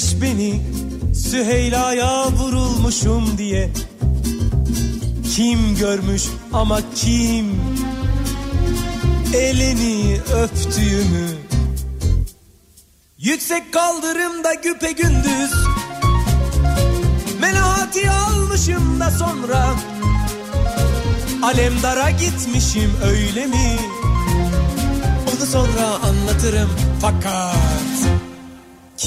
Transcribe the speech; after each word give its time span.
Söylemiş 0.00 0.22
beni 0.22 0.60
Süheyla'ya 1.14 2.32
vurulmuşum 2.32 3.38
diye. 3.38 3.70
Kim 5.34 5.76
görmüş 5.76 6.22
ama 6.52 6.80
kim? 6.94 7.60
Elini 9.34 10.20
öptüğümü. 10.20 11.28
Yüksek 13.18 13.72
kaldırımda 13.72 14.54
güpe 14.54 14.92
gündüz. 14.92 15.52
Menahati 17.40 18.10
almışım 18.10 19.00
da 19.00 19.10
sonra. 19.10 19.74
Alemdara 21.42 22.10
gitmişim 22.10 22.92
öyle 23.04 23.46
mi? 23.46 23.76
Onu 25.36 25.46
sonra 25.46 25.86
anlatırım 25.86 26.70
fakat 27.00 27.69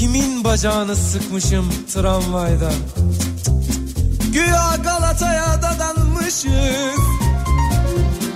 Kimin 0.04 0.44
bacağını 0.44 0.96
sıkmışım 0.96 1.70
tramvayda? 1.94 2.72
Güya 4.34 4.76
Galata'ya 4.84 5.62
dadanmışız. 5.62 7.00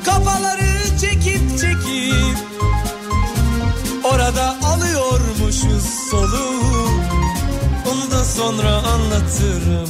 Kafaları 0.06 1.00
çekip 1.02 1.60
çekip 1.60 2.38
Orada 4.04 4.56
alıyormuşuz 4.66 5.84
soluğu 6.12 6.90
Onu 7.92 8.12
da 8.12 8.26
sonra 8.26 8.76
anlatırım. 8.76 9.90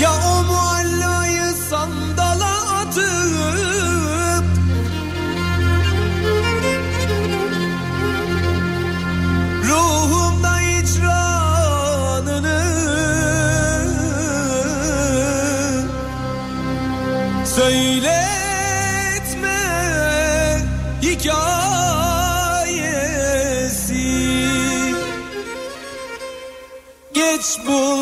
Ya 0.00 0.10
o 0.12 0.42
muallayı 0.44 1.54
sandala 1.70 2.80
atıp 2.80 3.69
Geç 27.70 27.99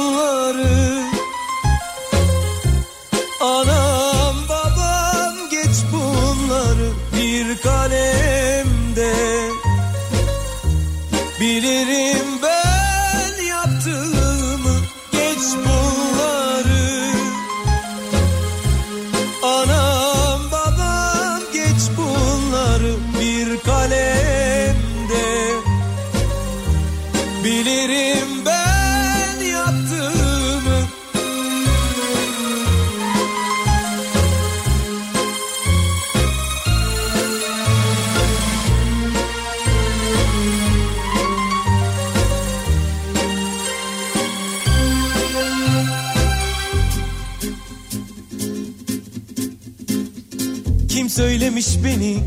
beni 51.84 52.18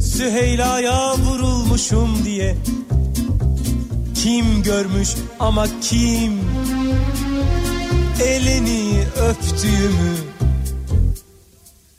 Süheyla'ya 0.00 1.18
vurulmuşum 1.18 2.24
diye. 2.24 2.56
Kim 4.14 4.62
görmüş 4.62 5.08
ama 5.40 5.66
kim? 5.80 6.40
Elini 8.24 9.04
öptüğümü. 9.16 10.16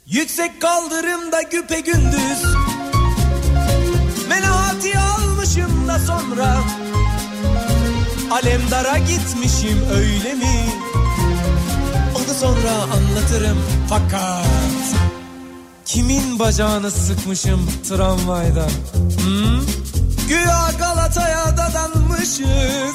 Yüksek 0.06 0.60
kaldırımda 0.60 1.42
güpe 1.42 1.80
gündüz. 1.80 2.42
Menahati 4.28 4.98
almışım 4.98 5.88
da 5.88 5.98
sonra. 5.98 6.58
Alemdara 8.30 8.98
gitmişim 8.98 9.78
öyle 9.92 10.34
mi? 10.34 10.64
Onu 12.14 12.34
sonra 12.40 12.72
anlatırım 12.72 13.58
fakat 13.88 15.03
Kimin 15.84 16.38
bacağını 16.38 16.90
sıkmışım 16.90 17.70
tramvayda? 17.88 18.66
Hmm? 19.24 19.60
Güya 20.28 20.70
Galata'ya 20.78 21.56
dadanmışız. 21.56 22.94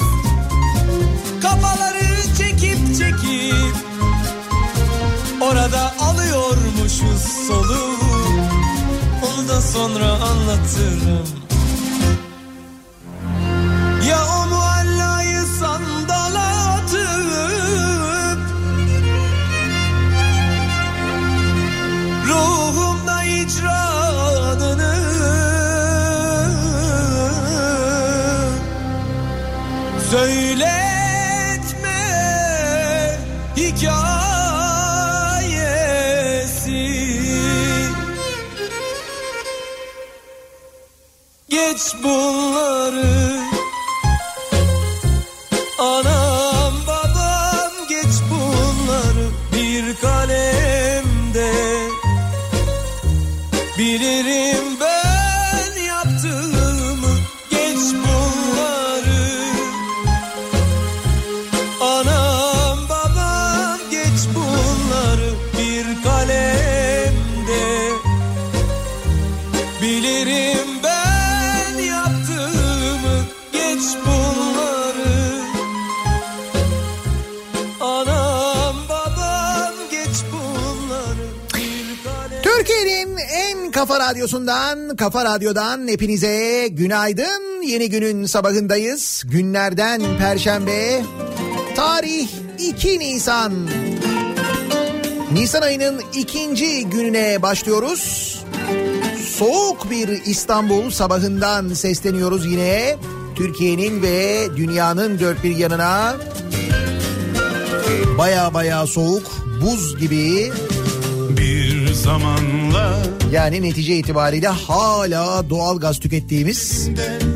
Kafaları 1.42 2.36
çekip 2.38 2.98
çekip 2.98 3.76
orada 5.40 5.94
alıyormuşuz 6.00 7.22
soluğu. 7.48 7.96
Onu 9.26 9.48
da 9.48 9.60
sonra 9.60 10.12
anlatırım. 10.12 11.39
Geç 41.80 41.94
bunları 42.02 43.09
radyosundan, 84.00 84.96
kafa 84.96 85.24
radyodan 85.24 85.88
hepinize 85.88 86.68
günaydın. 86.68 87.62
Yeni 87.62 87.90
günün 87.90 88.26
sabahındayız. 88.26 89.22
Günlerden 89.26 90.02
Perşembe. 90.18 91.02
Tarih 91.76 92.28
2 92.58 92.98
Nisan. 92.98 93.52
Nisan 95.32 95.62
ayının 95.62 96.02
ikinci 96.14 96.84
gününe 96.84 97.42
başlıyoruz. 97.42 98.36
Soğuk 99.36 99.90
bir 99.90 100.08
İstanbul 100.08 100.90
sabahından 100.90 101.68
sesleniyoruz 101.74 102.46
yine. 102.46 102.96
Türkiye'nin 103.34 104.02
ve 104.02 104.46
dünyanın 104.56 105.18
dört 105.18 105.44
bir 105.44 105.56
yanına. 105.56 106.16
Baya 108.18 108.54
baya 108.54 108.86
soğuk, 108.86 109.30
buz 109.62 109.98
gibi. 109.98 110.52
Bir 111.30 111.69
zamanlar 111.94 113.06
Yani 113.32 113.62
netice 113.62 113.96
itibariyle 113.96 114.48
hala 114.48 115.50
doğal 115.50 115.78
gaz 115.78 115.98
tükettiğimiz 115.98 116.88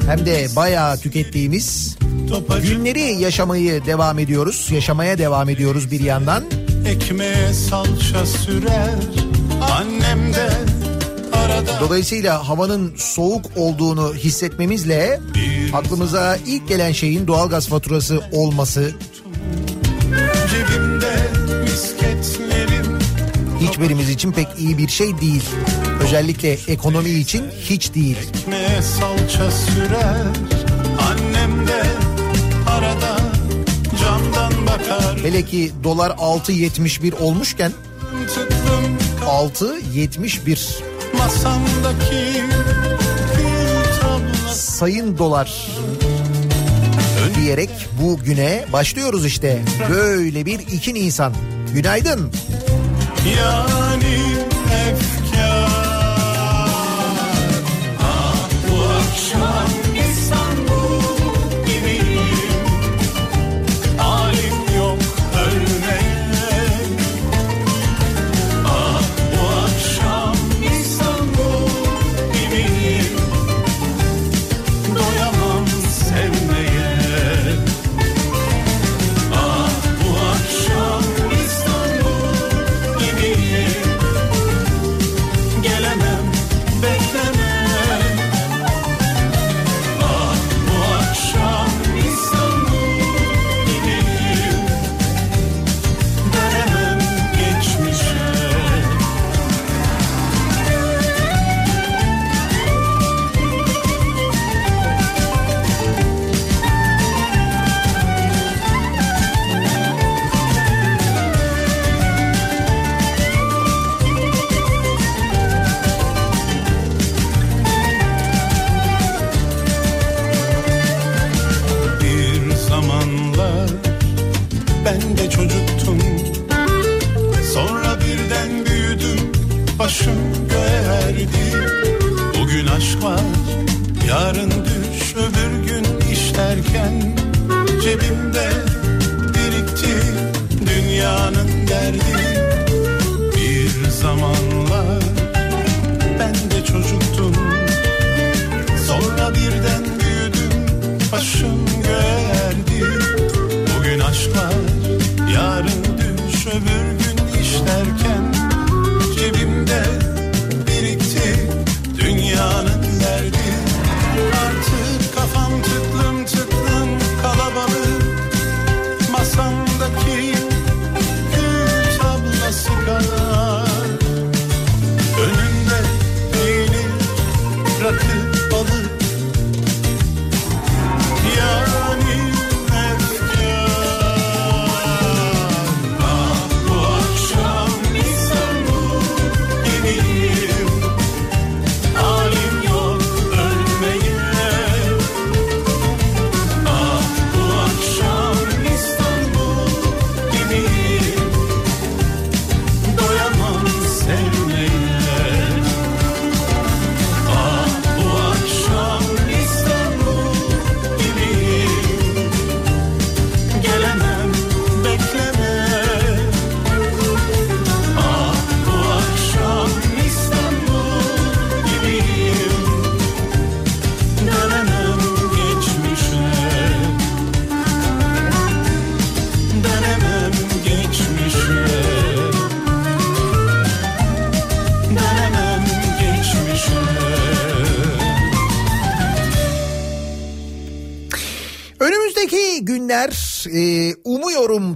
hem 0.07 0.27
de 0.27 0.47
bayağı 0.57 0.97
tükettiğimiz 0.97 1.97
günleri 2.63 3.01
yaşamayı 3.01 3.87
devam 3.87 4.19
ediyoruz. 4.19 4.69
Yaşamaya 4.71 5.19
devam 5.19 5.49
ediyoruz 5.49 5.91
bir 5.91 6.01
yandan. 6.01 6.45
ekmeğe 6.87 7.53
salça 7.53 8.27
sürer 8.27 8.95
Annem 9.73 10.35
de 10.35 10.51
Dolayısıyla 11.81 12.49
havanın 12.49 12.95
soğuk 12.97 13.47
olduğunu 13.57 14.15
hissetmemizle 14.15 15.21
aklımıza 15.73 16.37
ilk 16.47 16.69
gelen 16.69 16.93
şeyin 16.93 17.27
doğalgaz 17.27 17.69
faturası 17.69 18.21
olması 18.33 18.95
Cebimde 20.51 21.44
hiçbirimiz 23.69 24.11
için 24.11 24.33
pek 24.33 24.49
iyi 24.59 24.79
bir 24.79 24.89
şey 24.89 25.21
değil. 25.21 25.43
Özellikle 26.03 26.53
ekonomi 26.53 27.11
için 27.11 27.45
hiç 27.61 27.95
değil. 27.95 28.17
ekmeğe 28.41 28.83
salça 28.83 29.51
sürer 29.51 30.27
Annem 31.11 31.67
de 31.67 31.83
arada 32.71 33.17
camdan 34.03 34.67
bakar 34.67 35.19
Hele 35.23 35.43
ki 35.43 35.73
dolar 35.85 36.11
6.71 36.11 37.19
olmuşken 37.19 37.73
Tıklım 38.35 38.99
6.71 39.27 40.83
masamdaki 41.19 42.45
sayın 44.53 45.19
dolar 45.19 45.69
diyerek 47.45 47.71
bu 48.03 48.19
güne 48.19 48.65
başlıyoruz 48.73 49.27
işte. 49.27 49.63
Böyle 49.91 50.47
bir 50.47 50.59
2 50.59 50.95
Nisan. 50.95 51.33
Günaydın. 51.75 52.33
Yani 53.25 54.17
efkar. 54.87 55.69
Ah 58.03 58.49
bu 58.69 58.83
akşam 58.83 59.84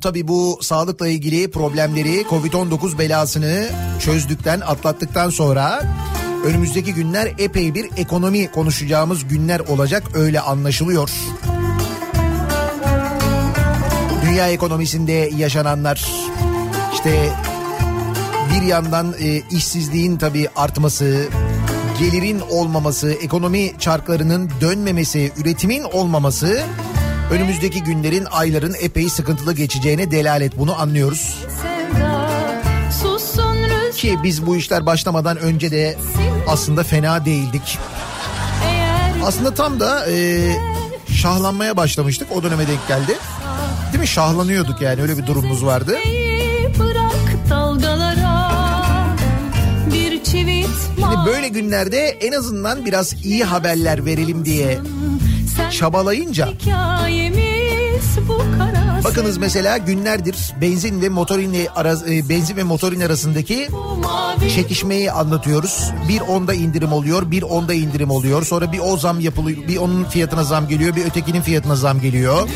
tabii 0.09 0.29
bu 0.29 0.59
sağlıkla 0.63 1.09
ilgili 1.09 1.51
problemleri 1.51 2.23
Covid-19 2.23 2.99
belasını 2.99 3.69
çözdükten 4.01 4.61
atlattıktan 4.61 5.31
sonra 5.31 5.83
önümüzdeki 6.45 6.95
günler 6.95 7.35
epey 7.39 7.75
bir 7.75 7.91
ekonomi 7.97 8.51
konuşacağımız 8.51 9.29
günler 9.29 9.61
olacak 9.61 10.03
öyle 10.15 10.41
anlaşılıyor. 10.41 11.11
Dünya 14.27 14.49
ekonomisinde 14.49 15.31
yaşananlar 15.37 16.13
işte 16.95 17.29
bir 18.55 18.67
yandan 18.67 19.15
e, 19.21 19.43
işsizliğin 19.51 20.17
tabii 20.17 20.49
artması, 20.57 21.29
gelirin 21.99 22.41
olmaması, 22.51 23.13
ekonomi 23.13 23.73
çarklarının 23.79 24.51
dönmemesi, 24.61 25.33
üretimin 25.37 25.83
olmaması 25.83 26.63
önümüzdeki 27.31 27.83
günlerin, 27.83 28.27
ayların 28.31 28.75
epey 28.81 29.09
sıkıntılı 29.09 29.55
geçeceğine 29.55 30.11
delalet 30.11 30.59
bunu 30.59 30.81
anlıyoruz. 30.81 31.45
Ki 33.97 34.19
biz 34.23 34.47
bu 34.47 34.57
işler 34.57 34.87
başlamadan 34.87 35.37
önce 35.37 35.71
de 35.71 35.97
aslında 36.49 36.83
fena 36.85 37.25
değildik. 37.25 37.79
Aslında 39.25 39.55
tam 39.55 39.81
da 39.81 40.11
e, 40.11 40.51
şahlanmaya 41.13 41.77
başlamıştık 41.77 42.29
o 42.33 42.43
döneme 42.43 42.69
denk 42.69 42.89
geldi. 42.89 43.19
Değil 43.93 44.01
mi? 44.01 44.09
Şahlanıyorduk 44.09 44.81
yani 44.81 45.03
öyle 45.03 45.19
bir 45.19 45.27
durumumuz 45.27 45.65
vardı. 45.65 45.99
Şimdi 50.97 51.27
böyle 51.27 51.49
günlerde 51.49 51.99
en 51.99 52.33
azından 52.33 52.85
biraz 52.85 53.25
iyi 53.25 53.45
haberler 53.45 54.05
verelim 54.05 54.45
diye 54.45 54.79
çabalayınca 55.71 56.49
Bakınız 59.05 59.39
mesela 59.39 59.79
günlerdir 59.79 60.37
benzin 60.61 61.03
ve 61.03 61.09
motorinle 61.09 61.69
ara, 61.77 61.93
e, 61.93 62.29
benzin 62.29 62.57
ve 62.57 62.63
motorin 62.63 63.01
arasındaki 63.01 63.69
çekişmeyi 64.55 65.13
anlatıyoruz. 65.13 65.91
Bir 66.09 66.21
onda 66.21 66.55
indirim 66.55 66.93
oluyor, 66.93 67.31
bir 67.31 67.43
onda 67.43 67.75
indirim 67.75 68.11
oluyor. 68.11 68.45
Sonra 68.45 68.73
bir 68.73 68.79
o 68.79 68.97
zam 68.97 69.21
yapılıyor, 69.21 69.69
bir 69.69 69.77
onun 69.77 70.05
fiyatına 70.05 70.45
zam 70.45 70.69
geliyor, 70.69 70.97
bir 70.97 71.05
ötekinin 71.05 71.41
fiyatına 71.41 71.77
zam 71.77 72.01
geliyor. 72.01 72.49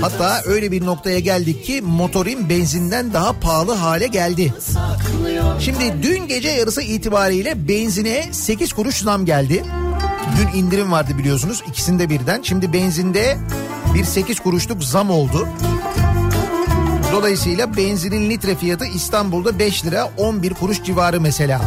Hatta 0.00 0.40
öyle 0.46 0.72
bir 0.72 0.86
noktaya 0.86 1.18
geldik 1.18 1.64
ki 1.64 1.82
motorin 1.82 2.48
benzinden 2.48 3.12
daha 3.12 3.32
pahalı 3.32 3.74
hale 3.74 4.06
geldi. 4.06 4.54
Şimdi 5.60 5.94
dün 6.02 6.28
gece 6.28 6.48
yarısı 6.48 6.82
itibariyle 6.82 7.68
benzine 7.68 8.28
8 8.32 8.72
kuruş 8.72 8.96
zam 8.96 9.24
geldi. 9.24 9.64
Dün 10.38 10.58
indirim 10.58 10.92
vardı 10.92 11.18
biliyorsunuz 11.18 11.62
ikisinde 11.66 12.10
birden. 12.10 12.42
Şimdi 12.42 12.72
benzinde 12.72 13.38
bir 13.94 14.04
8 14.04 14.40
kuruşluk 14.40 14.84
zam 14.84 15.10
oldu. 15.10 15.48
Dolayısıyla 17.12 17.76
benzinin 17.76 18.30
litre 18.30 18.54
fiyatı 18.54 18.86
İstanbul'da 18.86 19.58
5 19.58 19.84
lira 19.84 20.10
11 20.16 20.54
kuruş 20.54 20.82
civarı 20.82 21.20
mesela. 21.20 21.60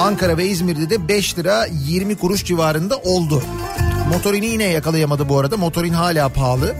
Ankara 0.00 0.36
ve 0.36 0.46
İzmir'de 0.46 0.90
de 0.90 1.08
5 1.08 1.38
lira 1.38 1.66
20 1.66 2.16
kuruş 2.16 2.44
civarında 2.44 2.96
oldu. 2.96 3.42
Motorini 4.12 4.46
yine 4.46 4.64
yakalayamadı 4.64 5.28
bu 5.28 5.38
arada. 5.38 5.56
Motorin 5.56 5.92
hala 5.92 6.28
pahalı. 6.28 6.74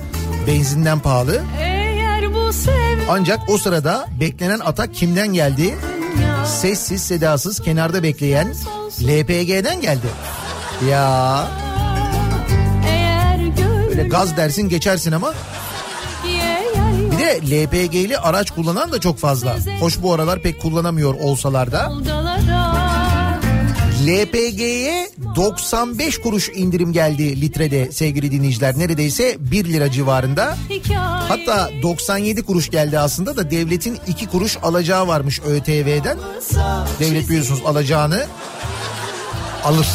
Benzinden 0.46 0.98
pahalı. 0.98 1.42
Ancak 3.10 3.40
o 3.48 3.58
sırada 3.58 4.06
beklenen 4.20 4.60
atak 4.60 4.94
kimden 4.94 5.28
geldi? 5.28 5.74
Sessiz 6.46 7.02
sedasız 7.02 7.60
kenarda 7.60 8.02
bekleyen 8.02 8.54
LPG'den 9.02 9.80
geldi. 9.80 10.06
Ya 10.90 11.48
böyle 13.88 14.08
gaz 14.08 14.36
dersin 14.36 14.68
geçersin 14.68 15.12
ama 15.12 15.34
bir 17.12 17.18
de 17.18 17.40
LPG'li 17.64 18.18
araç 18.18 18.50
kullanan 18.50 18.92
da 18.92 19.00
çok 19.00 19.18
fazla. 19.18 19.56
Hoş 19.80 20.02
bu 20.02 20.14
aralar 20.14 20.42
pek 20.42 20.62
kullanamıyor 20.62 21.14
olsalar 21.14 21.72
da. 21.72 21.92
LPG'ye 24.06 25.08
95 25.36 26.18
kuruş 26.18 26.48
indirim 26.48 26.92
geldi 26.92 27.40
litrede 27.40 27.92
sevgili 27.92 28.30
dinleyiciler. 28.30 28.78
Neredeyse 28.78 29.36
1 29.38 29.64
lira 29.64 29.90
civarında. 29.90 30.56
Hatta 31.28 31.70
97 31.82 32.42
kuruş 32.42 32.70
geldi 32.70 32.98
aslında 32.98 33.36
da 33.36 33.50
devletin 33.50 33.98
2 34.06 34.26
kuruş 34.26 34.58
alacağı 34.62 35.08
varmış 35.08 35.40
ÖTV'den. 35.40 36.18
Devlet 37.00 37.28
biliyorsunuz 37.28 37.62
alacağını 37.66 38.26
alır. 39.64 39.88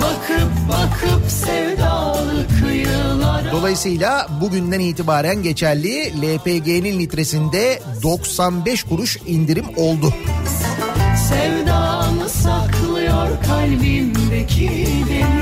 bakıp 0.00 0.50
bakıp 0.68 1.30
sevdalı 1.30 2.46
kıyılara 2.60 3.52
Dolayısıyla 3.52 4.26
bugünden 4.40 4.80
itibaren 4.80 5.42
geçerli 5.42 6.12
LPG'nin 6.22 7.00
litresinde 7.00 7.82
95 8.02 8.82
kuruş 8.82 9.16
indirim 9.26 9.66
oldu. 9.76 10.14
Sevdamı 11.28 12.28
kalbimdeki 13.46 14.70
deniz 15.10 15.39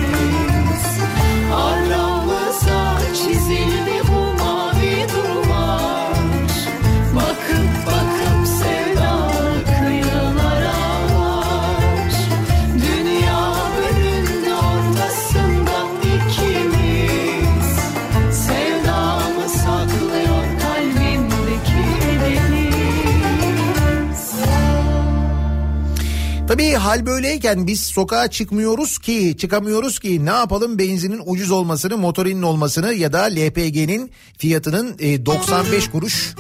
Tabii 26.59 26.73
hal 26.73 27.07
böyleyken 27.07 27.67
biz 27.67 27.81
sokağa 27.81 28.31
çıkmıyoruz 28.31 28.99
ki 28.99 29.37
çıkamıyoruz 29.39 29.99
ki 29.99 30.27
ne 30.27 30.31
yapalım 30.31 30.79
benzinin 30.79 31.23
ucuz 31.27 31.51
olmasını 31.51 31.99
motorinin 31.99 32.43
olmasını 32.43 32.95
ya 32.95 33.13
da 33.13 33.23
LPG'nin 33.23 34.11
fiyatının 34.39 34.97
e, 34.99 35.27
95 35.27 35.91
kuruş 35.91 36.35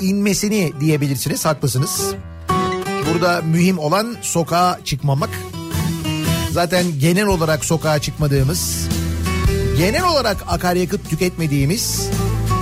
inmesini 0.00 0.72
diyebilirsiniz 0.80 1.44
haklısınız. 1.44 2.14
Burada 3.10 3.42
mühim 3.42 3.78
olan 3.78 4.16
sokağa 4.22 4.78
çıkmamak. 4.84 5.30
Zaten 6.52 6.84
genel 7.00 7.26
olarak 7.26 7.64
sokağa 7.64 7.98
çıkmadığımız, 7.98 8.88
genel 9.78 10.04
olarak 10.04 10.44
akaryakıt 10.48 11.10
tüketmediğimiz, 11.10 12.08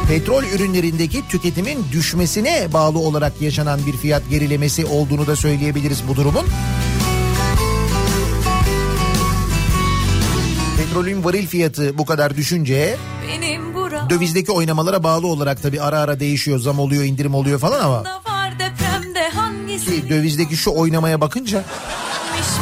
petrol 0.09 0.43
ürünlerindeki 0.43 1.29
tüketimin 1.29 1.79
düşmesine 1.93 2.69
bağlı 2.73 2.99
olarak 2.99 3.43
yaşanan 3.43 3.81
bir 3.87 3.97
fiyat 3.97 4.31
gerilemesi 4.31 4.87
olduğunu 4.87 5.27
da 5.27 5.37
söyleyebiliriz 5.37 6.03
bu 6.09 6.17
durumun. 6.17 6.47
Petrolün 10.88 11.25
varil 11.25 11.47
fiyatı 11.47 11.99
bu 11.99 12.07
kadar 12.07 12.37
düşünce 12.37 12.97
dövizdeki 14.11 14.52
oynamalara 14.52 15.02
bağlı 15.02 15.26
olarak 15.26 15.62
tabii 15.62 15.83
ara 15.83 15.99
ara 16.00 16.21
değişiyor, 16.21 16.59
zam 16.59 16.78
oluyor, 16.78 17.04
indirim 17.04 17.35
oluyor 17.35 17.59
falan 17.59 17.80
ama 17.80 18.04
ki 19.78 20.09
dövizdeki 20.09 20.57
şu 20.57 20.71
oynamaya 20.71 21.21
bakınca 21.21 21.64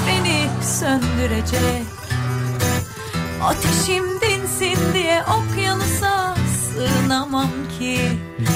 beni 0.06 0.47
söndürecek. 0.64 1.83
Ateşim 3.42 4.04
dinsin 4.21 4.95
diye 4.95 5.23
okyanusa 5.23 6.37
sığınamam 6.75 7.50
ki. 7.78 7.99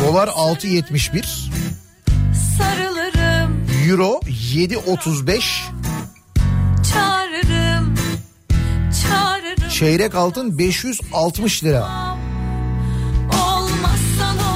Dolar 0.06 0.28
6.71, 0.28 1.50
Sarılırım, 2.58 3.66
euro 3.88 4.20
7.35, 4.26 5.79
çeyrek 9.80 10.14
altın 10.14 10.58
560 10.58 11.64
lira. 11.64 11.88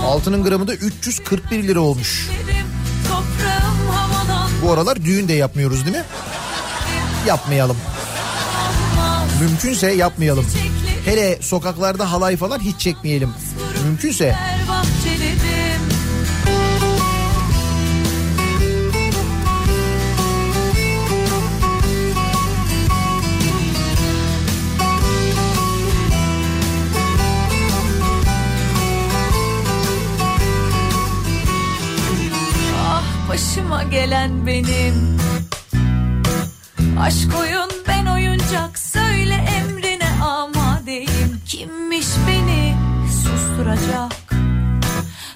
Altının 0.07 0.45
gramı 0.45 0.69
da 0.69 0.75
341 0.75 1.62
lira 1.62 1.81
olmuş. 1.81 2.31
Bu 4.62 4.73
aralar 4.73 5.04
düğün 5.04 5.28
de 5.28 5.33
yapmıyoruz 5.33 5.87
değil 5.87 5.97
mi? 5.97 6.04
Yapmayalım. 7.26 7.76
Mümkünse 9.40 9.93
yapmayalım. 9.93 10.47
Hele 11.04 11.38
sokaklarda 11.40 12.12
halay 12.12 12.37
falan 12.37 12.59
hiç 12.59 12.81
çekmeyelim. 12.81 13.31
Mümkünse. 13.87 14.33
Her 14.33 14.66
başıma 33.35 33.83
gelen 33.83 34.47
benim. 34.47 35.19
Aşk 37.00 37.38
oyun 37.41 37.71
ben 37.88 38.07
oyuncak 38.07 38.79
söyle 38.79 39.35
emrine 39.35 40.11
amadeyim 40.23 41.41
Kimmiş 41.47 42.07
beni 42.29 42.76
susturacak? 43.23 44.35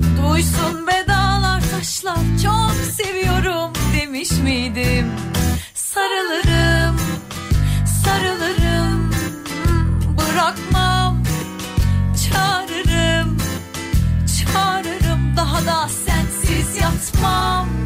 Duysun 0.01 0.87
bedalar 0.87 1.61
taşlar 1.71 2.17
çok 2.43 2.75
seviyorum 2.95 3.73
demiş 3.97 4.31
miydim? 4.31 5.07
Sarılırım 5.75 6.97
sarılırım 8.05 9.11
bırakmam. 10.19 11.23
Çağırırım 12.25 13.39
çağırırım 14.27 15.37
daha 15.37 15.67
da 15.67 15.89
sensiz 15.89 16.77
yatmam 16.83 17.78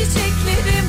büyümez 0.00 0.79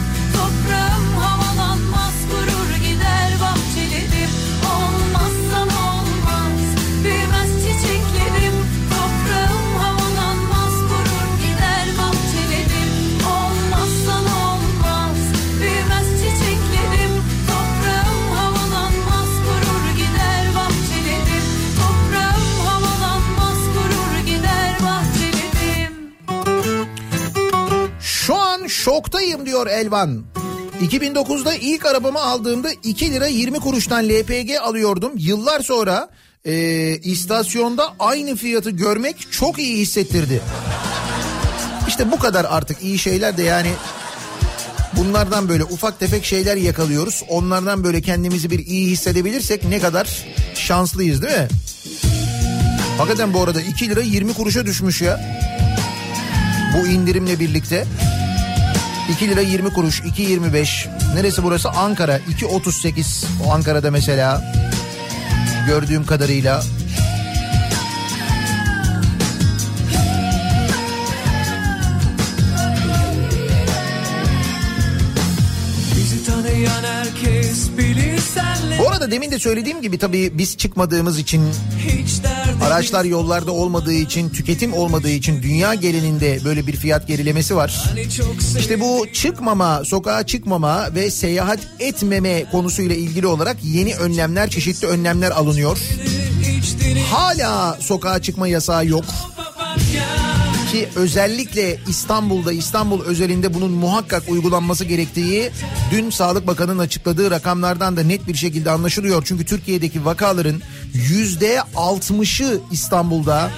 diyor 29.45 29.67
Elvan. 29.67 30.23
2009'da 30.81 31.55
ilk 31.55 31.85
arabamı 31.85 32.21
aldığımda 32.21 32.69
2 32.83 33.11
lira 33.11 33.27
20 33.27 33.59
kuruştan 33.59 34.09
LPG 34.09 34.51
alıyordum. 34.61 35.11
Yıllar 35.17 35.59
sonra 35.59 36.09
e, 36.45 36.53
istasyonda 36.97 37.93
aynı 37.99 38.35
fiyatı 38.35 38.69
görmek 38.69 39.31
çok 39.31 39.59
iyi 39.59 39.77
hissettirdi. 39.77 40.41
İşte 41.87 42.11
bu 42.11 42.19
kadar 42.19 42.45
artık 42.49 42.83
iyi 42.83 42.99
şeyler 42.99 43.37
de 43.37 43.43
yani 43.43 43.71
bunlardan 44.97 45.49
böyle 45.49 45.63
ufak 45.63 45.99
tefek 45.99 46.25
şeyler 46.25 46.55
yakalıyoruz. 46.55 47.23
Onlardan 47.29 47.83
böyle 47.83 48.01
kendimizi 48.01 48.49
bir 48.49 48.59
iyi 48.59 48.89
hissedebilirsek 48.89 49.63
ne 49.63 49.79
kadar 49.79 50.25
şanslıyız 50.55 51.21
değil 51.21 51.37
mi? 51.37 51.47
Hakikaten 52.97 53.33
bu 53.33 53.43
arada 53.43 53.61
2 53.61 53.89
lira 53.89 54.01
20 54.01 54.33
kuruşa 54.33 54.65
düşmüş 54.65 55.01
ya. 55.01 55.41
Bu 56.77 56.87
indirimle 56.87 57.39
birlikte 57.39 57.85
2 59.11 59.29
lira 59.29 59.41
20 59.41 59.73
kuruş 59.73 60.01
2.25 60.01 61.15
neresi 61.15 61.43
burası? 61.43 61.69
Ankara 61.69 62.17
2.38 62.17 63.25
o 63.45 63.51
Ankara'da 63.51 63.91
mesela 63.91 64.53
gördüğüm 65.67 66.05
kadarıyla. 66.05 66.63
Bu 78.79 78.89
arada 78.89 79.11
demin 79.11 79.31
de 79.31 79.39
söylediğim 79.39 79.81
gibi 79.81 79.97
tabii 79.97 80.37
biz 80.37 80.57
çıkmadığımız 80.57 81.19
için 81.19 81.41
araçlar 82.61 83.05
yollarda 83.05 83.51
olmadığı 83.51 83.93
için 83.93 84.29
tüketim 84.29 84.73
olmadığı 84.73 85.09
için 85.09 85.43
dünya 85.43 85.73
genelinde 85.73 86.39
böyle 86.45 86.67
bir 86.67 86.75
fiyat 86.75 87.07
gerilemesi 87.07 87.55
var. 87.55 87.83
İşte 88.59 88.79
bu 88.79 89.05
çıkmama, 89.13 89.85
sokağa 89.85 90.25
çıkmama 90.25 90.95
ve 90.95 91.11
seyahat 91.11 91.59
etmeme 91.79 92.45
konusuyla 92.51 92.95
ilgili 92.95 93.27
olarak 93.27 93.57
yeni 93.63 93.95
önlemler, 93.95 94.49
çeşitli 94.49 94.87
önlemler 94.87 95.31
alınıyor. 95.31 95.77
Hala 97.11 97.77
sokağa 97.81 98.21
çıkma 98.21 98.47
yasağı 98.47 98.85
yok. 98.85 99.05
Ki 100.71 100.89
özellikle 100.95 101.79
İstanbul'da, 101.87 102.51
İstanbul 102.51 103.01
özelinde 103.03 103.53
bunun 103.53 103.71
muhakkak 103.71 104.23
uygulanması 104.29 104.85
gerektiği 104.85 105.51
dün 105.91 106.09
Sağlık 106.09 106.47
Bakanı'nın 106.47 106.79
açıkladığı 106.79 107.31
rakamlardan 107.31 107.97
da 107.97 108.03
net 108.03 108.27
bir 108.27 108.35
şekilde 108.35 108.71
anlaşılıyor. 108.71 109.23
Çünkü 109.25 109.45
Türkiye'deki 109.45 110.05
vakaların 110.05 110.61
yüzde 110.93 111.61
altmışı 111.75 112.59
İstanbul'da 112.71 113.51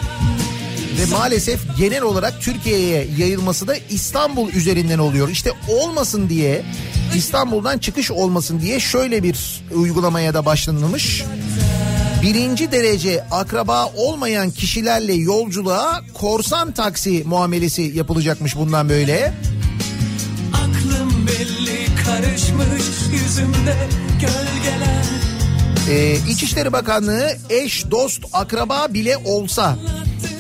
ve 1.00 1.06
maalesef 1.06 1.78
genel 1.78 2.02
olarak 2.02 2.42
Türkiye'ye 2.42 3.08
yayılması 3.18 3.68
da 3.68 3.76
İstanbul 3.90 4.50
üzerinden 4.50 5.00
oluyor. 5.00 5.30
İşte 5.30 5.52
olmasın 5.68 6.30
diye 6.30 6.66
İstanbul'dan 7.16 7.78
çıkış 7.78 8.12
olmasın 8.12 8.60
diye 8.62 8.80
şöyle 8.80 9.24
bir 9.24 9.64
uygulamaya 9.76 10.34
da 10.34 10.46
başlanılmış. 10.46 11.24
Birinci 12.24 12.72
derece 12.72 13.24
akraba 13.32 13.86
olmayan 13.86 14.52
kişilerle 14.52 15.14
yolculuğa 15.14 16.02
korsan 16.14 16.72
taksi 16.72 17.24
muamelesi 17.26 17.82
yapılacakmış 17.82 18.56
bundan 18.56 18.90
böyle. 18.90 19.34
aklım 20.54 21.28
belli 21.28 22.04
karışmış 22.06 22.84
yüzümde 23.14 23.76
gölgeler 24.22 25.04
Ee, 25.90 26.18
İçişleri 26.30 26.74
Bakanlığı 26.74 27.38
eş, 27.50 27.92
dost, 27.92 28.26
akraba 28.34 28.94
bile 28.94 29.18
olsa 29.18 29.78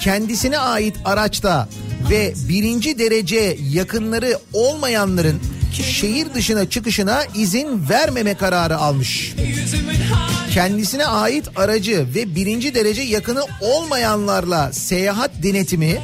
kendisine 0.01 0.57
ait 0.57 0.95
araçta 1.05 1.69
ve 2.09 2.33
birinci 2.49 2.99
derece 2.99 3.57
yakınları 3.71 4.39
olmayanların 4.53 5.39
şehir 5.73 6.33
dışına 6.33 6.69
çıkışına 6.69 7.23
izin 7.35 7.89
vermeme 7.89 8.33
kararı 8.33 8.77
almış. 8.77 9.35
yüzümün 9.47 9.95
kendisine 10.53 11.05
ait 11.05 11.49
aracı 11.55 12.07
ve 12.15 12.35
birinci 12.35 12.75
derece 12.75 13.01
yakını 13.01 13.43
olmayanlarla 13.61 14.73
seyahat 14.73 15.31
denetimi 15.43 15.97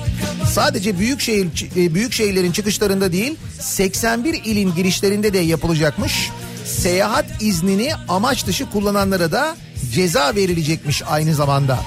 sadece 0.51 0.99
büyük 0.99 1.21
şehir 1.21 1.47
büyük 1.75 2.13
şehirlerin 2.13 2.51
çıkışlarında 2.51 3.11
değil 3.11 3.35
81 3.59 4.33
ilin 4.45 4.75
girişlerinde 4.75 5.33
de 5.33 5.37
yapılacakmış. 5.37 6.29
Seyahat 6.65 7.25
iznini 7.39 7.91
amaç 8.07 8.47
dışı 8.47 8.69
kullananlara 8.69 9.31
da 9.31 9.55
ceza 9.93 10.35
verilecekmiş 10.35 11.03
aynı 11.09 11.35
zamanda. 11.35 11.79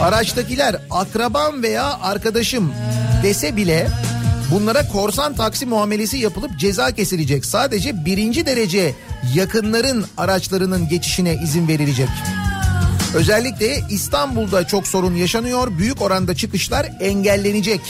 Araçtakiler 0.00 0.76
akrabam 0.90 1.62
veya 1.62 2.00
arkadaşım 2.00 2.72
dese 3.22 3.56
bile 3.56 3.88
bunlara 4.50 4.88
korsan 4.88 5.34
taksi 5.34 5.66
muamelesi 5.66 6.16
yapılıp 6.16 6.58
ceza 6.58 6.90
kesilecek. 6.90 7.44
Sadece 7.44 8.04
birinci 8.04 8.46
derece 8.46 8.94
yakınların 9.34 10.04
araçlarının 10.16 10.88
geçişine 10.88 11.34
izin 11.34 11.68
verilecek. 11.68 12.08
Özellikle 13.14 13.80
İstanbul'da 13.90 14.66
çok 14.66 14.86
sorun 14.86 15.14
yaşanıyor. 15.14 15.78
Büyük 15.78 16.02
oranda 16.02 16.34
çıkışlar 16.34 16.88
engellenecek. 17.00 17.80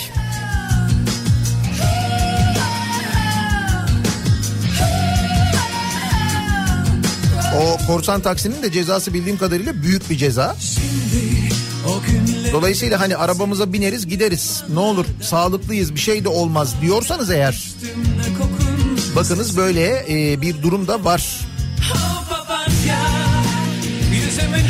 O 7.60 7.86
korsan 7.86 8.20
taksinin 8.20 8.62
de 8.62 8.72
cezası 8.72 9.14
bildiğim 9.14 9.38
kadarıyla 9.38 9.82
büyük 9.82 10.10
bir 10.10 10.16
ceza. 10.16 10.56
günler 10.80 11.39
Dolayısıyla 12.52 13.00
hani 13.00 13.16
arabamıza 13.16 13.72
bineriz 13.72 14.06
gideriz. 14.06 14.62
Ne 14.72 14.78
olur 14.78 15.06
sağlıklıyız 15.22 15.94
bir 15.94 16.00
şey 16.00 16.24
de 16.24 16.28
olmaz 16.28 16.74
diyorsanız 16.82 17.30
eğer 17.30 17.68
bakınız 19.16 19.56
böyle 19.56 20.04
e, 20.08 20.40
bir 20.40 20.62
durum 20.62 20.88
da 20.88 21.04
var. 21.04 21.40
yüzümün 24.12 24.64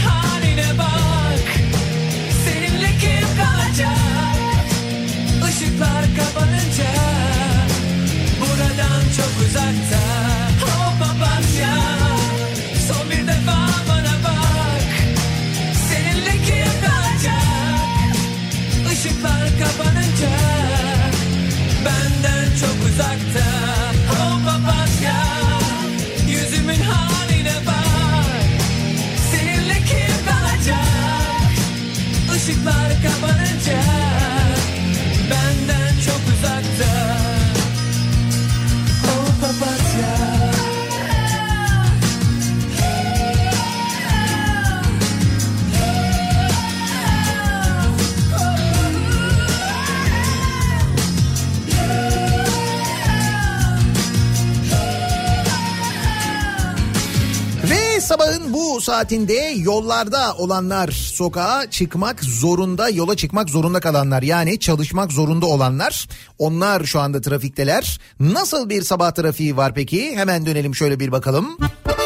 saatinde 58.90 59.55
yollarda 59.57 60.35
olanlar, 60.35 60.88
sokağa 60.88 61.70
çıkmak 61.70 62.24
zorunda, 62.24 62.88
yola 62.88 63.16
çıkmak 63.16 63.50
zorunda 63.50 63.81
kalanlar 63.81 64.22
yani 64.22 64.59
çalışmak 64.59 65.12
zorunda 65.12 65.46
olanlar 65.46 66.09
onlar 66.38 66.85
şu 66.85 67.00
anda 67.00 67.20
trafikteler. 67.20 68.00
Nasıl 68.20 68.68
bir 68.68 68.83
sabah 68.83 69.11
trafiği 69.11 69.57
var 69.57 69.74
peki? 69.74 70.16
Hemen 70.16 70.46
dönelim 70.46 70.74
şöyle 70.74 71.00
bir 71.00 71.12
bakalım. 71.12 71.59
Kafa 71.85 71.99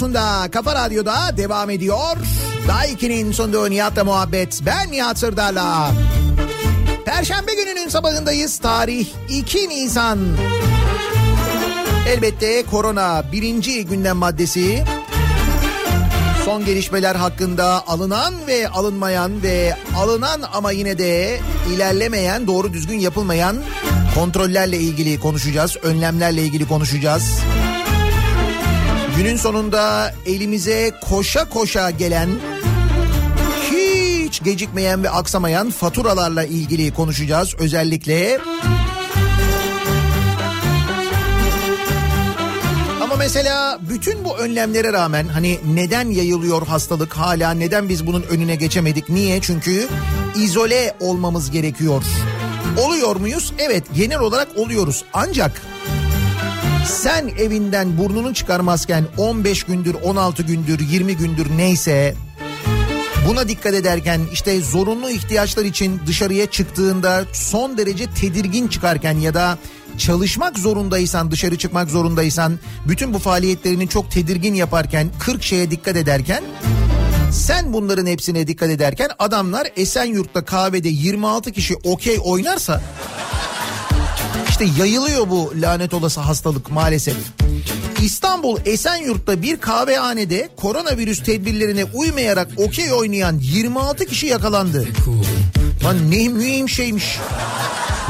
Radyosu'nda, 0.00 0.50
Kafa 0.50 0.74
Radyo'da 0.74 1.36
devam 1.36 1.70
ediyor. 1.70 2.16
Daiki'nin 2.68 3.32
sunduğu 3.32 3.70
Nihat'la 3.70 4.04
muhabbet. 4.04 4.60
Ben 4.66 4.92
Nihat 4.92 5.18
Sırdar'la. 5.18 5.90
Perşembe 7.04 7.54
gününün 7.54 7.88
sabahındayız. 7.88 8.58
Tarih 8.58 9.06
2 9.28 9.68
Nisan. 9.68 10.18
Elbette 12.08 12.66
korona 12.66 13.24
birinci 13.32 13.86
gündem 13.86 14.16
maddesi. 14.16 14.84
Son 16.44 16.64
gelişmeler 16.64 17.14
hakkında 17.14 17.86
alınan 17.86 18.34
ve 18.46 18.68
alınmayan 18.68 19.42
ve 19.42 19.76
alınan 19.96 20.42
ama 20.52 20.70
yine 20.70 20.98
de 20.98 21.40
ilerlemeyen, 21.74 22.46
doğru 22.46 22.72
düzgün 22.72 22.98
yapılmayan 22.98 23.56
kontrollerle 24.14 24.76
ilgili 24.76 25.20
konuşacağız. 25.20 25.76
Önlemlerle 25.82 26.42
ilgili 26.42 26.68
konuşacağız. 26.68 27.40
Günün 29.20 29.36
sonunda 29.36 30.12
elimize 30.26 30.92
koşa 31.08 31.48
koşa 31.48 31.90
gelen 31.90 32.28
hiç 33.70 34.42
gecikmeyen 34.42 35.02
ve 35.02 35.10
aksamayan 35.10 35.70
faturalarla 35.70 36.44
ilgili 36.44 36.94
konuşacağız. 36.94 37.54
Özellikle 37.58 38.38
Ama 43.02 43.16
mesela 43.18 43.78
bütün 43.88 44.24
bu 44.24 44.38
önlemlere 44.38 44.92
rağmen 44.92 45.28
hani 45.28 45.58
neden 45.74 46.10
yayılıyor 46.10 46.66
hastalık 46.66 47.12
hala 47.12 47.50
neden 47.50 47.88
biz 47.88 48.06
bunun 48.06 48.22
önüne 48.22 48.56
geçemedik? 48.56 49.08
Niye? 49.08 49.40
Çünkü 49.40 49.88
izole 50.36 50.94
olmamız 51.00 51.50
gerekiyor. 51.50 52.02
Oluyor 52.78 53.16
muyuz? 53.16 53.52
Evet 53.58 53.84
genel 53.94 54.20
olarak 54.20 54.48
oluyoruz. 54.56 55.04
Ancak 55.12 55.62
sen 56.86 57.28
evinden 57.28 57.98
burnunu 57.98 58.34
çıkarmazken 58.34 59.04
15 59.18 59.64
gündür, 59.64 59.94
16 59.94 60.42
gündür, 60.42 60.80
20 60.80 61.16
gündür 61.16 61.46
neyse 61.56 62.14
Buna 63.28 63.48
dikkat 63.48 63.74
ederken 63.74 64.20
işte 64.32 64.60
zorunlu 64.60 65.10
ihtiyaçlar 65.10 65.64
için 65.64 66.00
dışarıya 66.06 66.46
çıktığında 66.46 67.24
son 67.32 67.78
derece 67.78 68.06
tedirgin 68.06 68.68
çıkarken 68.68 69.18
ya 69.18 69.34
da 69.34 69.58
çalışmak 69.98 70.58
zorundaysan 70.58 71.30
dışarı 71.30 71.58
çıkmak 71.58 71.90
zorundaysan 71.90 72.58
bütün 72.88 73.14
bu 73.14 73.18
faaliyetlerini 73.18 73.88
çok 73.88 74.10
tedirgin 74.10 74.54
yaparken 74.54 75.10
40 75.20 75.42
şeye 75.42 75.70
dikkat 75.70 75.96
ederken 75.96 76.44
sen 77.32 77.72
bunların 77.72 78.06
hepsine 78.06 78.46
dikkat 78.46 78.70
ederken 78.70 79.08
adamlar 79.18 79.68
Esenyurt'ta 79.76 80.44
kahvede 80.44 80.88
26 80.88 81.52
kişi 81.52 81.74
okey 81.84 82.18
oynarsa 82.22 82.82
işte 84.50 84.66
yayılıyor 84.78 85.30
bu 85.30 85.52
lanet 85.60 85.94
olası 85.94 86.20
hastalık 86.20 86.70
maalesef. 86.70 87.16
İstanbul 88.02 88.58
Esenyurt'ta 88.64 89.42
bir 89.42 89.56
kahvehanede 89.56 90.48
koronavirüs 90.56 91.22
tedbirlerine 91.22 91.84
uymayarak 91.84 92.48
okey 92.56 92.92
oynayan 92.92 93.38
26 93.38 94.06
kişi 94.06 94.26
yakalandı. 94.26 94.88
Lan 95.84 96.10
ne 96.10 96.28
mühim 96.28 96.68
şeymiş. 96.68 97.18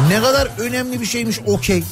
Ne 0.09 0.20
kadar 0.20 0.48
önemli 0.59 1.00
bir 1.00 1.07
şeymiş 1.07 1.40
okey. 1.46 1.83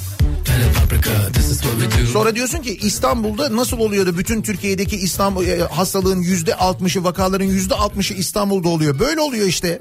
Sonra 2.12 2.34
diyorsun 2.34 2.58
ki 2.58 2.76
İstanbul'da 2.82 3.56
nasıl 3.56 3.78
oluyordu 3.78 4.18
bütün 4.18 4.42
Türkiye'deki 4.42 4.96
İstanbul 4.96 5.46
e, 5.46 5.61
hastalığın 5.61 6.20
yüzde 6.20 6.54
altmışı 6.54 7.04
vakaların 7.04 7.44
yüzde 7.44 7.74
altmışı 7.74 8.14
İstanbul'da 8.14 8.68
oluyor. 8.68 8.98
Böyle 8.98 9.20
oluyor 9.20 9.46
işte. 9.46 9.80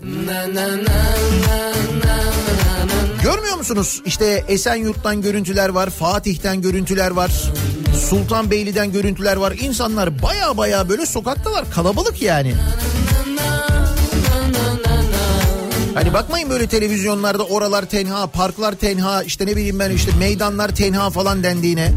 Görmüyor 3.58 3.76
musunuz? 3.76 4.02
İşte 4.06 4.44
Esenyurt'tan 4.48 5.22
görüntüler 5.22 5.70
var, 5.70 5.90
Fatih'ten 5.90 6.62
görüntüler 6.62 7.12
var. 7.12 7.32
Sultanbeyli'den 8.10 8.92
görüntüler 8.92 9.36
var. 9.38 9.52
İnsanlar 9.60 10.22
baya 10.22 10.58
baya 10.58 10.90
böyle 10.90 11.06
sokaktalar. 11.06 11.72
Kalabalık 11.72 12.22
yani. 12.22 12.56
Hani 15.94 16.14
bakmayın 16.14 16.50
böyle 16.50 16.68
televizyonlarda 16.68 17.44
oralar 17.44 17.86
tenha, 17.86 18.28
parklar 18.28 18.74
tenha, 18.74 19.24
işte 19.24 19.46
ne 19.46 19.52
bileyim 19.56 19.80
ben 19.80 19.92
işte 19.92 20.12
meydanlar 20.20 20.76
tenha 20.76 21.10
falan 21.10 21.44
dendiğine. 21.44 21.92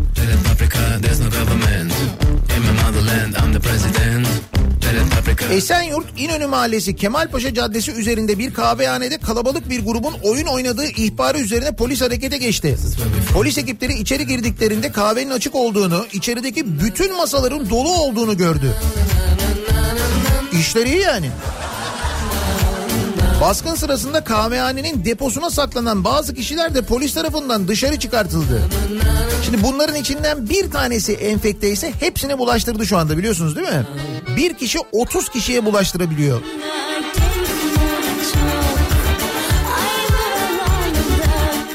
Esenyurt 5.53 6.07
İnönü 6.17 6.47
Mahallesi 6.47 6.97
Kemalpaşa 6.97 7.55
Caddesi 7.55 7.93
üzerinde 7.93 8.39
bir 8.39 8.55
kahvehanede 8.55 9.19
kalabalık 9.19 9.71
bir 9.71 9.85
grubun 9.85 10.15
oyun 10.23 10.47
oynadığı 10.47 10.87
ihbarı 10.87 11.39
üzerine 11.39 11.73
polis 11.73 12.01
harekete 12.01 12.39
geçti. 12.39 12.77
Polis 13.35 13.59
ekipleri 13.59 13.95
içeri 13.95 14.27
girdiklerinde 14.27 14.93
kahvenin 14.93 15.31
açık 15.31 15.55
olduğunu, 15.55 16.07
içerideki 16.13 16.81
bütün 16.81 17.17
masaların 17.17 17.71
dolu 17.71 17.93
olduğunu 17.93 18.37
gördü. 18.37 18.75
İşleri 20.53 20.89
iyi 20.89 21.01
yani. 21.01 21.31
Baskın 23.41 23.75
sırasında 23.75 24.25
kahvehanenin 24.25 25.05
deposuna 25.05 25.51
saklanan 25.51 26.05
bazı 26.05 26.35
kişiler 26.35 26.75
de 26.75 26.83
polis 26.83 27.15
tarafından 27.15 27.69
dışarı 27.69 27.99
çıkartıldı. 27.99 28.63
Şimdi 29.45 29.63
bunların 29.63 29.97
içinden 29.97 30.49
bir 30.49 30.71
tanesi 30.71 31.13
enfekte 31.13 31.71
ise 31.71 31.93
hepsine 32.01 32.39
bulaştırdı 32.39 32.87
şu 32.87 32.99
anda 32.99 33.19
biliyorsunuz 33.19 33.57
değil 33.57 33.69
mi? 33.69 33.87
Bir 34.41 34.55
kişi 34.55 34.79
30 34.93 35.29
kişiye 35.29 35.65
bulaştırabiliyor. 35.65 36.43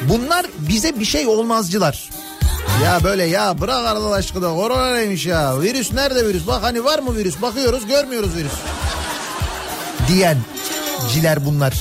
Bunlar 0.10 0.46
bize 0.60 1.00
bir 1.00 1.06
şey 1.06 1.28
olmazcılar. 1.28 2.10
Ya 2.84 3.04
böyle 3.04 3.24
ya 3.24 3.62
bırak 3.62 3.88
Allah 3.88 4.16
aşkına 4.16 4.50
korona 4.50 4.94
neymiş 4.94 5.26
ya 5.26 5.62
virüs 5.62 5.94
nerede 5.94 6.28
virüs 6.28 6.48
bak 6.48 6.64
hani 6.64 6.84
var 6.84 7.00
mı 7.00 7.16
virüs 7.16 7.42
bakıyoruz 7.42 7.88
görmüyoruz 7.88 8.36
virüs 8.36 8.54
diyen 10.08 10.38
ciler 11.14 11.46
bunlar. 11.46 11.74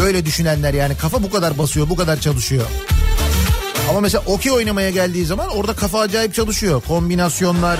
Böyle 0.00 0.26
düşünenler 0.26 0.74
yani 0.74 0.96
kafa 0.96 1.22
bu 1.22 1.30
kadar 1.30 1.58
basıyor 1.58 1.88
bu 1.88 1.96
kadar 1.96 2.20
çalışıyor. 2.20 2.66
Ama 3.90 4.00
mesela 4.00 4.24
okey 4.26 4.52
oynamaya 4.52 4.90
geldiği 4.90 5.26
zaman 5.26 5.48
orada 5.48 5.76
kafa 5.76 6.00
acayip 6.00 6.34
çalışıyor. 6.34 6.82
Kombinasyonlar, 6.88 7.78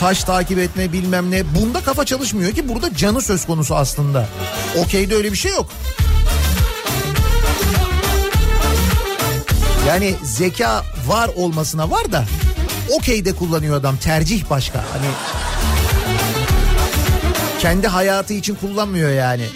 taş 0.00 0.24
takip 0.24 0.58
etme 0.58 0.92
bilmem 0.92 1.30
ne. 1.30 1.54
Bunda 1.54 1.80
kafa 1.80 2.04
çalışmıyor 2.04 2.52
ki 2.52 2.68
burada 2.68 2.94
canı 2.96 3.22
söz 3.22 3.46
konusu 3.46 3.74
aslında. 3.74 4.28
Okeyde 4.78 5.14
öyle 5.14 5.32
bir 5.32 5.36
şey 5.36 5.52
yok. 5.52 5.70
Yani 9.88 10.14
zeka 10.22 10.84
var 11.06 11.30
olmasına 11.36 11.90
var 11.90 12.12
da 12.12 12.24
okeyde 12.98 13.32
kullanıyor 13.32 13.76
adam 13.76 13.96
tercih 13.96 14.50
başka. 14.50 14.78
Hani 14.78 15.06
kendi 17.60 17.88
hayatı 17.88 18.34
için 18.34 18.54
kullanmıyor 18.54 19.10
yani. 19.10 19.46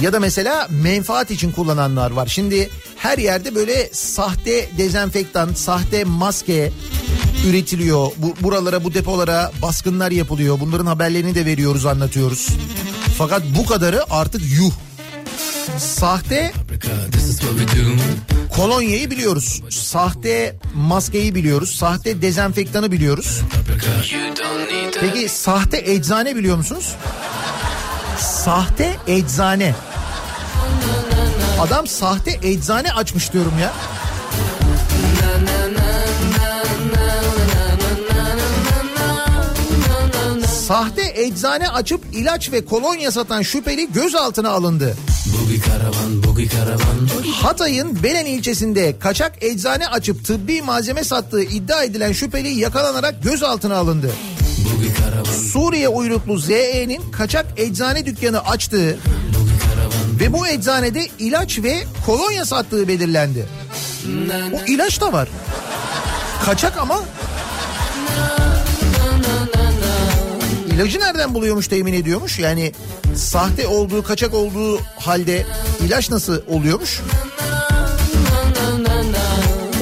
Ya 0.00 0.12
da 0.12 0.20
mesela 0.20 0.66
menfaat 0.70 1.30
için 1.30 1.52
kullananlar 1.52 2.10
var. 2.10 2.26
Şimdi 2.26 2.70
her 3.06 3.18
yerde 3.18 3.54
böyle 3.54 3.90
sahte 3.92 4.70
dezenfektan, 4.78 5.54
sahte 5.54 6.04
maske 6.04 6.72
üretiliyor. 7.48 8.10
Bu, 8.16 8.34
buralara, 8.40 8.84
bu 8.84 8.94
depolara 8.94 9.52
baskınlar 9.62 10.10
yapılıyor. 10.10 10.60
Bunların 10.60 10.86
haberlerini 10.86 11.34
de 11.34 11.46
veriyoruz, 11.46 11.86
anlatıyoruz. 11.86 12.48
Fakat 13.18 13.42
bu 13.58 13.66
kadarı 13.66 14.04
artık 14.10 14.42
yuh. 14.58 14.72
Sahte 15.78 16.52
kolonyayı 18.56 19.10
biliyoruz. 19.10 19.62
Sahte 19.70 20.56
maskeyi 20.74 21.34
biliyoruz. 21.34 21.70
Sahte 21.70 22.22
dezenfektanı 22.22 22.92
biliyoruz. 22.92 23.40
Peki 25.00 25.28
sahte 25.28 25.82
eczane 25.86 26.36
biliyor 26.36 26.56
musunuz? 26.56 26.92
Sahte 28.18 28.96
eczane. 29.06 29.74
Adam 31.60 31.86
sahte 31.86 32.38
eczane 32.42 32.92
açmış 32.92 33.32
diyorum 33.32 33.52
ya. 33.62 33.72
Sahte 40.66 41.12
eczane 41.16 41.68
açıp 41.68 42.04
ilaç 42.12 42.52
ve 42.52 42.64
kolonya 42.64 43.10
satan 43.10 43.42
şüpheli 43.42 43.92
gözaltına 43.92 44.50
alındı. 44.50 44.96
Hatay'ın 47.42 48.02
Belen 48.02 48.26
ilçesinde 48.26 48.98
kaçak 48.98 49.42
eczane 49.44 49.88
açıp 49.88 50.24
tıbbi 50.24 50.62
malzeme 50.62 51.04
sattığı 51.04 51.42
iddia 51.42 51.82
edilen 51.82 52.12
şüpheli 52.12 52.48
yakalanarak 52.48 53.22
gözaltına 53.22 53.76
alındı. 53.76 54.12
Suriye 55.52 55.88
uyruklu 55.88 56.38
ZE'nin 56.38 57.10
kaçak 57.10 57.46
eczane 57.56 58.06
dükkanı 58.06 58.40
açtığı 58.40 58.98
ve 60.20 60.32
bu 60.32 60.48
eczanede 60.48 61.08
ilaç 61.18 61.58
ve 61.62 61.84
kolonya 62.06 62.44
sattığı 62.44 62.88
belirlendi. 62.88 63.46
O 64.52 64.60
ilaç 64.66 65.00
da 65.00 65.12
var. 65.12 65.28
Kaçak 66.44 66.78
ama 66.78 67.00
ilacı 70.72 71.00
nereden 71.00 71.34
buluyormuş 71.34 71.68
temin 71.68 71.92
ediyormuş? 71.92 72.38
Yani 72.38 72.72
sahte 73.14 73.66
olduğu, 73.66 74.02
kaçak 74.02 74.34
olduğu 74.34 74.80
halde 74.98 75.46
ilaç 75.86 76.10
nasıl 76.10 76.42
oluyormuş? 76.48 77.00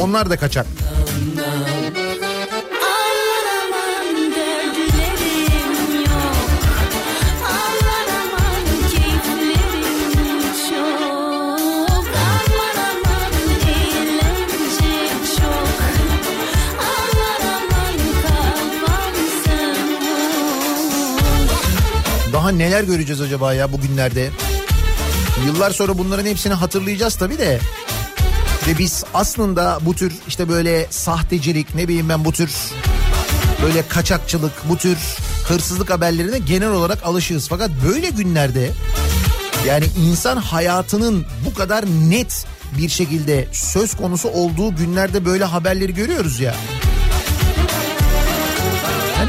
Onlar 0.01 0.31
da 0.31 0.37
kaçak. 0.37 0.67
Neler 22.59 22.85
göreceğiz 22.85 23.21
acaba 23.21 23.55
ya 23.55 23.73
bugünlerde? 23.73 24.31
Yıllar 25.47 25.71
sonra 25.71 25.99
bunların 25.99 26.27
hepsini 26.27 26.55
hatırlayacağız 26.55 27.17
tabii 27.17 27.39
de. 27.39 27.61
Ve 28.69 28.79
biz 28.79 29.05
aslında 29.15 29.79
bu 29.81 29.95
tür 29.95 30.13
işte 30.29 30.49
böyle 30.49 30.87
sahtecilik 30.91 31.75
ne 31.75 31.89
bileyim 31.89 32.09
ben 32.09 32.25
bu 32.25 32.33
tür 32.33 32.51
böyle 33.63 33.89
kaçakçılık 33.89 34.53
bu 34.69 34.77
tür 34.77 34.99
hırsızlık 35.49 35.91
haberlerine 35.91 36.39
genel 36.39 36.71
olarak 36.71 37.05
alışığız. 37.05 37.49
Fakat 37.49 37.71
böyle 37.89 38.09
günlerde 38.09 38.71
yani 39.67 39.85
insan 40.07 40.37
hayatının 40.37 41.27
bu 41.47 41.55
kadar 41.55 41.85
net 41.87 42.47
bir 42.79 42.89
şekilde 42.89 43.49
söz 43.53 43.95
konusu 43.95 44.29
olduğu 44.29 44.77
günlerde 44.77 45.25
böyle 45.25 45.45
haberleri 45.45 45.95
görüyoruz 45.95 46.41
ya. 46.41 46.55
Yani 46.55 46.84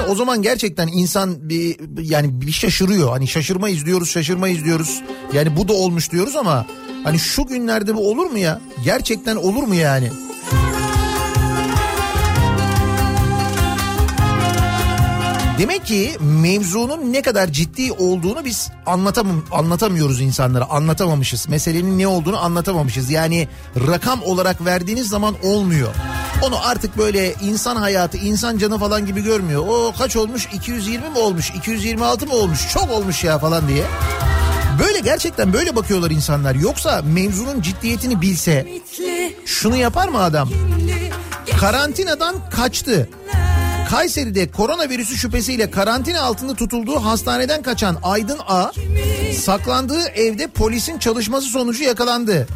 o 0.10 0.16
zaman 0.16 0.42
gerçekten 0.42 0.88
insan 0.88 1.50
bir 1.50 1.78
yani 2.02 2.42
bir 2.42 2.52
şaşırıyor. 2.52 3.10
Hani 3.10 3.28
şaşırma 3.28 3.70
izliyoruz, 3.70 4.10
şaşırma 4.10 4.48
izliyoruz. 4.48 5.02
Yani 5.34 5.58
bu 5.58 5.68
da 5.68 5.74
olmuş 5.74 6.12
diyoruz 6.12 6.36
ama 6.36 6.66
hani 7.04 7.20
şu 7.20 7.46
günlerde 7.46 7.96
bu 7.96 8.10
olur 8.10 8.26
mu 8.26 8.38
ya? 8.38 8.62
Gerçekten 8.84 9.36
olur 9.36 9.64
mu 9.64 9.76
yani? 9.76 10.10
Demek 15.60 15.86
ki 15.86 16.12
mevzunun 16.20 17.14
ne 17.14 17.22
kadar 17.22 17.48
ciddi 17.48 17.92
olduğunu 17.92 18.46
biz 18.46 18.72
anlatamam 18.86 19.44
anlatamıyoruz 19.52 20.22
insanlara. 20.22 20.70
Anlatamamışız. 20.70 21.50
Meselenin 21.50 22.00
ne 22.00 22.08
olduğunu 22.08 22.44
anlatamamışız. 22.44 23.10
Yani 23.10 23.48
rakam 23.88 24.24
olarak 24.24 24.66
verdiğiniz 24.66 25.08
zaman 25.08 25.36
olmuyor. 25.44 25.90
Onu 26.42 26.68
artık 26.68 26.98
böyle 26.98 27.34
insan 27.34 27.76
hayatı, 27.76 28.18
insan 28.18 28.58
canı 28.58 28.80
falan 28.80 29.06
gibi 29.06 29.24
görmüyor. 29.24 29.64
O 29.68 29.94
kaç 29.98 30.16
olmuş? 30.16 30.48
220 30.54 31.10
mi 31.10 31.18
olmuş? 31.18 31.50
226 31.50 32.26
mı 32.28 32.34
olmuş? 32.34 32.60
Çok 32.74 32.92
olmuş 32.92 33.24
ya 33.24 33.40
falan 33.40 33.68
diye. 33.68 33.84
Böyle 34.80 35.00
gerçekten 35.00 35.54
böyle 35.54 35.76
bakıyorlar 35.76 36.12
insanlar. 36.12 36.56
Yoksa 36.56 37.02
mevzunun 37.06 37.62
ciddiyetini 37.62 38.22
bilse 38.22 38.68
şunu 39.46 39.76
yapar 39.76 40.08
mı 40.08 40.22
adam? 40.22 40.50
Karantinadan 41.60 42.50
kaçtı. 42.50 43.10
Kayseri'de 43.90 44.52
koronavirüsü 44.52 45.18
şüphesiyle 45.18 45.72
karantina 45.72 46.22
altında 46.22 46.56
tutulduğu 46.56 46.96
hastaneden 46.96 47.62
kaçan 47.62 47.98
Aydın 48.04 48.40
A 48.48 48.72
saklandığı 49.40 50.02
evde 50.08 50.48
polisin 50.48 51.00
çalışması 51.00 51.48
sonucu 51.48 51.84
yakalandı. 51.84 52.48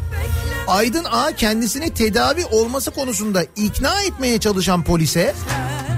Aydın 0.70 1.04
A 1.04 1.32
kendisini 1.32 1.94
tedavi 1.94 2.46
olması 2.46 2.90
konusunda 2.90 3.42
ikna 3.56 4.02
etmeye 4.02 4.40
çalışan 4.40 4.84
polise 4.84 5.34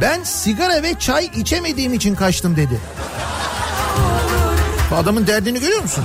ben 0.01 0.23
sigara 0.23 0.83
ve 0.83 0.95
çay 0.99 1.31
içemediğim 1.37 1.95
için 1.95 2.15
kaçtım 2.15 2.57
dedi. 2.57 2.81
Adamın 4.95 5.27
derdini 5.27 5.61
görüyor 5.61 5.83
musun? 5.83 6.05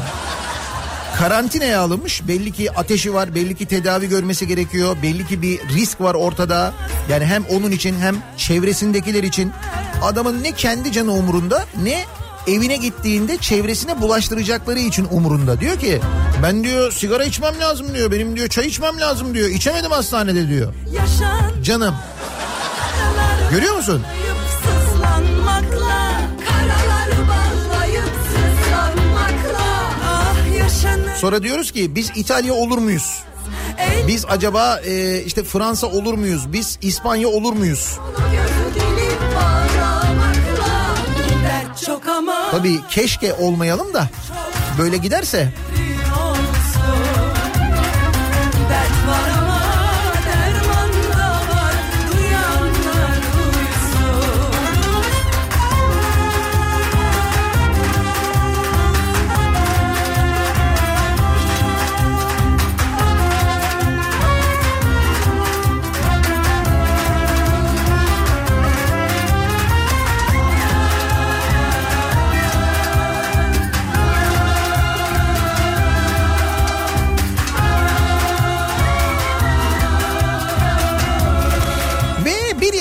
Karantinaya 1.18 1.82
alınmış 1.82 2.28
belli 2.28 2.52
ki 2.52 2.72
ateşi 2.72 3.14
var 3.14 3.36
belli 3.36 3.56
ki 3.56 3.66
tedavi 3.66 4.10
görmesi 4.10 4.48
gerekiyor 4.48 4.98
belli 5.04 5.28
ki 5.28 5.42
bir 5.42 5.60
risk 5.60 6.02
var 6.02 6.16
ortada 6.16 6.74
yani 7.10 7.26
hem 7.26 7.46
onun 7.46 7.72
için 7.72 8.00
hem 8.00 8.16
çevresindekiler 8.38 9.24
için 9.24 9.52
adamın 10.04 10.44
ne 10.44 10.52
kendi 10.52 10.92
canı 10.92 11.12
umurunda 11.12 11.66
ne 11.84 12.06
evine 12.48 12.78
gittiğinde 12.78 13.38
çevresine 13.38 14.02
bulaştıracakları 14.02 14.80
için 14.80 15.08
umurunda 15.12 15.60
diyor 15.60 15.80
ki 15.80 16.02
ben 16.44 16.64
diyor 16.64 16.92
sigara 16.92 17.24
içmem 17.24 17.60
lazım 17.60 17.94
diyor 17.94 18.12
benim 18.12 18.36
diyor 18.36 18.48
çay 18.48 18.68
içmem 18.68 19.00
lazım 19.00 19.34
diyor 19.34 19.50
içemedim 19.50 19.92
hastanede 19.92 20.48
diyor 20.48 20.74
Yaşan 20.94 21.64
canım 21.64 21.96
görüyor 23.52 23.76
musun? 23.76 24.04
Ah 30.04 30.36
Sonra 31.18 31.44
diyoruz 31.44 31.72
ki 31.72 31.96
biz 31.96 32.12
İtalya 32.16 32.54
olur 32.54 32.78
muyuz? 32.78 33.24
Biz 34.08 34.26
acaba 34.30 34.80
e, 34.86 35.22
işte 35.24 35.44
Fransa 35.44 35.88
olur 35.88 36.14
muyuz? 36.14 36.54
Biz 36.54 36.80
İspanya 36.82 37.28
olur 37.28 37.54
muyuz? 37.54 37.98
Tabii 42.52 42.80
keşke 42.90 43.34
olmayalım 43.34 43.94
da 43.94 44.10
böyle 44.78 44.98
giderse 44.98 45.50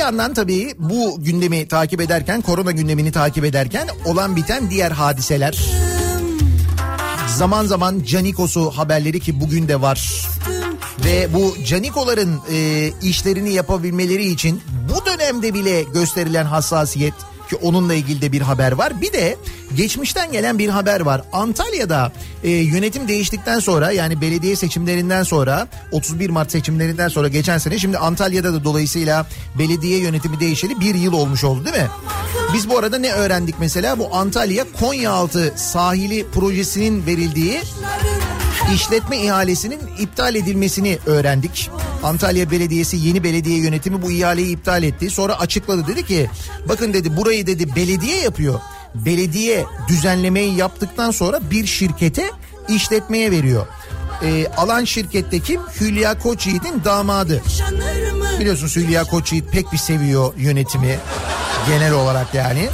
yandan 0.07 0.35
tabii 0.35 0.75
bu 0.79 1.21
gündemi 1.21 1.69
takip 1.69 2.01
ederken, 2.01 2.43
korona 2.43 2.71
gündemini 2.71 3.13
takip 3.13 3.45
ederken 3.45 3.89
olan 4.05 4.37
biten 4.37 4.71
diğer 4.71 4.91
hadiseler. 4.91 5.59
Zaman 7.37 7.67
zaman 7.67 8.03
Canikos'u 8.07 8.71
haberleri 8.71 9.21
ki 9.21 9.41
bugün 9.41 9.69
de 9.69 9.81
var. 9.81 10.29
Ve 11.05 11.35
bu 11.35 11.55
Canikoların 11.65 12.41
e, 12.53 12.91
işlerini 13.03 13.53
yapabilmeleri 13.53 14.25
için 14.25 14.63
bu 14.95 15.07
dönemde 15.07 15.55
bile 15.55 15.83
gösterilen 15.83 16.45
hassasiyet 16.45 17.15
ki 17.49 17.57
onunla 17.57 17.95
ilgili 17.95 18.23
de 18.23 18.33
bir 18.33 18.41
haber 18.41 18.73
var. 18.73 19.01
Bir 19.01 19.13
de 19.13 19.37
geçmişten 19.77 20.33
gelen 20.33 20.59
bir 20.59 20.69
haber 20.69 21.01
var. 21.01 21.23
Antalya'da 21.33 22.13
e, 22.45 22.51
yönetim 22.51 23.09
değiştikten 23.09 23.59
sonra 23.59 23.91
yani 23.91 24.21
belediye 24.21 24.57
seçimlerinden 24.57 25.23
sonra 25.23 25.69
31 25.93 26.31
Mart 26.31 26.53
seçimlerinden 26.53 27.09
sonra 27.09 27.29
geçen 27.29 27.59
sene 27.59 27.79
şimdi 27.79 27.99
Antalya'da 27.99 28.55
da 28.55 28.65
dolayısıyla 28.65 29.27
belediye 29.59 29.99
yönetimi 29.99 30.41
değişeli 30.41 30.81
bir 30.81 30.95
yıl 30.95 31.13
olmuş 31.13 31.45
oldu 31.45 31.65
değil 31.65 31.77
mi? 31.77 31.89
Biz 32.55 32.69
bu 32.71 32.79
arada 32.79 32.99
ne 32.99 33.13
öğrendik 33.13 33.55
mesela? 33.61 33.99
Bu 33.99 34.15
Antalya 34.15 34.65
Konyaaltı 34.81 35.53
sahili 35.57 36.27
projesinin 36.35 37.07
verildiği 37.07 37.61
işletme 38.75 39.19
ihalesinin 39.19 39.81
iptal 39.99 40.35
edilmesini 40.35 40.99
öğrendik. 41.07 41.71
Antalya 42.03 42.51
Belediyesi 42.51 42.97
yeni 42.97 43.25
belediye 43.25 43.59
yönetimi 43.59 44.03
bu 44.03 44.13
ihaleyi 44.13 44.57
iptal 44.57 44.83
etti. 44.83 45.11
Sonra 45.11 45.41
açıkladı 45.41 45.87
dedi 45.87 46.07
ki 46.07 46.31
bakın 46.69 46.93
dedi 46.93 47.17
burayı 47.17 47.47
dedi 47.47 47.77
belediye 47.77 48.21
yapıyor. 48.21 48.61
Belediye 48.95 49.65
düzenlemeyi 49.89 50.57
yaptıktan 50.57 51.11
sonra 51.11 51.51
bir 51.51 51.67
şirkete 51.67 52.31
işletmeye 52.69 53.31
veriyor. 53.31 53.67
Ee, 54.23 54.47
alan 54.57 54.85
şirkette 54.85 55.41
kim? 55.41 55.61
Hülya 55.81 56.19
Koçyiğit'in 56.19 56.85
damadı. 56.85 57.43
Biliyorsunuz 58.41 58.77
Hülya 58.77 59.05
Koçyiğit 59.05 59.53
pek 59.53 59.73
bir 59.73 59.79
seviyor 59.79 60.33
yönetimi 60.37 60.99
genel 61.69 61.93
olarak 61.93 62.35
yani. 62.35 62.69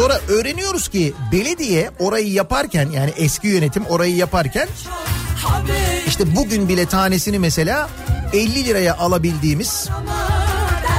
Sonra 0.00 0.20
öğreniyoruz 0.28 0.88
ki 0.88 1.14
belediye 1.32 1.90
orayı 1.98 2.32
yaparken 2.32 2.90
yani 2.90 3.12
eski 3.16 3.48
yönetim 3.48 3.86
orayı 3.86 4.16
yaparken 4.16 4.68
işte 6.06 6.36
bugün 6.36 6.68
bile 6.68 6.86
tanesini 6.86 7.38
mesela 7.38 7.88
50 8.32 8.64
liraya 8.64 8.96
alabildiğimiz 8.96 9.88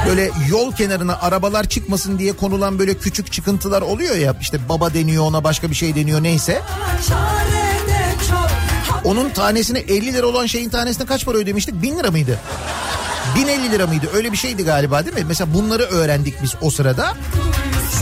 böyle 0.06 0.30
yol 0.48 0.72
kenarına 0.72 1.20
arabalar 1.20 1.68
çıkmasın 1.68 2.18
diye 2.18 2.32
konulan 2.32 2.78
böyle 2.78 2.94
küçük 2.94 3.32
çıkıntılar 3.32 3.82
oluyor 3.82 4.16
ya 4.16 4.36
işte 4.40 4.68
baba 4.68 4.94
deniyor 4.94 5.24
ona 5.24 5.44
başka 5.44 5.70
bir 5.70 5.74
şey 5.74 5.94
deniyor 5.94 6.22
neyse. 6.22 6.62
Onun 9.04 9.30
tanesine 9.30 9.78
50 9.78 10.12
lira 10.12 10.26
olan 10.26 10.46
şeyin 10.46 10.70
tanesine 10.70 11.06
kaç 11.06 11.24
para 11.24 11.38
ödemiştik? 11.38 11.82
1000 11.82 11.98
lira 11.98 12.10
mıydı? 12.10 12.38
1050 13.36 13.70
lira 13.70 13.86
mıydı? 13.86 14.06
Öyle 14.14 14.32
bir 14.32 14.36
şeydi 14.36 14.64
galiba 14.64 15.04
değil 15.04 15.16
mi? 15.16 15.24
Mesela 15.28 15.54
bunları 15.54 15.82
öğrendik 15.82 16.42
biz 16.42 16.54
o 16.60 16.70
sırada. 16.70 17.14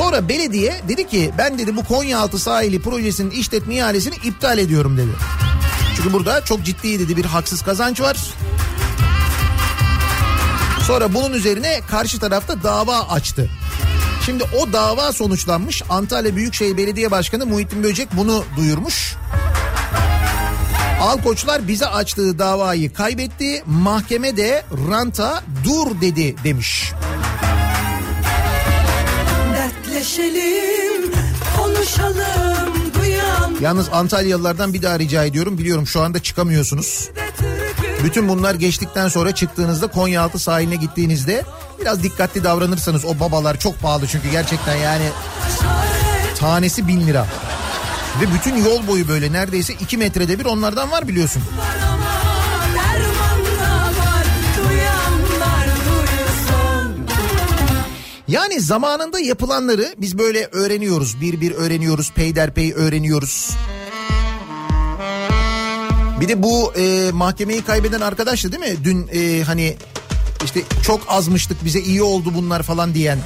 Sonra 0.00 0.28
belediye 0.28 0.80
dedi 0.88 1.06
ki 1.06 1.30
ben 1.38 1.58
dedi 1.58 1.76
bu 1.76 1.84
Konyaaltı 1.84 2.38
sahili 2.38 2.82
projesinin 2.82 3.30
işletme 3.30 3.74
ihalesini 3.74 4.14
iptal 4.14 4.58
ediyorum 4.58 4.96
dedi. 4.96 5.10
Çünkü 5.96 6.12
burada 6.12 6.44
çok 6.44 6.64
ciddi 6.64 6.98
dedi 6.98 7.16
bir 7.16 7.24
haksız 7.24 7.62
kazanç 7.62 8.00
var. 8.00 8.16
Sonra 10.86 11.14
bunun 11.14 11.32
üzerine 11.32 11.80
karşı 11.88 12.18
tarafta 12.18 12.62
dava 12.62 12.98
açtı. 13.08 13.50
Şimdi 14.26 14.44
o 14.58 14.72
dava 14.72 15.12
sonuçlanmış. 15.12 15.82
Antalya 15.88 16.36
Büyükşehir 16.36 16.76
Belediye 16.76 17.10
Başkanı 17.10 17.46
Muhittin 17.46 17.82
Böcek 17.82 18.08
bunu 18.12 18.44
duyurmuş. 18.56 19.16
Alkoçlar 21.00 21.68
bize 21.68 21.86
açtığı 21.86 22.38
davayı 22.38 22.92
kaybetti. 22.92 23.62
Mahkeme 23.66 24.36
de 24.36 24.64
ranta 24.90 25.42
dur 25.64 26.00
dedi 26.00 26.44
demiş. 26.44 26.92
Dertleşelim, 30.10 31.12
konuşalım, 31.56 32.94
duyan 32.94 33.56
Yalnız 33.60 33.88
Antalyalılardan 33.92 34.74
bir 34.74 34.82
daha 34.82 34.98
rica 34.98 35.24
ediyorum. 35.24 35.58
Biliyorum 35.58 35.86
şu 35.86 36.00
anda 36.00 36.22
çıkamıyorsunuz. 36.22 37.10
Bütün 38.04 38.28
bunlar 38.28 38.54
geçtikten 38.54 39.08
sonra 39.08 39.34
çıktığınızda 39.34 39.86
Konyaaltı 39.86 40.38
sahiline 40.38 40.76
gittiğinizde 40.76 41.44
biraz 41.80 42.02
dikkatli 42.02 42.44
davranırsanız 42.44 43.04
o 43.04 43.20
babalar 43.20 43.58
çok 43.58 43.80
pahalı 43.80 44.06
çünkü 44.06 44.30
gerçekten 44.30 44.76
yani 44.76 45.04
tanesi 46.38 46.88
bin 46.88 47.06
lira. 47.06 47.26
Ve 48.20 48.34
bütün 48.34 48.56
yol 48.56 48.86
boyu 48.86 49.08
böyle 49.08 49.32
neredeyse 49.32 49.72
iki 49.72 49.96
metrede 49.96 50.38
bir 50.38 50.44
onlardan 50.44 50.90
var 50.90 51.08
biliyorsun. 51.08 51.42
Derman 51.56 51.99
Yani 58.30 58.60
zamanında 58.60 59.20
yapılanları 59.20 59.94
biz 59.98 60.18
böyle 60.18 60.48
öğreniyoruz. 60.52 61.20
Bir 61.20 61.40
bir 61.40 61.52
öğreniyoruz. 61.52 62.12
Peyderpey 62.12 62.72
öğreniyoruz. 62.72 63.50
Bir 66.20 66.28
de 66.28 66.42
bu 66.42 66.72
e, 66.76 67.10
mahkemeyi 67.12 67.62
kaybeden 67.62 68.00
arkadaştı 68.00 68.52
değil 68.52 68.72
mi? 68.72 68.84
Dün 68.84 69.08
e, 69.12 69.42
hani 69.42 69.76
işte 70.44 70.62
çok 70.82 71.00
azmıştık 71.08 71.64
bize 71.64 71.80
iyi 71.80 72.02
oldu 72.02 72.32
bunlar 72.34 72.62
falan 72.62 72.94
diyen. 72.94 73.18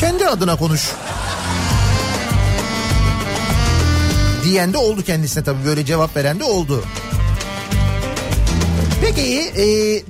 Kendi 0.00 0.26
adına 0.26 0.56
konuş. 0.56 0.92
Diyen 4.44 4.72
de 4.72 4.78
oldu 4.78 5.02
kendisine 5.02 5.44
tabii 5.44 5.64
böyle 5.66 5.84
cevap 5.84 6.16
veren 6.16 6.40
de 6.40 6.44
oldu. 6.44 6.84
Peki 9.00 9.40
e, 9.40 9.66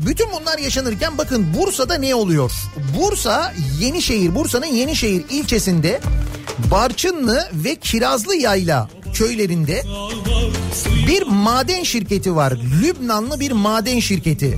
bütün 0.07 0.27
bunlar 0.33 0.59
yaşanırken 0.59 1.19
bakın 1.19 1.47
Bursa'da 1.59 1.95
ne 1.95 2.15
oluyor? 2.15 2.53
Bursa 2.99 3.55
Yenişehir, 3.81 4.35
Bursa'nın 4.35 4.67
Yenişehir 4.67 5.25
ilçesinde 5.31 6.01
Barçınlı 6.71 7.49
ve 7.53 7.77
Kirazlı 7.77 8.37
Yayla 8.37 8.89
köylerinde 9.15 9.83
bir 11.07 11.23
maden 11.23 11.83
şirketi 11.83 12.37
var. 12.37 12.55
Lübnanlı 12.83 13.41
bir 13.41 13.53
maden 13.53 14.01
şirketi. 14.01 14.57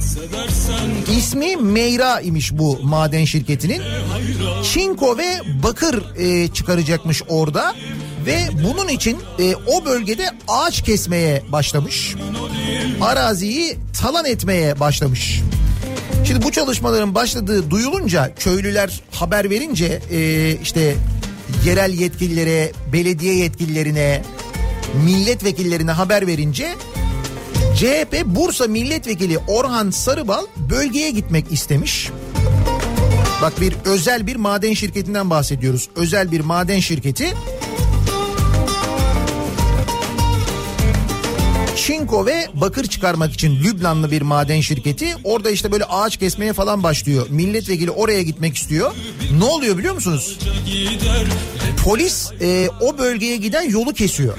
İsmi 1.19 1.57
Meyra 1.57 2.21
imiş 2.21 2.53
bu 2.53 2.79
maden 2.83 3.25
şirketinin. 3.25 3.83
Çinko 4.73 5.19
ve 5.19 5.41
bakır 5.63 6.17
e, 6.17 6.49
çıkaracakmış 6.49 7.23
orada. 7.29 7.75
Ve 8.27 8.49
bunun 8.65 8.89
için 8.89 9.19
e, 9.39 9.55
o 9.55 9.85
bölgede 9.85 10.31
ağaç 10.49 10.83
kesmeye 10.83 11.43
başlamış. 11.53 12.15
Araziyi 13.01 13.77
talan 14.01 14.25
etmeye 14.25 14.81
başlamış. 14.81 15.41
Şimdi 16.27 16.43
bu 16.43 16.53
çalışmaların 16.53 17.15
başladığı 17.15 17.71
duyulunca 17.71 18.35
köylüler 18.35 19.01
haber 19.11 19.51
verince 19.51 20.01
e, 20.11 20.53
işte 20.63 20.95
yerel 21.67 21.93
yetkililere, 21.93 22.73
belediye 22.93 23.35
yetkililerine, 23.35 24.23
milletvekillerine 25.05 25.91
haber 25.91 26.27
verince 26.27 26.75
CHP 27.77 28.25
Bursa 28.25 28.67
Milletvekili 28.67 29.39
Orhan 29.39 29.91
Sarıbal 29.91 30.47
bölgeye 30.71 31.11
gitmek 31.11 31.53
istemiş. 31.53 32.11
Bak 33.43 33.61
bir 33.61 33.75
özel 33.85 34.27
bir 34.27 34.37
maden 34.37 34.75
şirketinden 34.75 35.31
bahsediyoruz. 35.31 35.89
Özel 35.97 36.33
bir 36.33 36.41
maden 36.41 36.81
şirketi 36.81 37.35
Çinko 41.91 42.27
ve 42.27 42.49
bakır 42.55 42.85
çıkarmak 42.87 43.33
için 43.33 43.65
Lübnanlı 43.65 44.11
bir 44.11 44.23
maden 44.23 44.61
şirketi 44.61 45.15
orada 45.25 45.51
işte 45.51 45.73
böyle 45.73 45.85
ağaç 45.85 46.17
kesmeye 46.17 46.53
falan 46.53 46.83
başlıyor. 46.83 47.27
Milletvekili 47.31 47.91
oraya 47.91 48.23
gitmek 48.23 48.57
istiyor. 48.57 48.93
Ne 49.39 49.45
oluyor 49.45 49.79
biliyor 49.79 49.95
musunuz? 49.95 50.39
Polis 51.85 52.31
e, 52.41 52.69
o 52.81 52.99
bölgeye 52.99 53.37
giden 53.37 53.71
yolu 53.71 53.93
kesiyor. 53.93 54.39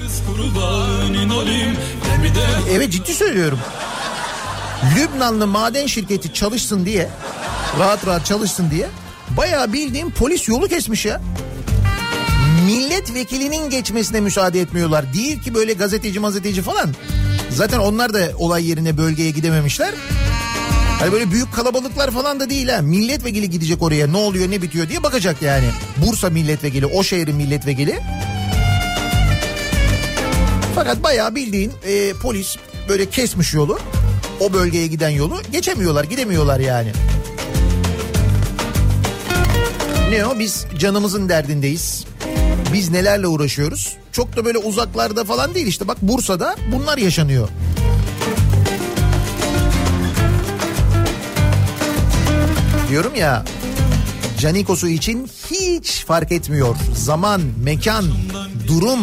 Evet 2.70 2.92
ciddi 2.92 3.14
söylüyorum. 3.14 3.58
Lübnanlı 4.96 5.46
maden 5.46 5.86
şirketi 5.86 6.34
çalışsın 6.34 6.86
diye 6.86 7.08
rahat 7.78 8.06
rahat 8.06 8.26
çalışsın 8.26 8.70
diye 8.70 8.88
bayağı 9.36 9.72
bildiğim 9.72 10.10
polis 10.10 10.48
yolu 10.48 10.68
kesmiş 10.68 11.06
ya. 11.06 11.20
Milletvekilinin 12.66 13.70
geçmesine 13.70 14.20
müsaade 14.20 14.60
etmiyorlar. 14.60 15.12
Değil 15.12 15.42
ki 15.42 15.54
böyle 15.54 15.72
gazeteci 15.72 16.20
mazeteci 16.20 16.62
falan. 16.62 16.90
Zaten 17.54 17.78
onlar 17.78 18.14
da 18.14 18.28
olay 18.38 18.68
yerine 18.68 18.96
bölgeye 18.96 19.30
gidememişler. 19.30 19.94
Hani 20.98 21.12
böyle 21.12 21.30
büyük 21.30 21.52
kalabalıklar 21.54 22.10
falan 22.10 22.40
da 22.40 22.50
değil 22.50 22.68
ha. 22.68 22.82
Milletvekili 22.82 23.50
gidecek 23.50 23.82
oraya 23.82 24.06
ne 24.06 24.16
oluyor 24.16 24.50
ne 24.50 24.62
bitiyor 24.62 24.88
diye 24.88 25.02
bakacak 25.02 25.42
yani. 25.42 25.64
Bursa 25.96 26.30
milletvekili, 26.30 26.86
o 26.86 27.02
şehrin 27.02 27.36
milletvekili. 27.36 28.00
Fakat 30.74 31.02
bayağı 31.02 31.34
bildiğin 31.34 31.72
e, 31.86 32.12
polis 32.12 32.56
böyle 32.88 33.10
kesmiş 33.10 33.54
yolu. 33.54 33.78
O 34.40 34.52
bölgeye 34.52 34.86
giden 34.86 35.10
yolu 35.10 35.42
geçemiyorlar, 35.52 36.04
gidemiyorlar 36.04 36.60
yani. 36.60 36.92
Ne 40.10 40.26
o? 40.26 40.38
Biz 40.38 40.66
canımızın 40.78 41.28
derdindeyiz. 41.28 42.04
Biz 42.72 42.90
nelerle 42.90 43.26
uğraşıyoruz? 43.26 43.96
Çok 44.12 44.36
da 44.36 44.44
böyle 44.44 44.58
uzaklarda 44.58 45.24
falan 45.24 45.54
değil 45.54 45.66
işte. 45.66 45.88
Bak 45.88 46.02
Bursa'da 46.02 46.56
bunlar 46.72 46.98
yaşanıyor. 46.98 47.48
Diyorum 52.90 53.14
ya 53.14 53.44
Canikos'u 54.38 54.88
için 54.88 55.30
hiç 55.50 56.04
fark 56.04 56.32
etmiyor. 56.32 56.76
Zaman, 56.94 57.40
mekan, 57.64 58.04
durum. 58.68 59.00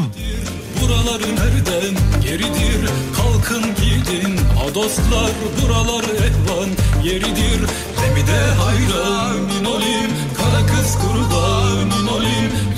Buralar 0.82 1.22
nereden 1.22 1.96
geridir 2.24 2.90
Kalkın 3.18 3.62
gidin 3.62 4.38
ha 4.38 4.76
dostlar 4.76 5.32
Buralar 5.62 6.04
ehvan 6.04 6.70
yeridir 7.04 7.62
Lemide 8.02 8.40
hayranın 8.62 9.66
olayım 9.66 10.12
Kara 10.38 10.66
kız 10.66 10.96
olayım 10.96 11.90
Lemide 12.08 12.69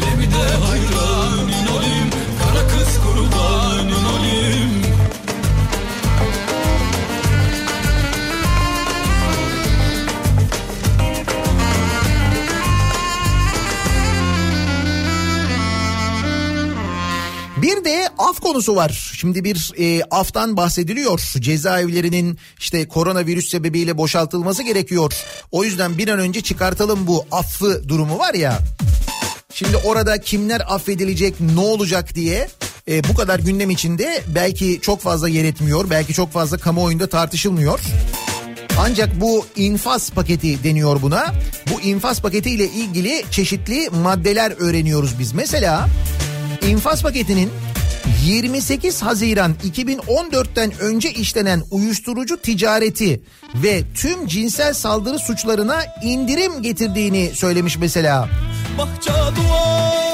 Bir 17.61 17.85
de 17.85 18.07
af 18.17 18.39
konusu 18.39 18.75
var. 18.75 19.13
Şimdi 19.17 19.43
bir 19.43 19.71
e, 19.77 20.03
aftan 20.03 20.57
bahsediliyor. 20.57 21.19
Cezaevlerinin 21.39 22.37
işte 22.59 22.87
koronavirüs 22.87 23.49
sebebiyle 23.49 23.97
boşaltılması 23.97 24.63
gerekiyor. 24.63 25.13
O 25.51 25.63
yüzden 25.63 25.97
bir 25.97 26.07
an 26.07 26.19
önce 26.19 26.41
çıkartalım 26.41 27.07
bu 27.07 27.25
affı 27.31 27.89
durumu 27.89 28.19
var 28.19 28.33
ya. 28.33 28.59
Şimdi 29.53 29.77
orada 29.77 30.21
kimler 30.21 30.61
affedilecek 30.67 31.41
ne 31.55 31.59
olacak 31.59 32.15
diye 32.15 32.47
e, 32.87 33.03
bu 33.03 33.15
kadar 33.15 33.39
gündem 33.39 33.69
içinde 33.69 34.23
belki 34.27 34.79
çok 34.81 35.01
fazla 35.01 35.29
yer 35.29 35.45
etmiyor. 35.45 35.89
Belki 35.89 36.13
çok 36.13 36.31
fazla 36.31 36.57
kamuoyunda 36.57 37.07
tartışılmıyor. 37.07 37.79
Ancak 38.79 39.21
bu 39.21 39.45
infaz 39.55 40.09
paketi 40.09 40.63
deniyor 40.63 41.01
buna. 41.01 41.33
Bu 41.73 41.81
infaz 41.81 42.21
paketi 42.21 42.49
ile 42.49 42.65
ilgili 42.65 43.23
çeşitli 43.31 43.89
maddeler 43.89 44.53
öğreniyoruz 44.59 45.19
biz. 45.19 45.33
Mesela 45.33 45.87
infaz 46.67 47.03
paketinin 47.03 47.49
28 48.25 49.01
Haziran 49.01 49.55
2014'ten 49.71 50.79
önce 50.79 51.11
işlenen 51.11 51.63
uyuşturucu 51.71 52.37
ticareti 52.37 53.21
ve 53.55 53.83
tüm 53.95 54.27
cinsel 54.27 54.73
saldırı 54.73 55.19
suçlarına 55.19 55.81
indirim 56.03 56.61
getirdiğini 56.61 57.31
söylemiş 57.33 57.77
mesela. 57.77 58.29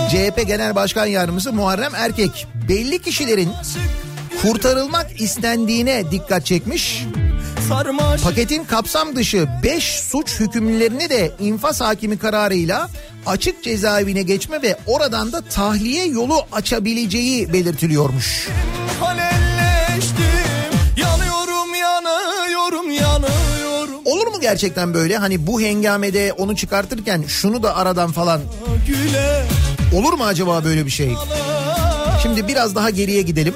CHP 0.10 0.48
Genel 0.48 0.76
Başkan 0.76 1.06
Yardımcısı 1.06 1.54
Muharrem 1.54 1.96
Erkek 1.96 2.48
belli 2.70 3.02
kişilerin 3.02 3.50
kurtarılmak 4.42 5.22
istendiğine 5.22 6.12
dikkat 6.12 6.46
çekmiş. 6.46 7.04
Sarmaş 7.70 8.22
Paketin 8.22 8.64
kapsam 8.64 9.16
dışı 9.16 9.48
5 9.64 9.84
suç 9.84 10.40
hükümlülerini 10.40 11.10
de 11.10 11.32
infaz 11.40 11.82
hakimi 11.82 12.18
kararıyla 12.18 12.90
açık 13.26 13.64
cezaevine 13.64 14.22
geçme 14.22 14.62
ve 14.62 14.78
oradan 14.86 15.32
da 15.32 15.42
tahliye 15.42 16.06
yolu 16.06 16.42
açabileceği 16.52 17.54
belirtiliyormuş. 17.54 18.48
Yanıyorum 20.98 21.76
yanıyorum 21.76 22.92
yanıyorum 22.92 23.96
Olur 24.06 24.28
mu 24.28 24.40
gerçekten 24.42 24.94
böyle 24.94 25.18
hani 25.18 25.48
bu 25.48 25.62
hengamede 25.62 26.34
onu 26.34 26.56
çıkartırken 26.56 27.24
şunu 27.28 27.64
da 27.64 27.76
aradan 27.76 28.12
falan 28.12 28.42
Güle 28.88 29.46
olur 29.94 30.14
mu 30.14 30.26
acaba 30.26 30.64
böyle 30.64 30.86
bir 30.86 30.92
şey? 30.92 31.12
Şimdi 32.24 32.48
biraz 32.48 32.76
daha 32.76 32.90
geriye 32.90 33.22
gidelim. 33.22 33.54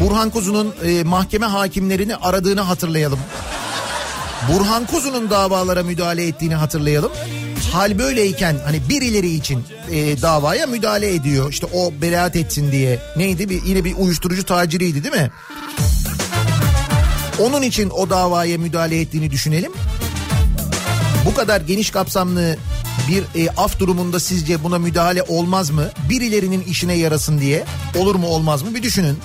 Burhan 0.00 0.30
Kuzu'nun 0.30 0.74
e, 0.84 1.04
mahkeme 1.04 1.46
hakimlerini 1.46 2.16
aradığını 2.16 2.60
hatırlayalım. 2.60 3.18
Burhan 4.52 4.86
Kuzu'nun 4.86 5.30
davalara 5.30 5.82
müdahale 5.82 6.26
ettiğini 6.26 6.54
hatırlayalım. 6.54 7.12
hal 7.72 7.98
böyleyken 7.98 8.56
hani 8.64 8.88
birileri 8.88 9.28
için 9.28 9.64
e, 9.90 10.22
davaya 10.22 10.66
müdahale 10.66 11.14
ediyor. 11.14 11.50
İşte 11.50 11.66
o 11.74 11.92
beraat 12.02 12.36
etsin 12.36 12.72
diye. 12.72 12.98
Neydi 13.16 13.48
bir 13.48 13.62
yine 13.62 13.84
bir 13.84 13.94
uyuşturucu 13.98 14.44
taciriydi 14.44 15.04
değil 15.04 15.14
mi? 15.14 15.30
Onun 17.38 17.62
için 17.62 17.90
o 17.90 18.10
davaya 18.10 18.58
müdahale 18.58 19.00
ettiğini 19.00 19.30
düşünelim. 19.30 19.72
Bu 21.26 21.34
kadar 21.34 21.60
geniş 21.60 21.90
kapsamlı 21.90 22.56
bir 23.08 23.44
e, 23.44 23.50
af 23.56 23.78
durumunda 23.78 24.20
sizce 24.20 24.64
buna 24.64 24.78
müdahale 24.78 25.22
olmaz 25.22 25.70
mı? 25.70 25.84
Birilerinin 26.10 26.60
işine 26.62 26.94
yarasın 26.94 27.40
diye 27.40 27.64
olur 27.98 28.14
mu 28.14 28.26
olmaz 28.26 28.62
mı 28.62 28.74
bir 28.74 28.82
düşünün. 28.82 29.18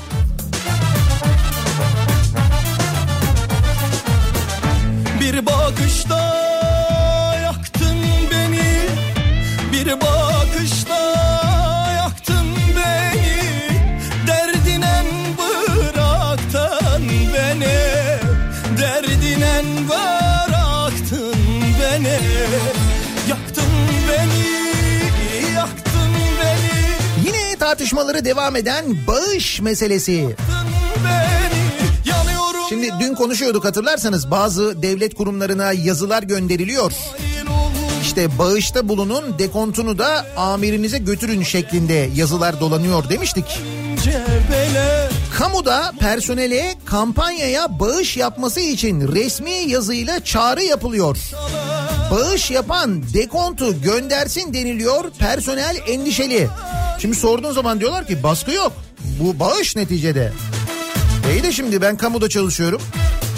Bakışta 5.64 6.20
yaktın 7.44 7.98
beni. 8.32 8.90
Bir 9.74 10.02
bakışta 10.02 11.02
yaktın 11.98 12.48
beni. 12.78 13.42
Derdinen 14.28 15.06
bıraktın 15.38 17.10
beni. 17.34 17.78
Derdinen 18.78 19.66
bıraktın 19.90 21.36
beni. 21.82 22.20
Yaktın 23.30 23.74
beni 24.10 24.44
Yaktın 25.56 26.14
beni. 26.42 27.28
Yine 27.28 27.56
tartışmaları 27.56 28.26
devam 28.26 28.56
eden 28.56 28.86
bağış 29.08 29.62
meselesi. 29.62 30.12
Yaktın 30.12 30.68
beni 31.06 31.53
Dün 33.14 33.18
konuşuyorduk 33.18 33.66
hatırlarsanız 33.66 34.32
bazı 34.32 34.82
devlet 34.82 35.16
kurumlarına 35.16 35.72
yazılar 35.72 36.24
gönderiliyor. 36.24 36.92
İşte 38.02 38.38
bağışta 38.38 38.90
bulunun 38.90 39.40
dekontunu 39.40 39.98
da 39.98 40.26
amirinize 40.38 40.98
götürün 40.98 41.44
şeklinde 41.44 42.10
yazılar 42.16 42.60
dolanıyor 42.60 43.10
demiştik. 43.10 43.60
Kamuda 45.38 45.94
personele 46.00 46.76
kampanyaya 46.86 47.80
bağış 47.80 48.18
yapması 48.18 48.60
için 48.60 49.08
resmi 49.16 49.52
yazıyla 49.52 50.24
çağrı 50.24 50.64
yapılıyor. 50.64 51.18
Bağış 52.12 52.52
yapan 52.52 53.04
dekontu 53.14 53.82
göndersin 53.82 54.54
deniliyor 54.54 55.12
personel 55.20 55.78
endişeli. 55.88 56.48
Şimdi 57.00 57.16
sorduğun 57.16 57.52
zaman 57.52 57.80
diyorlar 57.80 58.08
ki 58.08 58.24
baskı 58.24 58.52
yok. 58.52 58.74
Bu 59.20 59.40
bağış 59.40 59.76
neticede. 59.76 60.34
İyi 61.32 61.44
de 61.44 61.52
şimdi 61.52 61.82
ben 61.82 61.98
kamuda 61.98 62.30
çalışıyorum. 62.30 62.82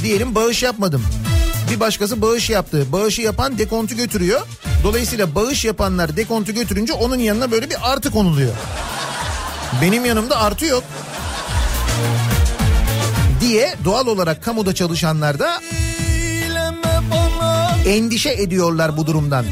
Diyelim 0.04 0.36
bağış 0.36 0.64
yapmadım. 0.64 1.04
Bir 1.72 1.80
başkası 1.80 2.22
bağış 2.22 2.50
yaptı. 2.50 2.86
Bağışı 2.92 3.22
yapan 3.22 3.58
dekontu 3.58 3.96
götürüyor. 3.96 4.42
Dolayısıyla 4.84 5.36
bağış 5.36 5.66
yapanlar 5.66 6.18
dekontu 6.18 6.54
götürünce 6.54 6.94
onun 6.94 7.20
yanına 7.20 7.52
böyle 7.52 7.70
bir 7.70 7.78
artı 7.92 8.12
konuluyor. 8.12 8.54
Benim 9.82 10.06
yanımda 10.06 10.38
artı 10.38 10.66
yok 10.66 10.84
diye 13.42 13.76
doğal 13.86 14.08
olarak 14.08 14.44
kamuda 14.44 14.76
çalışanlar 14.76 15.40
da 15.40 15.62
endişe 17.88 18.30
ediyorlar 18.30 18.98
bu 18.98 19.08
durumdan. 19.08 19.46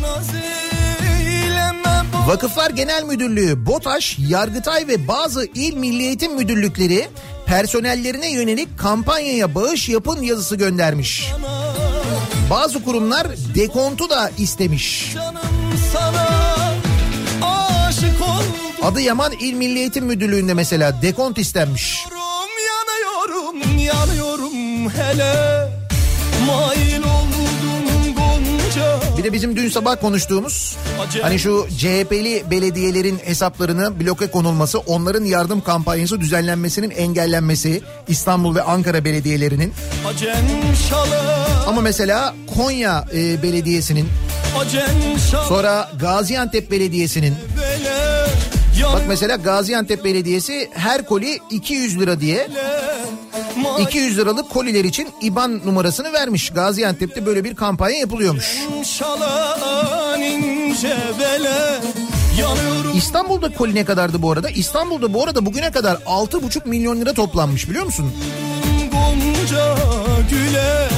Vakıflar 2.28 2.70
Genel 2.70 3.04
Müdürlüğü, 3.04 3.66
BOTAŞ, 3.66 4.20
Yargıtay 4.20 4.88
ve 4.88 5.08
bazı 5.08 5.46
il 5.46 5.74
milli 5.74 6.04
eğitim 6.04 6.36
müdürlükleri 6.36 7.08
personellerine 7.46 8.32
yönelik 8.32 8.80
kampanyaya 8.80 9.56
bağış 9.56 9.90
yapın 9.90 10.22
yazısı 10.22 10.56
göndermiş. 10.56 11.32
Bazı 12.50 12.84
kurumlar 12.84 13.28
dekontu 13.56 14.10
da 14.10 14.32
istemiş. 14.38 15.16
Adıyaman 18.84 19.32
İl 19.32 19.54
Milli 19.54 19.80
Eğitim 19.80 20.06
Müdürlüğü'nde 20.06 20.54
mesela 20.54 21.02
dekont 21.02 21.38
istenmiş. 21.38 22.06
Yanıyorum 22.68 23.80
yanıyorum 23.80 24.90
hele 24.90 25.34
Mail 26.48 27.03
Bir 29.24 29.28
de 29.30 29.34
bizim 29.34 29.56
dün 29.56 29.70
sabah 29.70 30.02
konuştuğumuz 30.02 30.78
hani 31.22 31.40
şu 31.40 31.68
CHP'li 31.78 32.44
belediyelerin 32.52 33.20
hesaplarını 33.26 34.00
bloke 34.00 34.28
konulması, 34.28 34.80
onların 34.80 35.24
yardım 35.24 35.62
kampanyası 35.62 36.22
düzenlenmesinin 36.22 36.90
engellenmesi 36.90 37.82
İstanbul 38.08 38.56
ve 38.56 38.62
Ankara 38.62 39.06
belediyelerinin. 39.06 39.74
Ama 41.68 41.82
mesela 41.82 42.36
Konya 42.56 43.06
e, 43.14 43.44
Belediyesi'nin 43.44 44.10
sonra 45.48 45.92
Gaziantep 46.00 46.72
Belediyesi'nin 46.72 47.36
bele 47.58 47.63
bak 48.94 49.02
mesela 49.08 49.36
Gaziantep 49.36 50.04
Belediyesi 50.04 50.70
her 50.74 51.06
koli 51.06 51.40
200 51.50 52.00
lira 52.00 52.20
diye 52.20 52.48
200 53.80 54.18
liralık 54.18 54.50
koliler 54.50 54.84
için 54.84 55.08
IBAN 55.22 55.62
numarasını 55.66 56.14
vermiş. 56.14 56.50
Gaziantep'te 56.50 57.26
böyle 57.26 57.44
bir 57.44 57.56
kampanya 57.56 57.98
yapılıyormuş. 57.98 58.58
İstanbul'da 62.96 63.54
koli 63.54 63.76
ne 63.76 63.86
kadardı 63.86 64.22
bu 64.22 64.32
arada? 64.32 64.50
İstanbul'da 64.50 65.14
bu 65.14 65.24
arada 65.24 65.46
bugüne 65.46 65.72
kadar 65.72 65.96
6,5 65.96 66.68
milyon 66.70 67.02
lira 67.02 67.14
toplanmış 67.14 67.70
biliyor 67.70 67.86
musun? 67.86 68.12
Gonca 68.92 69.76
güle 70.30 70.90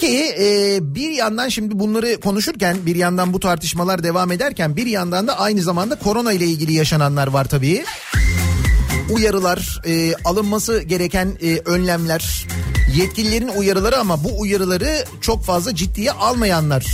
Peki 0.00 0.34
e, 0.40 0.78
bir 0.94 1.10
yandan 1.10 1.48
şimdi 1.48 1.78
bunları 1.78 2.20
konuşurken 2.20 2.76
bir 2.86 2.96
yandan 2.96 3.32
bu 3.32 3.40
tartışmalar 3.40 4.02
devam 4.02 4.32
ederken 4.32 4.76
bir 4.76 4.86
yandan 4.86 5.28
da 5.28 5.38
aynı 5.38 5.62
zamanda 5.62 5.98
korona 5.98 6.32
ile 6.32 6.44
ilgili 6.44 6.72
yaşananlar 6.72 7.26
var 7.26 7.44
tabii. 7.44 7.84
Uyarılar, 9.10 9.80
e, 9.86 10.14
alınması 10.24 10.82
gereken 10.82 11.32
e, 11.42 11.58
önlemler, 11.58 12.46
yetkililerin 12.96 13.48
uyarıları 13.48 13.98
ama 13.98 14.24
bu 14.24 14.40
uyarıları 14.40 15.04
çok 15.20 15.44
fazla 15.44 15.74
ciddiye 15.74 16.12
almayanlar. 16.12 16.86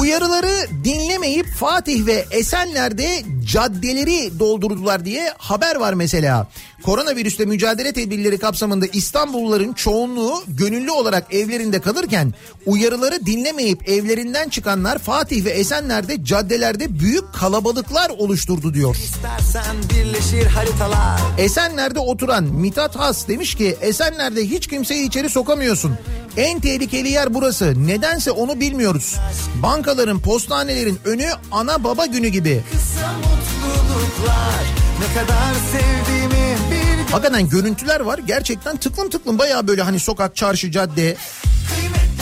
Uyarıları 0.00 0.84
dinlemeyip 0.84 1.46
Fatih 1.46 2.06
ve 2.06 2.24
Esenler'de 2.30 3.22
caddeleri 3.44 4.38
doldurdular 4.38 5.04
diye 5.04 5.32
haber 5.38 5.76
var 5.76 5.94
mesela. 5.94 6.48
Koronavirüsle 6.82 7.44
mücadele 7.44 7.92
tedbirleri 7.92 8.38
kapsamında 8.38 8.86
İstanbulluların 8.92 9.72
çoğunluğu 9.72 10.42
gönüllü 10.48 10.90
olarak 10.90 11.34
evlerinde 11.34 11.80
kalırken 11.80 12.34
uyarıları 12.66 13.26
dinlemeyip 13.26 13.88
evlerinden 13.88 14.48
çıkanlar 14.48 14.98
Fatih 14.98 15.44
ve 15.44 15.50
Esenler'de 15.50 16.24
caddelerde 16.24 17.00
büyük 17.00 17.34
kalabalıklar 17.34 18.10
oluşturdu 18.10 18.74
diyor. 18.74 18.96
Esenler'de 21.38 21.98
oturan 21.98 22.44
Mithat 22.44 22.96
Has 22.96 23.28
demiş 23.28 23.54
ki 23.54 23.76
Esenler'de 23.80 24.50
hiç 24.50 24.66
kimseyi 24.66 25.06
içeri 25.06 25.28
sokamıyorsun. 25.30 25.92
En 26.36 26.60
tehlikeli 26.60 27.08
yer 27.08 27.34
burası. 27.34 27.86
Nedense 27.86 28.30
onu 28.30 28.60
bilmiyoruz. 28.60 29.16
Bankaların, 29.62 30.20
postanelerin 30.20 30.98
önü 31.04 31.28
ana 31.50 31.84
baba 31.84 32.06
günü 32.06 32.28
gibi. 32.28 32.62
Kısa 32.72 33.12
mutluluklar 33.12 34.64
Ne 35.00 35.20
kadar 35.20 35.54
sevdiğimi 35.72 36.56
Hakikaten 37.12 37.48
görüntüler 37.48 38.00
var. 38.00 38.18
Gerçekten 38.18 38.76
tıklım 38.76 39.10
tıklım 39.10 39.38
bayağı 39.38 39.68
böyle 39.68 39.82
hani 39.82 40.00
sokak, 40.00 40.36
çarşı, 40.36 40.70
cadde. 40.70 41.16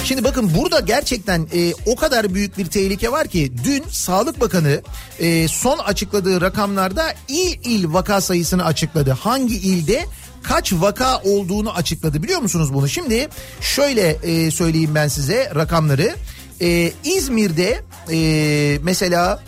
Şimdi 0.05 0.25
bakın 0.25 0.55
burada 0.57 0.81
gerçekten 0.81 1.49
e, 1.55 1.73
o 1.87 1.97
kadar 1.97 2.35
büyük 2.35 2.59
bir 2.59 2.67
tehlike 2.67 3.13
var 3.13 3.29
ki 3.29 3.53
dün 3.65 3.85
Sağlık 3.91 4.41
Bakanı 4.41 4.83
e, 5.19 5.49
son 5.49 5.79
açıkladığı 5.79 6.41
rakamlarda 6.41 7.15
il 7.29 7.59
il 7.65 7.93
vaka 7.93 8.21
sayısını 8.21 8.65
açıkladı. 8.65 9.11
Hangi 9.11 9.57
ilde 9.57 10.05
kaç 10.43 10.73
vaka 10.73 11.19
olduğunu 11.19 11.73
açıkladı 11.73 12.23
biliyor 12.23 12.41
musunuz 12.41 12.75
bunu? 12.75 12.89
Şimdi 12.89 13.29
şöyle 13.61 14.09
e, 14.09 14.51
söyleyeyim 14.51 14.95
ben 14.95 15.09
size 15.09 15.53
rakamları. 15.55 16.15
E, 16.61 16.93
İzmir'de 17.05 17.81
e, 18.13 18.79
mesela 18.83 19.43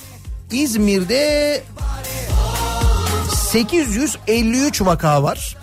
İzmir'de 0.53 1.63
853 3.31 4.81
vaka 4.81 5.23
var. 5.23 5.57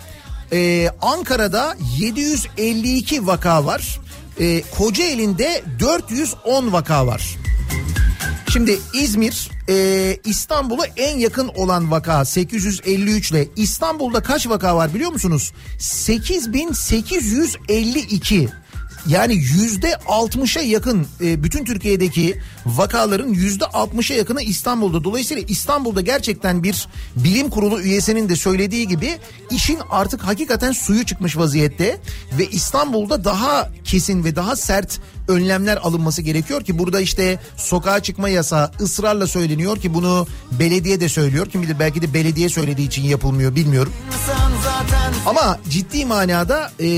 Ee, 0.52 0.90
Ankara'da 1.02 1.76
752 1.98 3.26
vaka 3.26 3.66
var. 3.66 4.00
Ee, 4.40 4.62
Kocaeli'nde 4.78 5.62
410 5.78 6.72
vaka 6.72 7.06
var. 7.06 7.36
Şimdi 8.52 8.78
İzmir 8.94 9.50
e, 9.68 10.16
İstanbul'a 10.24 10.86
en 10.96 11.18
yakın 11.18 11.48
olan 11.48 11.90
vaka 11.90 12.24
853 12.24 13.30
ile 13.30 13.48
İstanbul'da 13.56 14.22
kaç 14.22 14.48
vaka 14.48 14.76
var 14.76 14.94
biliyor 14.94 15.12
musunuz? 15.12 15.52
8852. 15.78 18.48
Yani 19.06 19.34
yüzde 19.34 19.90
60'a 19.92 20.62
yakın 20.62 21.06
e, 21.20 21.42
bütün 21.42 21.64
Türkiye'deki 21.64 22.40
vakaların 22.66 23.28
yüzde 23.28 23.64
60'a 23.64 24.16
yakını 24.16 24.42
İstanbul'da. 24.42 25.04
Dolayısıyla 25.04 25.42
İstanbul'da 25.48 26.00
gerçekten 26.00 26.62
bir 26.62 26.88
bilim 27.16 27.50
kurulu 27.50 27.80
üyesinin 27.80 28.28
de 28.28 28.36
söylediği 28.36 28.88
gibi 28.88 29.18
işin 29.50 29.78
artık 29.90 30.22
hakikaten 30.22 30.72
suyu 30.72 31.04
çıkmış 31.04 31.36
vaziyette 31.36 32.00
ve 32.38 32.46
İstanbul'da 32.46 33.24
daha 33.24 33.70
kesin 33.84 34.24
ve 34.24 34.36
daha 34.36 34.56
sert 34.56 35.00
önlemler 35.30 35.76
alınması 35.76 36.22
gerekiyor 36.22 36.64
ki 36.64 36.78
burada 36.78 37.00
işte 37.00 37.38
sokağa 37.56 38.02
çıkma 38.02 38.28
yasağı 38.28 38.70
ısrarla 38.80 39.26
söyleniyor 39.26 39.76
ki 39.76 39.94
bunu 39.94 40.26
belediye 40.52 41.00
de 41.00 41.08
söylüyor. 41.08 41.46
Kim 41.46 41.62
bilir 41.62 41.78
belki 41.78 42.02
de 42.02 42.14
belediye 42.14 42.48
söylediği 42.48 42.88
için 42.88 43.02
yapılmıyor 43.02 43.54
bilmiyorum. 43.54 43.92
Ama 45.26 45.58
ciddi 45.68 46.04
manada 46.04 46.72
e, 46.80 46.88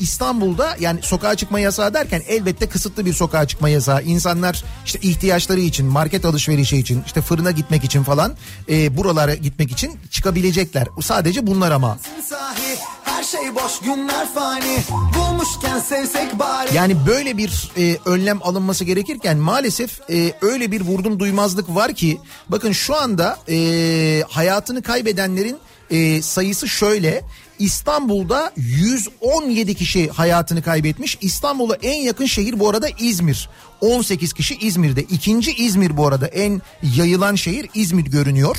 İstanbul'da 0.00 0.76
yani 0.80 1.00
sokağa 1.02 1.34
çıkma 1.34 1.60
yasağı 1.60 1.94
derken 1.94 2.22
elbette 2.28 2.68
kısıtlı 2.68 3.06
bir 3.06 3.12
sokağa 3.12 3.46
çıkma 3.46 3.68
yasağı. 3.68 4.02
İnsanlar 4.02 4.64
işte 4.84 4.98
ihtiyaçları 5.02 5.60
için, 5.60 5.86
market 5.86 6.24
alışverişi 6.24 6.78
için, 6.78 7.02
işte 7.06 7.22
fırına 7.22 7.50
gitmek 7.50 7.84
için 7.84 8.02
falan 8.02 8.34
e, 8.68 8.96
buralara 8.96 9.34
gitmek 9.34 9.72
için 9.72 9.98
çıkabilecekler. 10.10 10.88
Sadece 11.00 11.46
bunlar 11.46 11.70
ama. 11.70 11.98
sahi 12.28 12.95
her 13.06 13.22
şey 13.24 13.54
boş 13.54 13.80
günler 13.80 14.34
fani 14.34 14.78
bulmuşken 15.18 15.78
sevsek 15.78 16.38
bari. 16.38 16.74
Yani 16.74 16.96
böyle 17.06 17.38
bir 17.38 17.70
e, 17.78 17.96
önlem 18.04 18.42
alınması 18.42 18.84
gerekirken 18.84 19.36
maalesef 19.36 20.10
e, 20.10 20.32
öyle 20.42 20.72
bir 20.72 20.80
vurdum 20.80 21.20
duymazlık 21.20 21.74
var 21.74 21.94
ki 21.94 22.20
bakın 22.48 22.72
şu 22.72 22.96
anda 22.96 23.38
e, 23.48 24.22
hayatını 24.28 24.82
kaybedenlerin 24.82 25.58
e, 25.90 26.22
sayısı 26.22 26.68
şöyle. 26.68 27.22
İstanbul'da 27.58 28.52
117 28.56 29.74
kişi 29.74 30.08
hayatını 30.08 30.62
kaybetmiş. 30.62 31.18
İstanbul'a 31.20 31.74
en 31.74 32.02
yakın 32.02 32.26
şehir 32.26 32.60
bu 32.60 32.68
arada 32.68 32.88
İzmir. 32.98 33.48
18 33.80 34.32
kişi 34.32 34.56
İzmir'de. 34.56 35.02
İkinci 35.02 35.52
İzmir 35.52 35.96
bu 35.96 36.06
arada 36.06 36.26
en 36.26 36.62
yayılan 36.96 37.34
şehir 37.34 37.68
İzmir 37.74 38.04
görünüyor. 38.04 38.56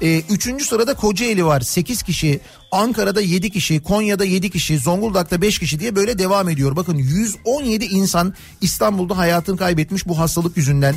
Ee, 0.00 0.22
üçüncü 0.30 0.64
sırada 0.64 0.94
Kocaeli 0.94 1.44
var 1.44 1.60
8 1.60 2.02
kişi. 2.02 2.40
Ankara'da 2.72 3.20
7 3.20 3.50
kişi, 3.50 3.82
Konya'da 3.82 4.24
7 4.24 4.50
kişi, 4.50 4.78
Zonguldak'ta 4.78 5.42
5 5.42 5.58
kişi 5.58 5.80
diye 5.80 5.96
böyle 5.96 6.18
devam 6.18 6.48
ediyor. 6.48 6.76
Bakın 6.76 6.96
117 6.96 7.84
insan 7.84 8.34
İstanbul'da 8.60 9.18
hayatını 9.18 9.56
kaybetmiş 9.56 10.08
bu 10.08 10.18
hastalık 10.18 10.56
yüzünden. 10.56 10.94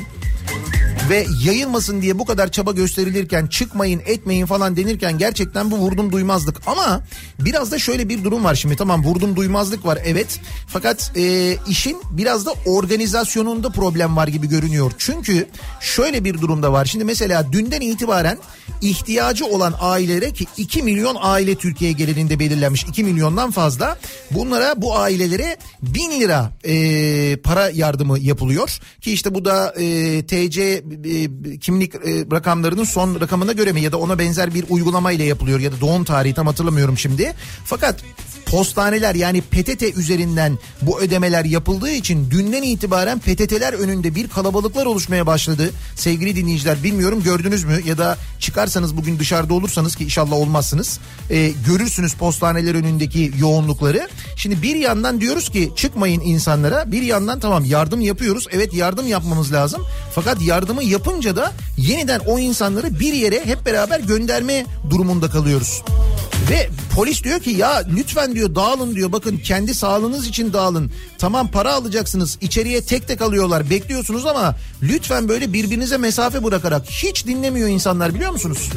Ve 1.10 1.26
yayılmasın 1.44 2.02
diye 2.02 2.18
bu 2.18 2.24
kadar 2.24 2.50
çaba 2.50 2.72
gösterilirken 2.72 3.46
çıkmayın 3.46 4.02
etmeyin 4.06 4.46
falan 4.46 4.76
denirken 4.76 5.18
gerçekten 5.18 5.70
bu 5.70 5.76
vurdum 5.78 6.12
duymazlık. 6.12 6.56
Ama 6.66 7.00
biraz 7.38 7.72
da 7.72 7.78
şöyle 7.78 8.08
bir 8.08 8.24
durum 8.24 8.44
var 8.44 8.54
şimdi 8.54 8.76
tamam 8.76 9.04
vurdum 9.04 9.36
duymazlık 9.36 9.86
var 9.86 9.98
evet. 10.04 10.40
Fakat 10.66 11.12
e, 11.16 11.56
işin 11.68 12.02
biraz 12.10 12.46
da 12.46 12.52
organizasyonunda 12.66 13.70
problem 13.70 14.16
var 14.16 14.28
gibi 14.28 14.48
görünüyor. 14.48 14.92
Çünkü 14.98 15.48
şöyle 15.80 16.24
bir 16.24 16.40
durumda 16.40 16.72
var. 16.72 16.84
Şimdi 16.84 17.04
mesela 17.04 17.52
dünden 17.52 17.80
itibaren 17.80 18.38
ihtiyacı 18.82 19.46
olan 19.46 19.74
ailelere 19.80 20.32
ki 20.32 20.46
2 20.56 20.82
milyon 20.82 21.16
aile 21.20 21.54
Türkiye 21.54 21.92
genelinde 21.92 22.38
belirlenmiş 22.38 22.84
2 22.84 23.04
milyondan 23.04 23.50
fazla. 23.50 23.98
Bunlara 24.30 24.82
bu 24.82 24.96
ailelere 24.98 25.56
1000 25.82 26.20
lira 26.20 26.52
e, 26.64 27.36
para 27.36 27.70
yardımı 27.70 28.18
yapılıyor. 28.18 28.78
Ki 29.00 29.12
işte 29.12 29.34
bu 29.34 29.44
da 29.44 29.74
e, 29.78 30.26
TC 30.26 30.82
kimlik 31.60 31.94
e, 31.94 31.98
rakamlarının 32.32 32.84
son 32.84 33.20
rakamına 33.20 33.52
göre 33.52 33.72
mi 33.72 33.80
ya 33.80 33.92
da 33.92 33.98
ona 33.98 34.18
benzer 34.18 34.54
bir 34.54 34.64
uygulama 34.68 35.12
ile 35.12 35.24
yapılıyor 35.24 35.60
ya 35.60 35.72
da 35.72 35.80
doğum 35.80 36.04
tarihi 36.04 36.34
tam 36.34 36.46
hatırlamıyorum 36.46 36.98
şimdi. 36.98 37.32
Fakat 37.64 38.04
postaneler 38.52 39.14
yani 39.14 39.40
PTT 39.40 39.82
üzerinden 39.96 40.58
bu 40.82 41.00
ödemeler 41.00 41.44
yapıldığı 41.44 41.90
için 41.90 42.30
dünden 42.30 42.62
itibaren 42.62 43.18
PTT'ler 43.18 43.72
önünde 43.72 44.14
bir 44.14 44.28
kalabalıklar 44.28 44.86
oluşmaya 44.86 45.26
başladı. 45.26 45.70
Sevgili 45.96 46.36
dinleyiciler 46.36 46.82
bilmiyorum 46.82 47.22
gördünüz 47.22 47.64
mü 47.64 47.80
ya 47.86 47.98
da 47.98 48.18
çıkarsanız 48.40 48.96
bugün 48.96 49.18
dışarıda 49.18 49.54
olursanız 49.54 49.96
ki 49.96 50.04
inşallah 50.04 50.32
olmazsınız 50.32 51.00
e, 51.30 51.52
görürsünüz 51.66 52.14
postaneler 52.14 52.74
önündeki 52.74 53.32
yoğunlukları. 53.38 54.08
Şimdi 54.36 54.62
bir 54.62 54.76
yandan 54.76 55.20
diyoruz 55.20 55.48
ki 55.48 55.72
çıkmayın 55.76 56.20
insanlara 56.20 56.92
bir 56.92 57.02
yandan 57.02 57.40
tamam 57.40 57.64
yardım 57.64 58.00
yapıyoruz 58.00 58.46
evet 58.50 58.74
yardım 58.74 59.06
yapmamız 59.06 59.52
lazım 59.52 59.82
fakat 60.14 60.42
yardımı 60.42 60.81
yapınca 60.82 61.36
da 61.36 61.52
yeniden 61.78 62.20
o 62.26 62.38
insanları 62.38 63.00
bir 63.00 63.12
yere 63.12 63.46
hep 63.46 63.66
beraber 63.66 64.00
gönderme 64.00 64.66
durumunda 64.90 65.30
kalıyoruz. 65.30 65.82
Ve 66.50 66.68
polis 66.94 67.24
diyor 67.24 67.40
ki 67.40 67.50
ya 67.50 67.82
lütfen 67.96 68.34
diyor 68.34 68.54
dağılın 68.54 68.94
diyor 68.94 69.12
bakın 69.12 69.36
kendi 69.36 69.74
sağlığınız 69.74 70.26
için 70.26 70.52
dağılın. 70.52 70.90
Tamam 71.18 71.48
para 71.48 71.74
alacaksınız 71.74 72.38
içeriye 72.40 72.82
tek 72.82 73.08
tek 73.08 73.22
alıyorlar 73.22 73.70
bekliyorsunuz 73.70 74.26
ama 74.26 74.56
lütfen 74.82 75.28
böyle 75.28 75.52
birbirinize 75.52 75.96
mesafe 75.96 76.44
bırakarak 76.44 76.90
hiç 76.90 77.26
dinlemiyor 77.26 77.68
insanlar 77.68 78.14
biliyor 78.14 78.30
musunuz? 78.32 78.70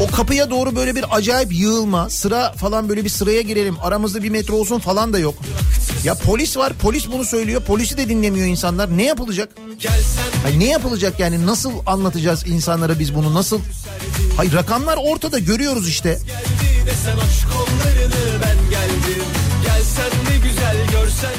O 0.00 0.06
kapıya 0.16 0.50
doğru 0.50 0.76
böyle 0.76 0.96
bir 0.96 1.04
acayip 1.16 1.52
yığılma 1.52 2.10
sıra 2.10 2.52
falan 2.52 2.88
böyle 2.88 3.04
bir 3.04 3.10
sıraya 3.10 3.40
girelim 3.40 3.76
aramızda 3.82 4.22
bir 4.22 4.30
metre 4.30 4.54
olsun 4.54 4.78
falan 4.78 5.12
da 5.12 5.18
yok. 5.18 5.34
Ya 6.04 6.14
polis 6.14 6.56
var 6.56 6.72
polis 6.72 7.12
bunu 7.12 7.24
söylüyor 7.24 7.62
polisi 7.62 7.96
de 7.96 8.08
dinlemiyor 8.08 8.46
insanlar 8.46 8.96
ne 8.98 9.04
yapılacak? 9.04 9.48
Hayır, 10.42 10.60
ne 10.60 10.64
yapılacak 10.64 11.20
yani 11.20 11.46
nasıl 11.48 11.72
anlatacağız 11.86 12.46
insanlara 12.46 12.98
biz 12.98 13.14
bunu 13.14 13.34
nasıl? 13.34 13.60
Hayır 14.36 14.52
rakamlar 14.52 14.98
ortada 15.02 15.38
görüyoruz 15.38 15.88
işte. 15.88 16.18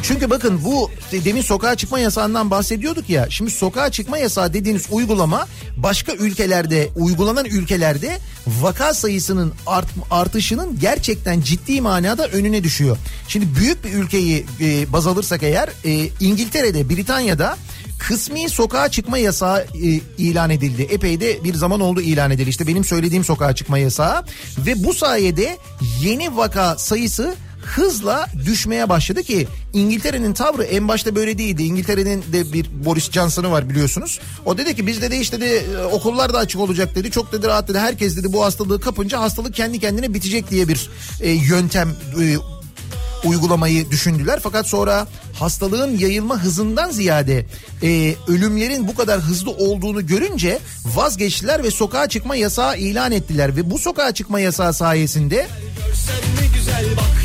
Çünkü 0.03 0.29
bakın 0.29 0.61
bu 0.65 0.91
demin 1.11 1.41
sokağa 1.41 1.75
çıkma 1.75 1.99
yasağından 1.99 2.51
bahsediyorduk 2.51 3.09
ya. 3.09 3.29
Şimdi 3.29 3.51
sokağa 3.51 3.91
çıkma 3.91 4.17
yasağı 4.17 4.53
dediğiniz 4.53 4.85
uygulama 4.91 5.47
başka 5.77 6.13
ülkelerde 6.13 6.89
uygulanan 6.95 7.45
ülkelerde 7.45 8.17
vaka 8.47 8.93
sayısının 8.93 9.53
art, 9.67 9.87
artışının 10.11 10.79
gerçekten 10.79 11.41
ciddi 11.41 11.81
manada 11.81 12.27
önüne 12.27 12.63
düşüyor. 12.63 12.97
Şimdi 13.27 13.55
büyük 13.55 13.83
bir 13.83 13.93
ülkeyi 13.93 14.45
e, 14.61 14.93
baz 14.93 15.07
alırsak 15.07 15.43
eğer 15.43 15.69
e, 15.85 16.09
İngiltere'de 16.19 16.89
Britanya'da 16.89 17.57
kısmi 17.99 18.49
sokağa 18.49 18.89
çıkma 18.89 19.17
yasağı 19.17 19.61
e, 19.61 20.01
ilan 20.17 20.49
edildi. 20.49 20.81
Epey 20.81 21.21
de 21.21 21.43
bir 21.43 21.53
zaman 21.53 21.79
oldu 21.79 22.01
ilan 22.01 22.31
edildi. 22.31 22.49
İşte 22.49 22.67
benim 22.67 22.83
söylediğim 22.83 23.23
sokağa 23.23 23.55
çıkma 23.55 23.77
yasağı 23.77 24.23
ve 24.57 24.83
bu 24.83 24.93
sayede 24.93 25.57
yeni 26.01 26.37
vaka 26.37 26.77
sayısı 26.77 27.35
hızla 27.61 28.27
düşmeye 28.45 28.89
başladı 28.89 29.23
ki 29.23 29.47
İngiltere'nin 29.73 30.33
tavrı 30.33 30.63
en 30.63 30.87
başta 30.87 31.15
böyle 31.15 31.37
değildi. 31.37 31.63
İngiltere'nin 31.63 32.23
de 32.33 32.53
bir 32.53 32.85
Boris 32.85 33.11
Johnson'ı 33.11 33.51
var 33.51 33.69
biliyorsunuz. 33.69 34.19
O 34.45 34.57
dedi 34.57 34.75
ki 34.75 34.87
bizde 34.87 35.11
de 35.11 35.19
işte 35.19 35.41
de 35.41 35.57
e, 35.57 35.83
okullar 35.83 36.33
da 36.33 36.37
açık 36.37 36.61
olacak 36.61 36.95
dedi. 36.95 37.11
Çok 37.11 37.31
dedi 37.31 37.47
rahat 37.47 37.67
dedi. 37.67 37.79
Herkes 37.79 38.17
dedi 38.17 38.33
bu 38.33 38.45
hastalığı 38.45 38.81
kapınca 38.81 39.19
hastalık 39.19 39.55
kendi 39.55 39.79
kendine 39.79 40.13
bitecek 40.13 40.49
diye 40.51 40.67
bir 40.67 40.89
e, 41.21 41.29
yöntem 41.29 41.95
e, 42.21 42.37
uygulamayı 43.27 43.91
düşündüler. 43.91 44.39
Fakat 44.43 44.67
sonra 44.67 45.07
hastalığın 45.33 45.97
yayılma 45.97 46.43
hızından 46.43 46.91
ziyade 46.91 47.45
e, 47.83 48.15
ölümlerin 48.27 48.87
bu 48.87 48.95
kadar 48.95 49.19
hızlı 49.19 49.51
olduğunu 49.51 50.07
görünce 50.07 50.59
vazgeçtiler 50.85 51.63
ve 51.63 51.71
sokağa 51.71 52.09
çıkma 52.09 52.35
yasağı 52.35 52.77
ilan 52.77 53.11
ettiler. 53.11 53.55
Ve 53.55 53.71
bu 53.71 53.79
sokağa 53.79 54.11
çıkma 54.11 54.39
yasağı 54.39 54.73
sayesinde 54.73 55.47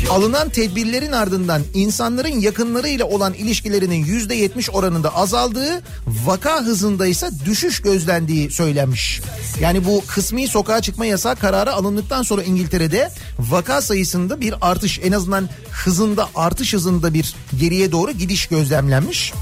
alınan 0.09 0.49
tedbirlerin 0.49 1.11
ardından 1.11 1.61
insanların 1.73 2.39
yakınlarıyla 2.39 3.05
olan 3.05 3.33
ilişkilerinin 3.33 4.05
yüzde 4.05 4.35
yetmiş 4.35 4.69
oranında 4.69 5.15
azaldığı 5.15 5.81
vaka 6.25 6.61
hızında 6.61 7.07
ise 7.07 7.29
düşüş 7.45 7.81
gözlendiği 7.81 8.51
söylenmiş. 8.51 9.21
Yani 9.59 9.85
bu 9.85 10.03
kısmi 10.07 10.47
sokağa 10.47 10.81
çıkma 10.81 11.05
yasağı 11.05 11.35
kararı 11.35 11.73
alındıktan 11.73 12.23
sonra 12.23 12.43
İngiltere'de 12.43 13.09
vaka 13.39 13.81
sayısında 13.81 14.41
bir 14.41 14.53
artış 14.61 14.99
en 15.03 15.11
azından 15.11 15.49
hızında 15.71 16.29
artış 16.35 16.73
hızında 16.73 17.13
bir 17.13 17.35
geriye 17.59 17.91
doğru 17.95 18.11
gidiş 18.11 18.47
gözlemlenmiş. 18.47 19.33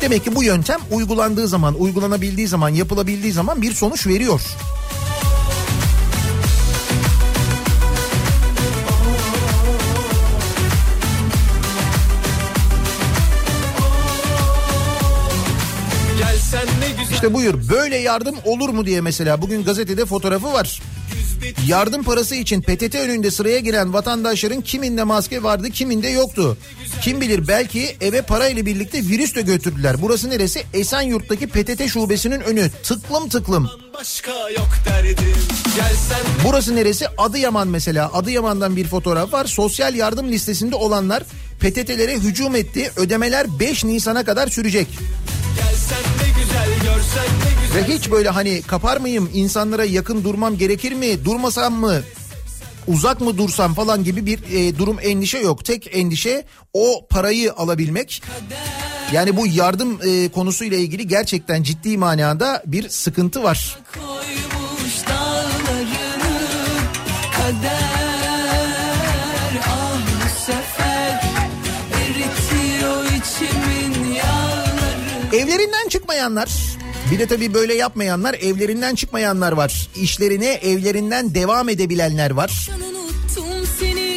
Demek 0.00 0.24
ki 0.24 0.34
bu 0.34 0.42
yöntem 0.42 0.80
uygulandığı 0.90 1.48
zaman, 1.48 1.74
uygulanabildiği 1.80 2.48
zaman, 2.48 2.68
yapılabildiği 2.68 3.32
zaman 3.32 3.62
bir 3.62 3.72
sonuç 3.72 4.06
veriyor. 4.06 4.40
İşte 17.12 17.34
buyur 17.34 17.68
böyle 17.70 17.96
yardım 17.96 18.34
olur 18.44 18.68
mu 18.68 18.86
diye 18.86 19.00
mesela 19.00 19.42
bugün 19.42 19.64
gazetede 19.64 20.06
fotoğrafı 20.06 20.52
var. 20.52 20.82
Yardım 21.66 22.02
parası 22.02 22.34
için 22.34 22.62
PTT 22.62 22.94
önünde 22.94 23.30
sıraya 23.30 23.58
giren 23.58 23.92
vatandaşların 23.92 24.60
kiminde 24.60 25.04
maske 25.04 25.42
vardı 25.42 25.70
kiminde 25.70 26.08
yoktu. 26.08 26.56
Kim 27.02 27.20
bilir 27.20 27.48
belki 27.48 27.96
eve 28.00 28.22
parayla 28.22 28.66
birlikte 28.66 28.98
virüs 28.98 29.34
de 29.34 29.42
götürdüler. 29.42 30.02
Burası 30.02 30.30
neresi? 30.30 30.62
Esenyurt'taki 30.74 31.46
PTT 31.46 31.88
şubesinin 31.88 32.40
önü. 32.40 32.70
Tıklım 32.82 33.28
tıklım. 33.28 33.70
başka 33.94 34.30
yok 34.30 34.68
derdim 34.86 35.16
Gelsen 35.76 36.20
Burası 36.44 36.76
neresi? 36.76 37.06
Adıyaman 37.18 37.68
mesela. 37.68 38.10
Adıyaman'dan 38.12 38.76
bir 38.76 38.86
fotoğraf 38.86 39.32
var. 39.32 39.44
Sosyal 39.44 39.94
yardım 39.94 40.28
listesinde 40.28 40.76
olanlar 40.76 41.22
PTT'lere 41.60 42.14
hücum 42.18 42.56
etti. 42.56 42.90
Ödemeler 42.96 43.46
5 43.60 43.84
Nisan'a 43.84 44.24
kadar 44.24 44.48
sürecek. 44.48 44.88
Güzel 47.72 47.86
Ve 47.88 47.94
hiç 47.94 48.10
böyle 48.10 48.28
hani 48.28 48.62
kapar 48.62 48.96
mıyım 48.96 49.30
insanlara 49.34 49.84
yakın 49.84 50.24
durmam 50.24 50.58
gerekir 50.58 50.92
mi 50.92 51.24
durmasam 51.24 51.74
mı 51.74 52.02
uzak 52.88 53.20
mı 53.20 53.38
dursam 53.38 53.74
falan 53.74 54.04
gibi 54.04 54.26
bir 54.26 54.38
e, 54.52 54.78
durum 54.78 54.98
endişe 55.02 55.38
yok. 55.38 55.64
Tek 55.64 55.96
endişe 55.96 56.44
o 56.72 57.06
parayı 57.10 57.52
alabilmek. 57.52 58.22
Yani 59.12 59.36
bu 59.36 59.46
yardım 59.46 59.98
e, 60.02 60.28
konusuyla 60.28 60.76
ilgili 60.76 61.06
gerçekten 61.06 61.62
ciddi 61.62 61.98
manada 61.98 62.62
bir 62.66 62.88
sıkıntı 62.88 63.42
var. 63.42 63.78
kader 67.36 67.92
ah 69.66 70.02
Evlerinden 75.32 75.88
çıkmayanlar 75.88 76.71
bir 77.12 77.18
de 77.18 77.26
tabii 77.26 77.54
böyle 77.54 77.74
yapmayanlar 77.74 78.34
evlerinden 78.34 78.94
çıkmayanlar 78.94 79.52
var. 79.52 79.88
İşlerine 79.96 80.52
evlerinden 80.52 81.34
devam 81.34 81.68
edebilenler 81.68 82.30
var. 82.30 82.70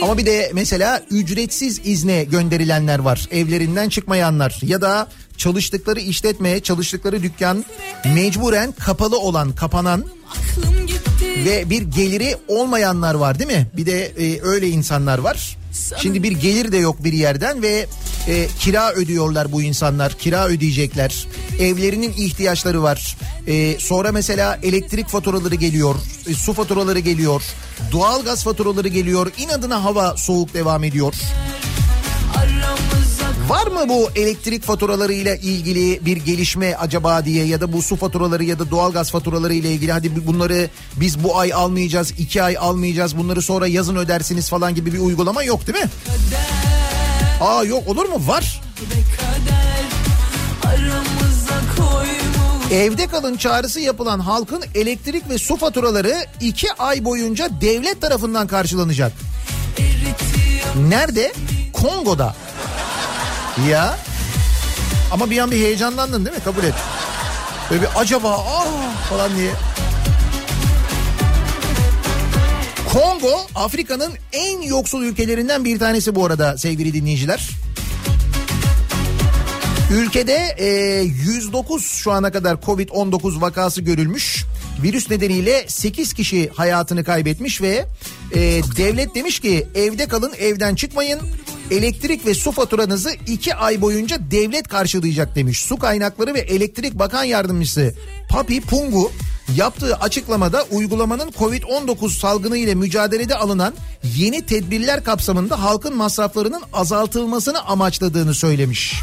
Ama 0.01 0.17
bir 0.17 0.25
de 0.25 0.51
mesela 0.53 1.01
ücretsiz 1.11 1.81
izne 1.83 2.23
gönderilenler 2.23 2.99
var. 2.99 3.27
Evlerinden 3.31 3.89
çıkmayanlar 3.89 4.59
ya 4.61 4.81
da 4.81 5.07
çalıştıkları 5.37 5.99
işletme, 5.99 6.59
çalıştıkları 6.59 7.23
dükkan 7.23 7.65
mecburen 8.05 8.71
kapalı 8.71 9.19
olan, 9.19 9.55
kapanan 9.55 10.05
ve 11.45 11.69
bir 11.69 11.81
geliri 11.81 12.35
olmayanlar 12.47 13.15
var 13.15 13.39
değil 13.39 13.51
mi? 13.51 13.67
Bir 13.77 13.85
de 13.85 14.05
e, 14.05 14.41
öyle 14.41 14.69
insanlar 14.69 15.17
var. 15.17 15.57
Şimdi 16.01 16.23
bir 16.23 16.31
gelir 16.31 16.71
de 16.71 16.77
yok 16.77 17.03
bir 17.03 17.13
yerden 17.13 17.61
ve 17.61 17.87
e, 18.27 18.47
kira 18.59 18.91
ödüyorlar 18.93 19.51
bu 19.51 19.61
insanlar. 19.61 20.13
Kira 20.13 20.47
ödeyecekler. 20.47 21.27
Evlerinin 21.59 22.13
ihtiyaçları 22.17 22.83
var. 22.83 23.17
E, 23.47 23.79
sonra 23.79 24.11
mesela 24.11 24.59
elektrik 24.63 25.07
faturaları 25.07 25.55
geliyor. 25.55 25.95
e, 26.27 26.33
su 26.33 26.53
faturaları 26.53 26.99
geliyor. 26.99 27.43
Doğalgaz 27.91 28.43
faturaları 28.43 28.87
geliyor. 28.87 29.31
İnadına 29.37 29.83
hava 29.83 30.17
soğuk 30.17 30.53
devam 30.53 30.83
ediyor. 30.83 31.13
aramıza 32.35 32.94
Var 33.49 33.67
mı 33.67 33.89
bu 33.89 34.09
elektrik 34.15 34.63
faturalarıyla 34.63 35.35
ilgili 35.35 36.05
bir 36.05 36.17
gelişme 36.17 36.75
acaba 36.75 37.25
diye 37.25 37.45
ya 37.45 37.61
da 37.61 37.73
bu 37.73 37.81
su 37.81 37.95
faturaları 37.95 38.43
ya 38.43 38.59
da 38.59 38.71
doğalgaz 38.71 39.11
faturaları 39.11 39.53
ile 39.53 39.71
ilgili 39.71 39.91
hadi 39.91 40.27
bunları 40.27 40.69
biz 40.95 41.23
bu 41.23 41.37
ay 41.39 41.53
almayacağız, 41.53 42.11
iki 42.11 42.43
ay 42.43 42.57
almayacağız 42.57 43.17
bunları 43.17 43.41
sonra 43.41 43.67
yazın 43.67 43.95
ödersiniz 43.95 44.49
falan 44.49 44.75
gibi 44.75 44.93
bir 44.93 44.99
uygulama 44.99 45.43
yok 45.43 45.67
değil 45.67 45.77
mi? 45.79 45.89
Aa 47.41 47.63
yok 47.63 47.87
olur 47.87 48.05
mu? 48.05 48.27
Var. 48.27 48.61
Evde 52.71 53.07
kalın 53.07 53.37
çağrısı 53.37 53.79
yapılan 53.79 54.19
halkın 54.19 54.63
elektrik 54.75 55.29
ve 55.29 55.37
su 55.37 55.57
faturaları 55.57 56.15
iki 56.41 56.73
ay 56.73 57.05
boyunca 57.05 57.49
devlet 57.61 58.01
tarafından 58.01 58.47
karşılanacak. 58.47 59.11
Nerede? 60.89 61.33
Kongo'da. 61.73 62.35
Ya. 63.63 63.97
Ama 65.11 65.29
bir 65.29 65.37
an 65.37 65.51
bir 65.51 65.57
heyecanlandın 65.57 66.25
değil 66.25 66.37
mi? 66.37 66.43
Kabul 66.43 66.63
et. 66.63 66.73
Böyle 67.71 67.81
bir 67.81 67.87
acaba 67.95 68.31
aa 68.31 68.65
falan 69.09 69.35
diye. 69.37 69.51
Kongo 72.93 73.47
Afrika'nın 73.55 74.13
en 74.33 74.61
yoksul 74.61 75.03
ülkelerinden 75.03 75.65
bir 75.65 75.79
tanesi 75.79 76.15
bu 76.15 76.25
arada 76.25 76.57
sevgili 76.57 76.93
dinleyiciler. 76.93 77.49
Ülkede 79.93 80.55
e, 80.57 80.67
109 81.01 81.85
şu 81.85 82.11
ana 82.11 82.31
kadar 82.31 82.55
Covid-19 82.55 83.41
vakası 83.41 83.81
görülmüş. 83.81 84.45
Virüs 84.83 85.09
nedeniyle 85.09 85.65
8 85.67 86.13
kişi 86.13 86.49
hayatını 86.49 87.03
kaybetmiş 87.03 87.61
ve 87.61 87.85
e, 88.31 88.39
devlet 88.77 89.15
demiş 89.15 89.39
ki 89.39 89.67
evde 89.75 90.07
kalın 90.07 90.33
evden 90.39 90.75
çıkmayın. 90.75 91.19
Elektrik 91.71 92.25
ve 92.25 92.33
su 92.33 92.51
faturanızı 92.51 93.11
2 93.27 93.55
ay 93.55 93.81
boyunca 93.81 94.17
devlet 94.31 94.67
karşılayacak 94.67 95.35
demiş. 95.35 95.59
Su 95.59 95.77
kaynakları 95.77 96.33
ve 96.33 96.39
elektrik 96.39 96.99
bakan 96.99 97.23
yardımcısı 97.23 97.95
Papi 98.29 98.61
Pungu 98.61 99.11
yaptığı 99.55 99.95
açıklamada 99.95 100.63
uygulamanın 100.71 101.31
Covid-19 101.31 102.09
salgını 102.19 102.57
ile 102.57 102.75
mücadelede 102.75 103.35
alınan 103.35 103.73
yeni 104.17 104.45
tedbirler 104.45 105.03
kapsamında 105.03 105.63
halkın 105.63 105.97
masraflarının 105.97 106.61
azaltılmasını 106.73 107.61
amaçladığını 107.61 108.33
söylemiş. 108.33 109.01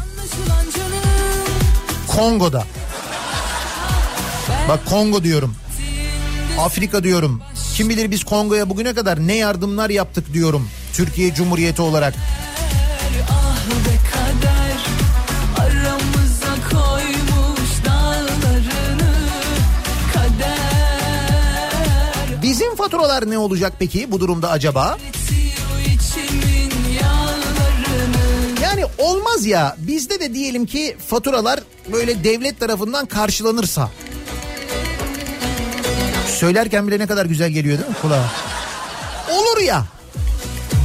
Kongo'da. 2.07 2.63
Bak 4.69 4.85
Kongo 4.85 5.23
diyorum. 5.23 5.55
Afrika 6.59 7.03
diyorum. 7.03 7.41
Kim 7.75 7.89
bilir 7.89 8.11
biz 8.11 8.23
Kongo'ya 8.23 8.69
bugüne 8.69 8.93
kadar 8.93 9.27
ne 9.27 9.35
yardımlar 9.35 9.89
yaptık 9.89 10.33
diyorum. 10.33 10.69
Türkiye 10.93 11.33
Cumhuriyeti 11.33 11.81
olarak. 11.81 12.13
Faturalar 23.03 23.29
ne 23.29 23.37
olacak 23.37 23.73
peki 23.79 24.11
bu 24.11 24.19
durumda 24.19 24.49
acaba? 24.49 24.97
Yani 28.61 28.85
olmaz 28.97 29.45
ya 29.45 29.75
bizde 29.77 30.19
de 30.19 30.33
diyelim 30.33 30.65
ki 30.65 30.97
faturalar 31.07 31.59
böyle 31.93 32.23
devlet 32.23 32.59
tarafından 32.59 33.05
karşılanırsa. 33.05 33.91
Söylerken 36.27 36.87
bile 36.87 36.99
ne 36.99 37.07
kadar 37.07 37.25
güzel 37.25 37.49
geliyor 37.49 37.77
değil 37.77 37.89
mi 37.89 37.95
kulağa? 38.01 38.31
Olur 39.31 39.61
ya 39.61 39.85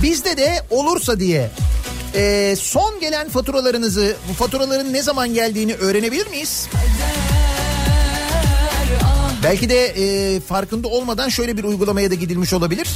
bizde 0.03 0.37
de 0.37 0.63
olursa 0.71 1.21
diye 1.21 1.51
e, 2.15 2.57
son 2.61 3.01
gelen 3.01 3.29
faturalarınızı 3.29 4.17
bu 4.29 4.33
faturaların 4.33 4.93
ne 4.93 5.03
zaman 5.03 5.35
geldiğini 5.35 5.75
öğrenebilir 5.75 6.27
miyiz? 6.27 6.67
Belki 9.43 9.69
de 9.69 9.87
e, 9.87 10.41
farkında 10.41 10.89
olmadan 10.89 11.29
şöyle 11.29 11.57
bir 11.57 11.65
uygulamaya 11.65 12.11
da 12.11 12.15
gidilmiş 12.15 12.53
olabilir. 12.53 12.89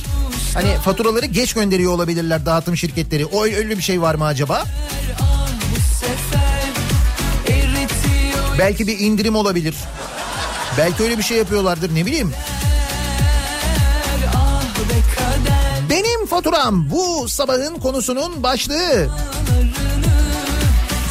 Hani 0.54 0.74
faturaları 0.84 1.26
geç 1.26 1.54
gönderiyor 1.54 1.92
olabilirler 1.92 2.46
dağıtım 2.46 2.76
şirketleri. 2.76 3.26
O 3.26 3.44
öyle 3.44 3.78
bir 3.78 3.82
şey 3.82 4.02
var 4.02 4.14
mı 4.14 4.24
acaba? 4.24 4.64
Belki 8.58 8.86
bir 8.86 8.98
indirim 8.98 9.36
olabilir. 9.36 9.74
Belki 10.78 11.02
öyle 11.02 11.18
bir 11.18 11.22
şey 11.22 11.36
yapıyorlardır 11.36 11.94
ne 11.94 12.06
bileyim. 12.06 12.32
Benim 15.90 16.26
faturam 16.26 16.90
bu 16.90 17.28
sabahın 17.28 17.74
konusunun 17.78 18.42
başlığı. 18.42 19.08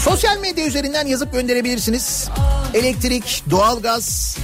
Sosyal 0.04 0.38
medya 0.38 0.66
üzerinden 0.66 1.08
yazıp 1.08 1.34
gönderebilirsiniz. 1.34 2.30
Elektrik, 2.74 3.44
doğalgaz, 3.50 4.38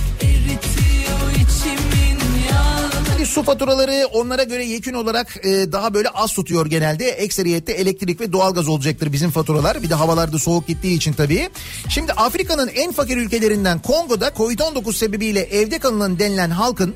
Hani 3.18 3.28
su 3.28 3.44
faturaları 3.44 4.08
onlara 4.14 4.44
göre 4.44 4.66
yekün 4.66 4.94
olarak 4.94 5.46
e, 5.46 5.72
daha 5.72 5.94
böyle 5.94 6.10
az 6.10 6.34
tutuyor 6.34 6.66
genelde. 6.66 7.10
Ekseriyette 7.10 7.74
elektrik 7.74 8.22
ve 8.22 8.34
doğalgaz 8.34 8.68
olacaktır 8.68 9.14
bizim 9.14 9.32
faturalar. 9.32 9.84
Bir 9.84 9.90
de 9.90 9.96
havalarda 9.96 10.40
soğuk 10.40 10.68
gittiği 10.68 10.96
için 10.96 11.14
tabii. 11.14 11.50
Şimdi 11.90 12.12
Afrika'nın 12.12 12.68
en 12.68 12.92
fakir 12.92 13.18
ülkelerinden 13.18 13.80
Kongo'da 13.80 14.28
Covid-19 14.28 14.94
sebebiyle 14.94 15.42
evde 15.42 15.80
kalınan 15.80 16.20
denilen 16.20 16.50
halkın 16.50 16.96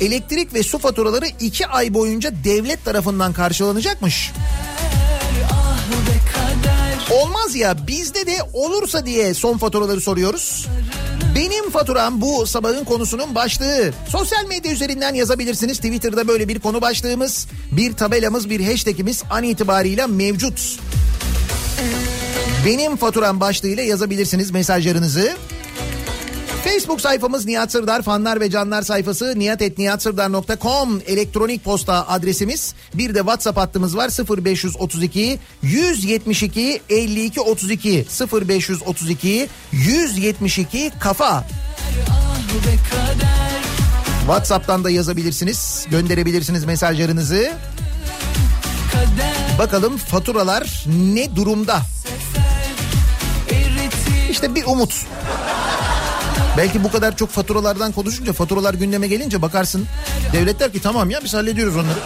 elektrik 0.00 0.54
ve 0.54 0.62
su 0.62 0.78
faturaları 0.78 1.26
iki 1.40 1.66
ay 1.66 1.94
boyunca 1.94 2.32
devlet 2.44 2.84
tarafından 2.84 3.32
karşılanacakmış. 3.32 4.32
Olmaz 7.10 7.54
ya 7.54 7.86
bizde 7.86 8.26
de 8.26 8.36
olursa 8.52 9.06
diye 9.06 9.34
son 9.34 9.58
faturaları 9.58 10.00
soruyoruz. 10.00 10.66
Benim 11.36 11.70
faturam 11.70 12.20
bu 12.20 12.46
sabahın 12.46 12.84
konusunun 12.84 13.34
başlığı. 13.34 13.90
Sosyal 14.08 14.46
medya 14.46 14.72
üzerinden 14.72 15.14
yazabilirsiniz. 15.14 15.76
Twitter'da 15.76 16.28
böyle 16.28 16.48
bir 16.48 16.58
konu 16.58 16.80
başlığımız, 16.80 17.48
bir 17.72 17.92
tabelamız, 17.92 18.50
bir 18.50 18.60
hashtagimiz 18.70 19.22
an 19.30 19.42
itibariyle 19.42 20.06
mevcut. 20.06 20.78
Benim 22.66 22.96
faturam 22.96 23.40
başlığıyla 23.40 23.82
yazabilirsiniz 23.82 24.50
mesajlarınızı. 24.50 25.36
Facebook 26.72 27.00
sayfamız 27.00 27.46
Nihat 27.46 27.72
Sırdar 27.72 28.02
fanlar 28.02 28.40
ve 28.40 28.50
canlar 28.50 28.82
sayfası 28.82 29.38
nihatetnihatsırdar.com 29.38 31.02
elektronik 31.06 31.64
posta 31.64 32.08
adresimiz. 32.08 32.74
Bir 32.94 33.14
de 33.14 33.18
WhatsApp 33.18 33.58
hattımız 33.58 33.96
var 33.96 34.10
0532 34.38 35.38
172 35.62 36.80
52 36.90 37.40
32 37.40 38.06
0532 38.32 39.48
172 39.72 40.92
kafa. 41.00 41.44
WhatsApp'tan 44.20 44.84
da 44.84 44.90
yazabilirsiniz, 44.90 45.86
gönderebilirsiniz 45.90 46.64
mesajlarınızı. 46.64 47.52
Bakalım 49.58 49.96
faturalar 49.96 50.84
ne 50.86 51.36
durumda? 51.36 51.82
İşte 54.30 54.54
bir 54.54 54.64
umut. 54.66 55.06
Belki 56.56 56.84
bu 56.84 56.90
kadar 56.90 57.16
çok 57.16 57.30
faturalardan 57.30 57.92
konuşunca 57.92 58.32
faturalar 58.32 58.74
gündeme 58.74 59.08
gelince 59.08 59.42
bakarsın 59.42 59.86
devlet 60.32 60.60
der 60.60 60.72
ki 60.72 60.80
tamam 60.80 61.10
ya 61.10 61.20
biz 61.24 61.34
hallediyoruz 61.34 61.76
onları. 61.76 61.98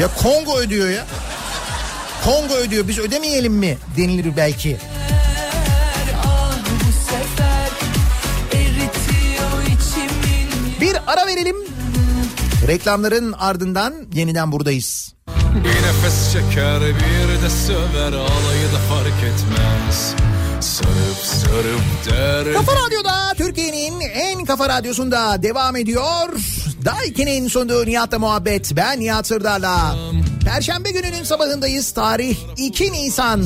Ya 0.00 0.08
Kongo 0.22 0.58
ödüyor 0.58 0.88
ya. 0.90 1.06
Kongo 2.24 2.54
ödüyor 2.54 2.88
biz 2.88 2.98
ödemeyelim 2.98 3.52
mi 3.52 3.78
denilir 3.96 4.36
belki. 4.36 4.76
Bir 10.80 10.96
ara 11.06 11.26
verelim. 11.26 11.56
Reklamların 12.66 13.32
ardından 13.32 13.94
yeniden 14.14 14.52
buradayız. 14.52 15.14
Bir 15.54 15.86
nefes 15.86 16.32
çeker 16.32 16.80
bir 16.80 17.42
de 17.42 17.50
söver 17.50 18.12
alayı 18.12 18.72
da 18.72 18.78
fark 18.88 19.22
etmez 19.22 20.25
Sarıp 21.22 21.80
sarıp 22.04 22.06
der 22.10 22.54
Kafa 22.54 22.72
Radyo'da 22.72 23.34
Türkiye'nin 23.36 24.00
en 24.00 24.44
kafa 24.44 24.68
radyosunda 24.68 25.42
devam 25.42 25.76
ediyor. 25.76 26.28
Daiki'nin 26.84 27.48
sunduğu 27.48 27.86
Nihat'la 27.86 28.18
muhabbet. 28.18 28.76
Ben 28.76 29.00
Nihat 29.00 29.26
Sırdar'la. 29.26 29.96
Perşembe 30.44 30.90
gününün 30.90 31.24
sabahındayız. 31.24 31.90
Tarih 31.90 32.36
2 32.56 32.92
Nisan. 32.92 33.44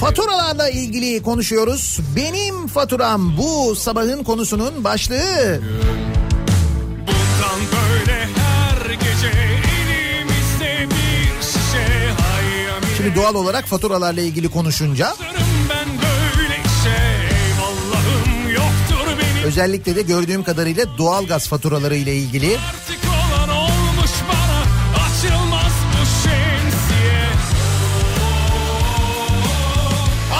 Faturalarla 0.00 0.68
ilgili 0.68 1.22
konuşuyoruz. 1.22 1.98
Benim 2.16 2.66
faturam 2.66 3.36
bu 3.36 3.76
sabahın 3.76 4.24
konusunun 4.24 4.84
başlığı. 4.84 5.60
Bundan 7.06 7.60
böyle 7.72 8.28
her 8.36 8.90
gece 8.90 9.60
Şimdi 12.96 13.14
doğal 13.14 13.34
olarak 13.34 13.64
faturalarla 13.64 14.20
ilgili 14.20 14.48
konuşunca 14.48 15.14
özellikle 19.44 19.96
de 19.96 20.02
gördüğüm 20.02 20.42
kadarıyla 20.44 20.84
doğalgaz 20.98 21.48
faturaları 21.48 21.96
ile 21.96 22.16
ilgili. 22.16 22.56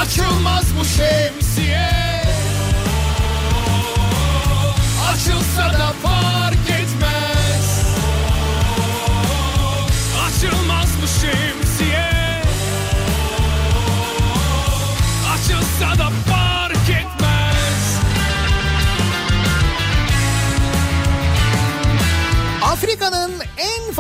Açılmaz 0.01 0.65
bu 0.79 0.85
şemsiye 0.85 1.40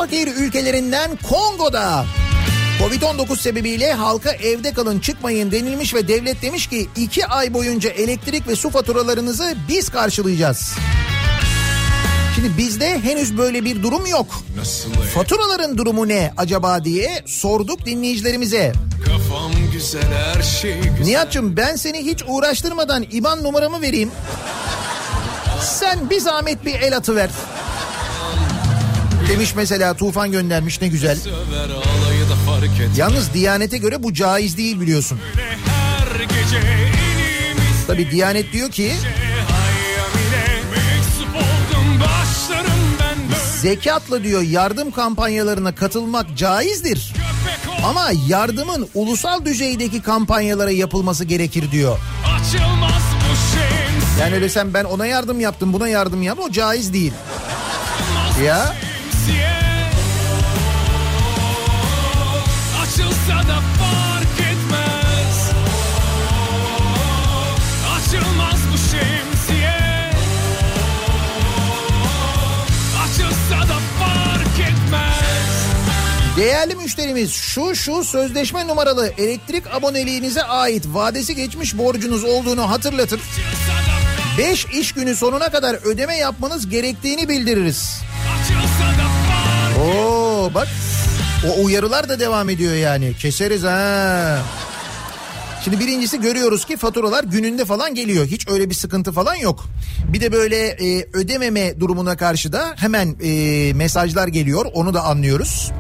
fakir 0.00 0.26
ülkelerinden 0.26 1.10
Kongo'da 1.16 2.04
Covid-19 2.82 3.38
sebebiyle 3.38 3.92
halka 3.92 4.32
evde 4.32 4.72
kalın 4.72 5.00
çıkmayın 5.00 5.52
denilmiş 5.52 5.94
ve 5.94 6.08
devlet 6.08 6.42
demiş 6.42 6.66
ki 6.66 6.88
iki 6.96 7.26
ay 7.26 7.54
boyunca 7.54 7.90
elektrik 7.90 8.48
ve 8.48 8.56
su 8.56 8.70
faturalarınızı 8.70 9.54
biz 9.68 9.88
karşılayacağız. 9.88 10.74
Şimdi 12.34 12.58
bizde 12.58 13.00
henüz 13.00 13.38
böyle 13.38 13.64
bir 13.64 13.82
durum 13.82 14.06
yok. 14.06 14.26
Nasıl 14.56 14.92
Faturaların 14.92 15.78
durumu 15.78 16.08
ne 16.08 16.32
acaba 16.36 16.84
diye 16.84 17.22
sorduk 17.26 17.86
dinleyicilerimize. 17.86 18.72
Kafam 19.06 19.52
güzel 19.72 20.02
her 20.02 20.42
şey 20.42 20.74
güzel 20.74 21.04
Nihat'cığım 21.04 21.56
ben 21.56 21.76
seni 21.76 21.98
hiç 21.98 22.24
uğraştırmadan 22.28 23.06
IBAN 23.12 23.44
numaramı 23.44 23.82
vereyim. 23.82 24.10
Sen 25.62 26.10
bir 26.10 26.20
zahmet 26.20 26.64
bir 26.64 26.74
el 26.74 26.96
atıver. 26.96 27.30
Demiş 29.30 29.54
mesela 29.56 29.94
Tufan 29.94 30.32
göndermiş 30.32 30.80
ne 30.80 30.88
güzel. 30.88 31.18
Yalnız 32.96 33.34
Diyanet'e 33.34 33.78
göre 33.78 34.02
bu 34.02 34.14
caiz 34.14 34.56
değil 34.56 34.80
biliyorsun. 34.80 35.20
Tabi 37.86 38.10
Diyanet 38.10 38.52
diyor 38.52 38.70
ki 38.70 38.92
zekatla 43.60 44.24
diyor 44.24 44.42
yardım 44.42 44.90
kampanyalarına 44.90 45.74
katılmak 45.74 46.36
caizdir. 46.36 47.12
Ama 47.84 48.10
yardımın 48.28 48.88
ulusal 48.94 49.44
düzeydeki 49.44 50.02
kampanyalara 50.02 50.70
yapılması 50.70 51.24
gerekir 51.24 51.70
diyor. 51.72 51.98
Yani 54.20 54.34
öyle 54.34 54.48
sen 54.48 54.74
ben 54.74 54.84
ona 54.84 55.06
yardım 55.06 55.40
yaptım 55.40 55.72
buna 55.72 55.88
yardım 55.88 56.22
yap 56.22 56.38
o 56.40 56.50
caiz 56.50 56.92
değil. 56.92 57.12
Ya 58.44 58.74
Değerli 76.40 76.74
müşterimiz 76.74 77.32
şu 77.32 77.74
şu 77.74 78.04
sözleşme 78.04 78.66
numaralı 78.66 79.12
elektrik 79.18 79.74
aboneliğinize 79.74 80.42
ait 80.42 80.86
vadesi 80.86 81.34
geçmiş 81.34 81.78
borcunuz 81.78 82.24
olduğunu 82.24 82.70
hatırlatır. 82.70 83.20
Açılsa 83.20 83.72
da 84.42 84.50
5 84.50 84.66
iş 84.66 84.92
günü 84.92 85.16
sonuna 85.16 85.48
kadar 85.48 85.74
ödeme 85.74 86.16
yapmanız 86.16 86.68
gerektiğini 86.68 87.28
bildiririz. 87.28 88.00
Oo 89.80 90.50
bak 90.54 90.68
o 91.48 91.64
uyarılar 91.64 92.08
da 92.08 92.20
devam 92.20 92.50
ediyor 92.50 92.74
yani. 92.74 93.16
Keseriz 93.16 93.62
ha. 93.62 94.38
Şimdi 95.64 95.80
birincisi 95.80 96.20
görüyoruz 96.20 96.64
ki 96.64 96.76
faturalar 96.76 97.24
gününde 97.24 97.64
falan 97.64 97.94
geliyor. 97.94 98.26
Hiç 98.26 98.48
öyle 98.48 98.70
bir 98.70 98.74
sıkıntı 98.74 99.12
falan 99.12 99.34
yok. 99.34 99.64
Bir 100.08 100.20
de 100.20 100.32
böyle 100.32 100.66
e, 100.66 101.06
ödememe 101.12 101.80
durumuna 101.80 102.16
karşı 102.16 102.52
da 102.52 102.74
hemen 102.76 103.16
e, 103.22 103.72
mesajlar 103.72 104.28
geliyor. 104.28 104.66
Onu 104.74 104.94
da 104.94 105.02
anlıyoruz. 105.04 105.72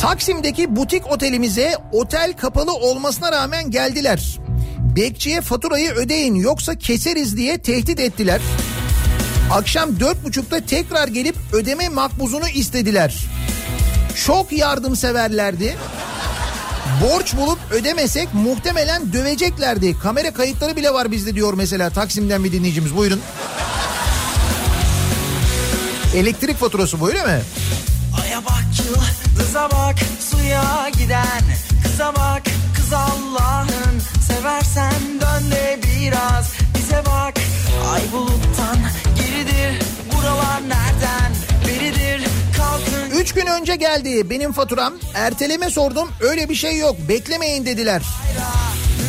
Taksim'deki 0.00 0.76
butik 0.76 1.12
otelimize 1.12 1.76
otel 1.92 2.32
kapalı 2.32 2.72
olmasına 2.72 3.32
rağmen 3.32 3.70
geldiler. 3.70 4.38
Bekçiye 4.96 5.40
faturayı 5.40 5.90
ödeyin 5.90 6.34
yoksa 6.34 6.74
keseriz 6.74 7.36
diye 7.36 7.58
tehdit 7.58 8.00
ettiler. 8.00 8.40
Akşam 9.52 10.00
dört 10.00 10.24
buçukta 10.24 10.66
tekrar 10.66 11.08
gelip 11.08 11.36
ödeme 11.52 11.88
makbuzunu 11.88 12.48
istediler. 12.48 13.16
Çok 14.26 14.52
yardımseverlerdi. 14.52 15.76
Borç 17.02 17.36
bulup 17.36 17.58
ödemesek 17.70 18.34
muhtemelen 18.34 19.12
döveceklerdi. 19.12 19.98
Kamera 19.98 20.32
kayıtları 20.32 20.76
bile 20.76 20.94
var 20.94 21.10
bizde 21.10 21.34
diyor 21.34 21.54
mesela 21.54 21.90
Taksim'den 21.90 22.44
bir 22.44 22.52
dinleyicimiz. 22.52 22.96
Buyurun. 22.96 23.20
Elektrik 26.14 26.56
faturası 26.56 27.00
bu 27.00 27.08
öyle 27.08 27.22
mi? 27.22 27.40
Aya 28.22 28.44
bak 28.44 28.64
yıldıza 29.30 29.70
bak 29.70 29.96
suya 30.20 30.88
giden 30.98 31.42
Kıza 31.82 32.14
bak 32.16 32.42
kız 32.76 32.92
Allah'ın 32.92 34.02
Seversen 34.26 35.20
dön 35.20 35.50
de 35.50 35.78
biraz 35.82 36.52
bize 36.78 37.02
bak 37.06 37.34
Ay 37.92 38.00
buluttan 38.12 38.78
geridir 39.16 39.82
buralar 40.12 40.60
nereden 40.62 41.32
beridir 41.66 42.28
Kalkın 42.56 43.18
Üç 43.20 43.32
gün 43.32 43.46
önce 43.46 43.76
geldi 43.76 44.30
benim 44.30 44.52
faturam. 44.52 44.94
Erteleme 45.14 45.70
sordum 45.70 46.08
öyle 46.20 46.48
bir 46.48 46.54
şey 46.54 46.76
yok 46.78 46.96
beklemeyin 47.08 47.66
dediler. 47.66 48.02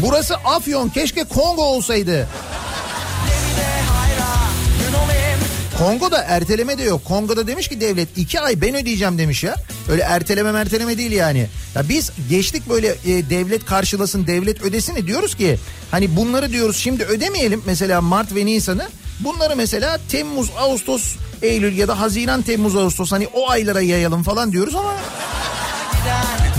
Burası 0.02 0.36
Afyon 0.36 0.90
keşke 0.90 1.24
Kongo 1.24 1.64
olsaydı. 1.64 2.28
Kongo'da 5.78 6.24
erteleme 6.24 6.78
de 6.78 6.84
yok. 6.84 7.06
Kongo'da 7.06 7.48
demiş 7.48 7.68
ki 7.68 7.82
devlet 7.82 8.18
iki 8.18 8.42
ay 8.42 8.62
ben 8.62 8.76
ödeyeceğim 8.76 9.18
demiş 9.18 9.44
ya. 9.44 9.56
Öyle 9.90 10.02
erteleme 10.02 10.52
merteleme 10.52 10.98
değil 10.98 11.12
yani. 11.12 11.48
Ya 11.76 11.90
biz 11.90 12.12
geçtik 12.30 12.70
böyle 12.70 12.88
e, 12.88 13.30
devlet 13.30 13.66
karşılasın 13.66 14.28
devlet 14.28 14.62
ödesin 14.62 15.08
diyoruz 15.08 15.36
ki 15.36 15.60
hani 15.92 16.16
bunları 16.16 16.52
diyoruz 16.52 16.78
şimdi 16.78 17.04
ödemeyelim 17.04 17.62
mesela 17.66 18.02
Mart 18.02 18.36
ve 18.36 18.46
Nisan'ı. 18.46 18.90
Bunları 19.20 19.56
mesela 19.56 20.00
Temmuz, 20.10 20.50
Ağustos, 20.58 21.16
Eylül 21.42 21.78
ya 21.78 21.88
da 21.88 22.00
Haziran, 22.00 22.42
Temmuz, 22.42 22.76
Ağustos 22.76 23.12
hani 23.12 23.28
o 23.34 23.50
aylara 23.50 23.82
yayalım 23.82 24.24
falan 24.24 24.52
diyoruz 24.52 24.76
ama 24.76 24.94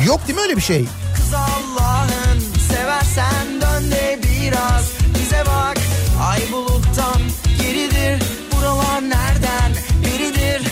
yok 0.07 0.27
değil 0.29 0.39
mi 0.39 0.43
öyle 0.43 0.57
bir 0.57 0.63
şey? 0.63 0.85
Kız 1.17 1.35
Allah'ın 1.35 2.41
seversen 2.69 3.61
dön 3.61 3.91
de 3.91 4.21
biraz 4.23 5.02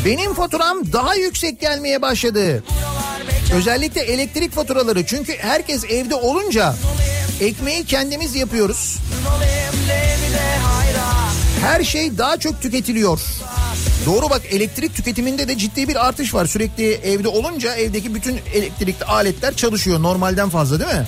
Benim 0.04 0.34
faturam 0.34 0.92
daha 0.92 1.14
yüksek 1.14 1.60
gelmeye 1.60 2.02
başladı. 2.02 2.64
Özellikle 3.54 4.00
elektrik 4.00 4.52
faturaları 4.52 5.06
çünkü 5.06 5.36
herkes 5.38 5.84
evde 5.84 6.14
olunca 6.14 6.74
ekmeği 7.40 7.84
kendimiz 7.84 8.34
yapıyoruz. 8.34 8.98
Her 11.60 11.84
şey 11.84 12.18
daha 12.18 12.36
çok 12.36 12.62
tüketiliyor. 12.62 13.20
Doğru 14.06 14.30
bak 14.30 14.42
elektrik 14.50 14.94
tüketiminde 14.94 15.48
de 15.48 15.58
ciddi 15.58 15.88
bir 15.88 16.06
artış 16.08 16.34
var. 16.34 16.46
Sürekli 16.46 16.92
evde 16.92 17.28
olunca 17.28 17.74
evdeki 17.74 18.14
bütün 18.14 18.40
elektrikli 18.54 19.04
aletler 19.04 19.54
çalışıyor 19.56 20.02
normalden 20.02 20.48
fazla 20.48 20.80
değil 20.80 20.90
mi? 21.00 21.06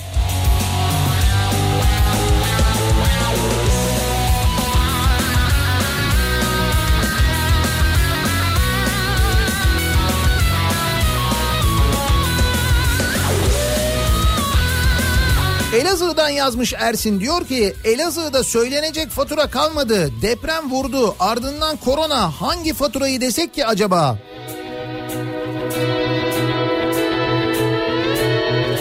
Elazığ'dan 16.13 16.29
yazmış 16.29 16.73
Ersin 16.77 17.19
diyor 17.19 17.47
ki 17.47 17.73
Elazığ'da 17.83 18.43
söylenecek 18.43 19.09
fatura 19.09 19.47
kalmadı. 19.47 20.21
Deprem 20.21 20.71
vurdu 20.71 21.15
ardından 21.19 21.77
korona 21.77 22.31
hangi 22.41 22.73
faturayı 22.73 23.21
desek 23.21 23.53
ki 23.53 23.65
acaba? 23.65 24.17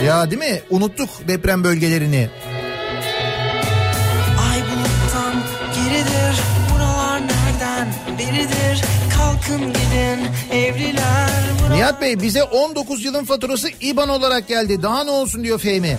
Ya 0.07 0.31
değil 0.31 0.39
mi? 0.39 0.63
Unuttuk 0.71 1.09
deprem 1.29 1.65
bölgelerini. 1.65 2.31
Ay 4.51 4.59
buluttan 4.61 5.35
geridir 5.75 6.43
Buralar 6.75 7.21
nereden 7.21 7.95
beridir 8.19 8.85
Kalkın 9.17 9.61
gidin 9.73 10.29
evliler 10.53 11.31
Buralar 11.61 11.77
Nihat 11.77 12.01
Bey 12.01 12.21
bize 12.23 12.43
19 12.43 13.05
yılın 13.05 13.25
faturası 13.25 13.69
IBAN 13.81 14.09
olarak 14.09 14.49
geldi. 14.49 14.83
Daha 14.83 15.05
ne 15.05 15.11
olsun 15.11 15.45
diyor 15.45 15.59
Fehmi. 15.59 15.99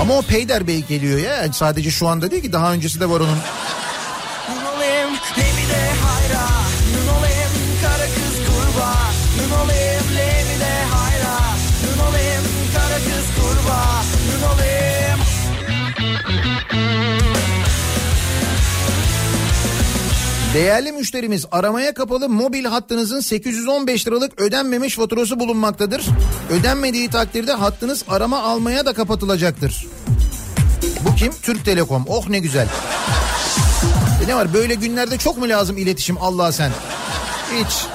Ama 0.00 0.14
o 0.14 0.22
Peyder 0.22 0.66
Bey 0.66 0.84
geliyor 0.88 1.18
ya. 1.18 1.52
Sadece 1.52 1.90
şu 1.90 2.08
anda 2.08 2.30
değil 2.30 2.42
ki 2.42 2.52
daha 2.52 2.72
öncesi 2.72 3.00
de 3.00 3.10
var 3.10 3.20
onun. 3.20 3.38
Değerli 20.54 20.92
müşterimiz 20.92 21.46
aramaya 21.52 21.94
kapalı 21.94 22.28
mobil 22.28 22.64
hattınızın 22.64 23.20
815 23.20 24.06
liralık 24.06 24.40
ödenmemiş 24.40 24.94
faturası 24.96 25.40
bulunmaktadır. 25.40 26.02
Ödenmediği 26.50 27.10
takdirde 27.10 27.52
hattınız 27.52 28.04
arama 28.08 28.42
almaya 28.42 28.86
da 28.86 28.92
kapatılacaktır. 28.92 29.86
Bu 31.04 31.14
kim? 31.14 31.32
Türk 31.42 31.64
Telekom. 31.64 32.04
Oh 32.08 32.28
ne 32.28 32.38
güzel. 32.38 32.68
E 34.24 34.28
ne 34.28 34.34
var 34.36 34.54
böyle 34.54 34.74
günlerde 34.74 35.18
çok 35.18 35.38
mu 35.38 35.48
lazım 35.48 35.78
iletişim 35.78 36.18
Allah 36.20 36.52
sen? 36.52 36.70
Hiç. 37.54 37.86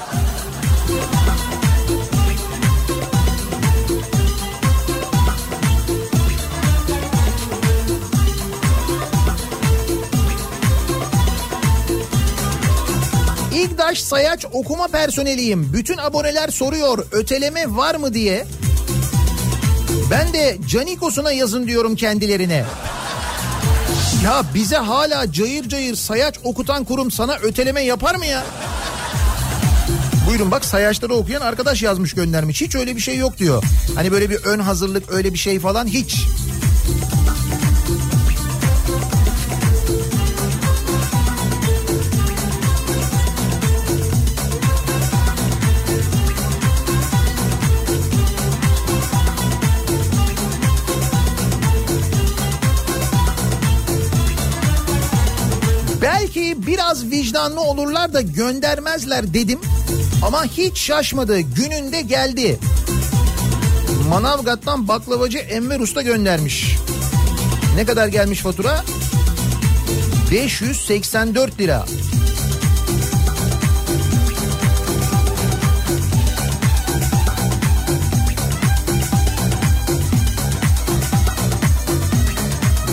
İlktaş 13.86 14.02
Sayaç 14.02 14.46
okuma 14.52 14.88
personeliyim. 14.88 15.72
Bütün 15.72 15.98
aboneler 15.98 16.48
soruyor 16.48 17.06
öteleme 17.12 17.76
var 17.76 17.94
mı 17.94 18.14
diye. 18.14 18.46
Ben 20.10 20.32
de 20.32 20.58
Canikos'una 20.68 21.32
yazın 21.32 21.66
diyorum 21.66 21.96
kendilerine. 21.96 22.64
Ya 24.24 24.42
bize 24.54 24.76
hala 24.76 25.32
cayır 25.32 25.68
cayır 25.68 25.94
sayaç 25.94 26.34
okutan 26.44 26.84
kurum 26.84 27.10
sana 27.10 27.34
öteleme 27.34 27.80
yapar 27.80 28.14
mı 28.14 28.26
ya? 28.26 28.44
Buyurun 30.28 30.50
bak 30.50 30.64
sayaçları 30.64 31.14
okuyan 31.14 31.40
arkadaş 31.40 31.82
yazmış 31.82 32.12
göndermiş. 32.12 32.60
Hiç 32.60 32.74
öyle 32.74 32.96
bir 32.96 33.00
şey 33.00 33.16
yok 33.16 33.38
diyor. 33.38 33.62
Hani 33.94 34.12
böyle 34.12 34.30
bir 34.30 34.36
ön 34.36 34.58
hazırlık 34.58 35.12
öyle 35.12 35.32
bir 35.32 35.38
şey 35.38 35.60
falan 35.60 35.86
hiç. 35.86 36.16
Belki 36.16 36.55
vicdanlı 57.36 57.60
olurlar 57.60 58.12
da 58.12 58.20
göndermezler 58.20 59.34
dedim. 59.34 59.60
Ama 60.22 60.44
hiç 60.44 60.78
şaşmadı. 60.78 61.40
Gününde 61.40 62.00
geldi. 62.00 62.58
Manavgat'tan 64.08 64.88
baklavacı 64.88 65.38
Enver 65.38 65.80
Usta 65.80 66.02
göndermiş. 66.02 66.76
Ne 67.76 67.84
kadar 67.84 68.08
gelmiş 68.08 68.40
fatura? 68.40 68.84
584 70.32 71.60
lira. 71.60 71.86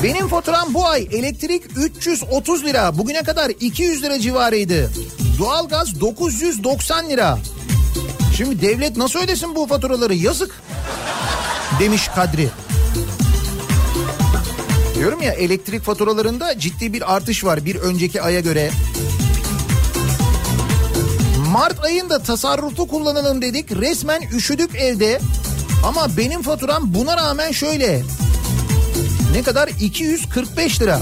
Benim 0.04 0.28
faturam 0.28 0.74
bu 0.74 0.88
ay 0.88 1.08
elektrik 1.12 1.64
330 1.78 2.66
lira. 2.66 2.98
Bugüne 2.98 3.24
kadar 3.24 3.50
200 3.60 4.04
lira 4.04 4.20
civarıydı. 4.20 4.92
Doğalgaz 5.40 6.02
990 6.02 7.10
lira. 7.10 7.38
Şimdi 8.38 8.62
devlet 8.62 8.98
nasıl 8.98 9.20
ödesin 9.20 9.56
bu 9.56 9.68
faturaları? 9.68 10.16
Yazık. 10.16 10.62
Demiş 11.80 12.08
Kadri. 12.16 12.50
Diyorum 14.96 15.22
ya 15.22 15.34
elektrik 15.34 15.84
faturalarında 15.84 16.60
ciddi 16.60 16.94
bir 16.94 17.16
artış 17.16 17.44
var 17.44 17.66
bir 17.66 17.76
önceki 17.76 18.22
aya 18.22 18.40
göre. 18.40 18.72
Mart 21.52 21.84
ayında 21.84 22.24
tasarruflu 22.24 22.88
kullanalım 22.88 23.42
dedik. 23.42 23.72
Resmen 23.72 24.22
üşüdük 24.22 24.76
evde. 24.76 25.20
Ama 25.86 26.18
benim 26.18 26.42
faturam 26.42 26.94
buna 26.94 27.18
rağmen 27.18 27.52
şöyle. 27.52 28.04
Ne 29.34 29.44
kadar? 29.44 29.70
245 29.80 30.82
lira. 30.82 31.00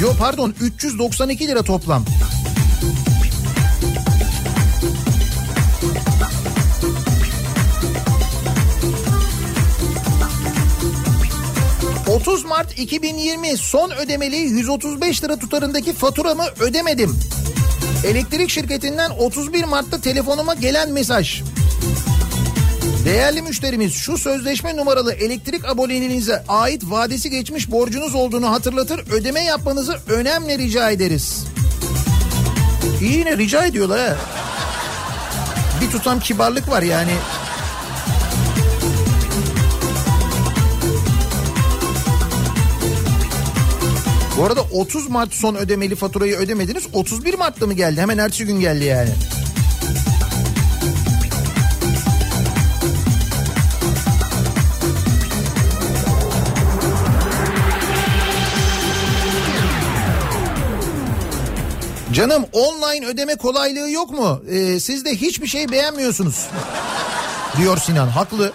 Yo 0.00 0.12
pardon 0.18 0.54
392 0.60 1.48
lira 1.48 1.62
toplam. 1.62 2.04
...30 12.06 12.46
Mart 12.46 12.78
2020 12.78 13.56
son 13.56 13.90
ödemeli 13.90 14.36
135 14.36 15.24
lira 15.24 15.36
tutarındaki 15.38 15.92
faturamı 15.92 16.44
ödemedim. 16.60 17.16
Elektrik 18.04 18.50
şirketinden 18.50 19.10
31 19.10 19.64
Mart'ta 19.64 20.00
telefonuma 20.00 20.54
gelen 20.54 20.92
mesaj. 20.92 21.42
Değerli 23.04 23.42
müşterimiz 23.42 23.94
şu 23.94 24.18
sözleşme 24.18 24.76
numaralı 24.76 25.12
elektrik 25.12 25.64
aboneliğinize 25.68 26.44
ait 26.48 26.82
vadesi 26.84 27.30
geçmiş 27.30 27.70
borcunuz 27.70 28.14
olduğunu 28.14 28.50
hatırlatır 28.50 29.12
ödeme 29.12 29.44
yapmanızı 29.44 29.98
önemli 30.08 30.58
rica 30.58 30.90
ederiz. 30.90 31.44
İyi 33.00 33.18
yine 33.18 33.36
rica 33.36 33.66
ediyorlar 33.66 34.08
ha. 34.08 34.16
Bir 35.80 35.90
tutam 35.90 36.20
kibarlık 36.20 36.70
var 36.70 36.82
yani. 36.82 37.12
Bu 44.38 44.44
arada 44.44 44.62
30 44.62 45.08
Mart 45.08 45.34
son 45.34 45.54
ödemeli 45.54 45.94
faturayı 45.94 46.36
ödemediniz. 46.36 46.84
31 46.92 47.34
Mart'ta 47.34 47.66
mı 47.66 47.72
geldi? 47.72 48.00
Hemen 48.00 48.18
ertesi 48.18 48.46
gün 48.46 48.60
geldi 48.60 48.84
yani. 48.84 49.10
Canım 62.20 62.44
online 62.52 63.06
ödeme 63.06 63.34
kolaylığı 63.34 63.90
yok 63.90 64.10
mu? 64.10 64.42
Ee, 64.50 64.80
siz 64.80 65.04
de 65.04 65.16
hiçbir 65.16 65.46
şey 65.46 65.68
beğenmiyorsunuz. 65.68 66.46
Diyor 67.58 67.78
Sinan. 67.78 68.08
Haklı. 68.08 68.52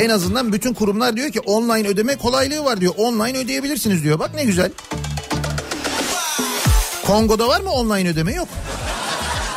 En 0.00 0.08
azından 0.08 0.52
bütün 0.52 0.74
kurumlar 0.74 1.16
diyor 1.16 1.30
ki 1.30 1.40
online 1.40 1.88
ödeme 1.88 2.16
kolaylığı 2.16 2.64
var 2.64 2.80
diyor. 2.80 2.94
Online 2.96 3.38
ödeyebilirsiniz 3.38 4.02
diyor. 4.02 4.18
Bak 4.18 4.34
ne 4.34 4.44
güzel. 4.44 4.70
Kongo'da 7.06 7.48
var 7.48 7.60
mı 7.60 7.70
online 7.70 8.08
ödeme? 8.08 8.34
Yok. 8.34 8.48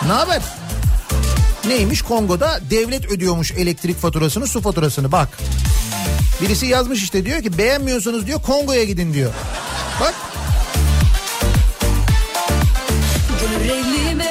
Ne 0.07 0.11
haber? 0.11 0.41
Neymiş 1.67 2.01
Kongo'da 2.01 2.59
devlet 2.69 3.11
ödüyormuş 3.11 3.51
elektrik 3.51 3.97
faturasını 3.97 4.47
su 4.47 4.61
faturasını 4.61 5.11
bak. 5.11 5.29
Birisi 6.41 6.65
yazmış 6.65 7.03
işte 7.03 7.25
diyor 7.25 7.41
ki 7.41 7.57
beğenmiyorsanız 7.57 8.27
diyor 8.27 8.41
Kongo'ya 8.41 8.83
gidin 8.83 9.13
diyor. 9.13 9.31
Bak 10.01 10.13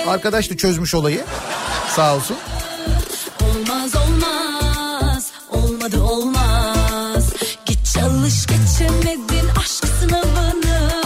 arkadaş 0.06 0.50
da 0.50 0.56
çözmüş 0.56 0.94
olayı 0.94 1.24
sağ 1.96 2.16
olsun. 2.16 2.36
olmaz 3.42 3.92
olmaz 3.96 5.30
olmadı 5.50 6.02
olmaz 6.02 7.24
Git 7.66 7.78
çalış 7.94 8.46
geçemedin 8.46 9.48
aşk 9.60 9.84
sınavını 10.00 11.02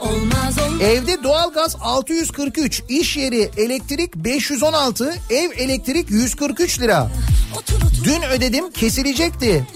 Olmaz 0.00 0.58
olmaz 0.58 0.80
Evde 0.82 1.22
doğalgaz 1.22 1.76
643, 1.80 2.82
iş 2.88 3.16
yeri 3.16 3.50
elektrik 3.56 4.14
516, 4.16 5.14
ev 5.30 5.50
elektrik 5.56 6.10
143 6.10 6.80
lira. 6.80 7.10
Dün 8.04 8.22
ödedim 8.22 8.70
kesilecekti. 8.70 9.66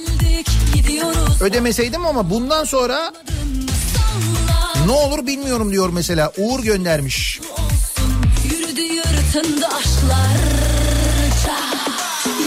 Ödemeseydim 1.40 2.06
ama 2.06 2.30
bundan 2.30 2.64
sonra 2.64 3.12
ne 4.86 4.92
olur 4.92 5.26
bilmiyorum 5.26 5.72
diyor 5.72 5.88
mesela. 5.92 6.32
Uğur 6.38 6.60
göndermiş. 6.60 7.40
Yırtındı 9.36 9.66
aşklarca 9.66 11.56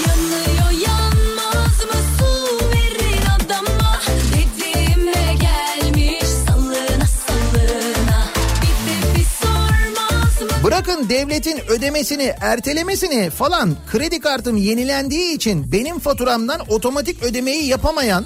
Yanıyor 0.08 0.88
yanmaz 0.88 1.86
mı? 1.86 2.02
Su 2.20 2.60
verin 2.70 3.26
adama. 3.26 4.02
Dediğime 4.32 5.36
gelmiş 5.42 6.30
sallına 6.48 7.08
sallına. 7.28 8.26
Bir 8.62 8.92
de 8.92 9.16
bir 9.16 9.26
sormaz 9.26 10.42
mı? 10.42 10.64
Bırakın 10.64 11.10
devletin 11.10 11.60
ödemesini, 11.68 12.34
ertelemesini 12.42 13.30
falan. 13.30 13.76
Kredi 13.92 14.20
kartım 14.20 14.58
yenilendiği 14.58 15.36
için 15.36 15.72
benim 15.72 16.00
faturamdan 16.00 16.62
otomatik 16.70 17.24
ödemeyi 17.24 17.66
yapamayan 17.66 18.26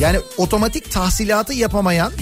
yani 0.00 0.18
otomatik 0.36 0.90
tahsilatı 0.92 1.54
yapamayan 1.54 2.12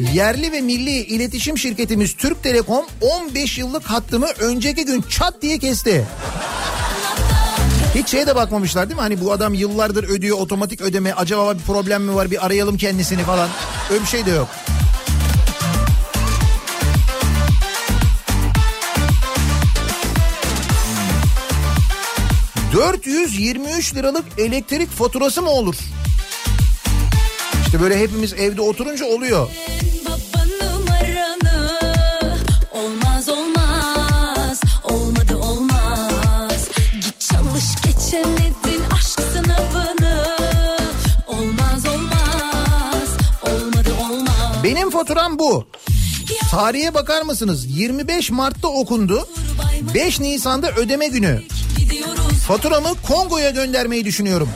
yerli 0.00 0.52
ve 0.52 0.60
milli 0.60 0.90
iletişim 0.90 1.58
şirketimiz 1.58 2.14
Türk 2.14 2.42
Telekom 2.42 2.84
15 3.00 3.58
yıllık 3.58 3.84
hattımı 3.84 4.26
önceki 4.40 4.84
gün 4.84 5.04
çat 5.08 5.42
diye 5.42 5.58
kesti. 5.58 6.04
Hiç 7.94 8.08
şeye 8.08 8.26
de 8.26 8.36
bakmamışlar 8.36 8.88
değil 8.88 8.96
mi? 8.96 9.02
Hani 9.02 9.20
bu 9.20 9.32
adam 9.32 9.54
yıllardır 9.54 10.04
ödüyor 10.04 10.38
otomatik 10.38 10.80
ödeme. 10.80 11.12
Acaba 11.12 11.54
bir 11.54 11.62
problem 11.62 12.02
mi 12.02 12.14
var? 12.14 12.30
Bir 12.30 12.46
arayalım 12.46 12.76
kendisini 12.76 13.22
falan. 13.22 13.48
Öyle 13.90 14.02
bir 14.02 14.06
şey 14.06 14.26
de 14.26 14.30
yok. 14.30 14.48
...423 22.72 23.94
liralık 23.94 24.24
elektrik 24.38 24.90
faturası 24.90 25.42
mı 25.42 25.50
olur? 25.50 25.74
İşte 27.66 27.80
böyle 27.80 27.98
hepimiz 27.98 28.32
evde 28.32 28.60
oturunca 28.60 29.06
oluyor. 29.06 29.48
Faturam 45.08 45.38
bu. 45.38 45.66
Tarihe 46.50 46.94
bakar 46.94 47.22
mısınız? 47.22 47.66
25 47.78 48.30
Mart'ta 48.30 48.68
okundu. 48.68 49.28
5 49.94 50.20
Nisan'da 50.20 50.70
ödeme 50.70 51.08
günü. 51.08 51.42
Faturamı 52.46 52.88
Kongo'ya 53.08 53.50
göndermeyi 53.50 54.04
düşünüyorum. 54.04 54.48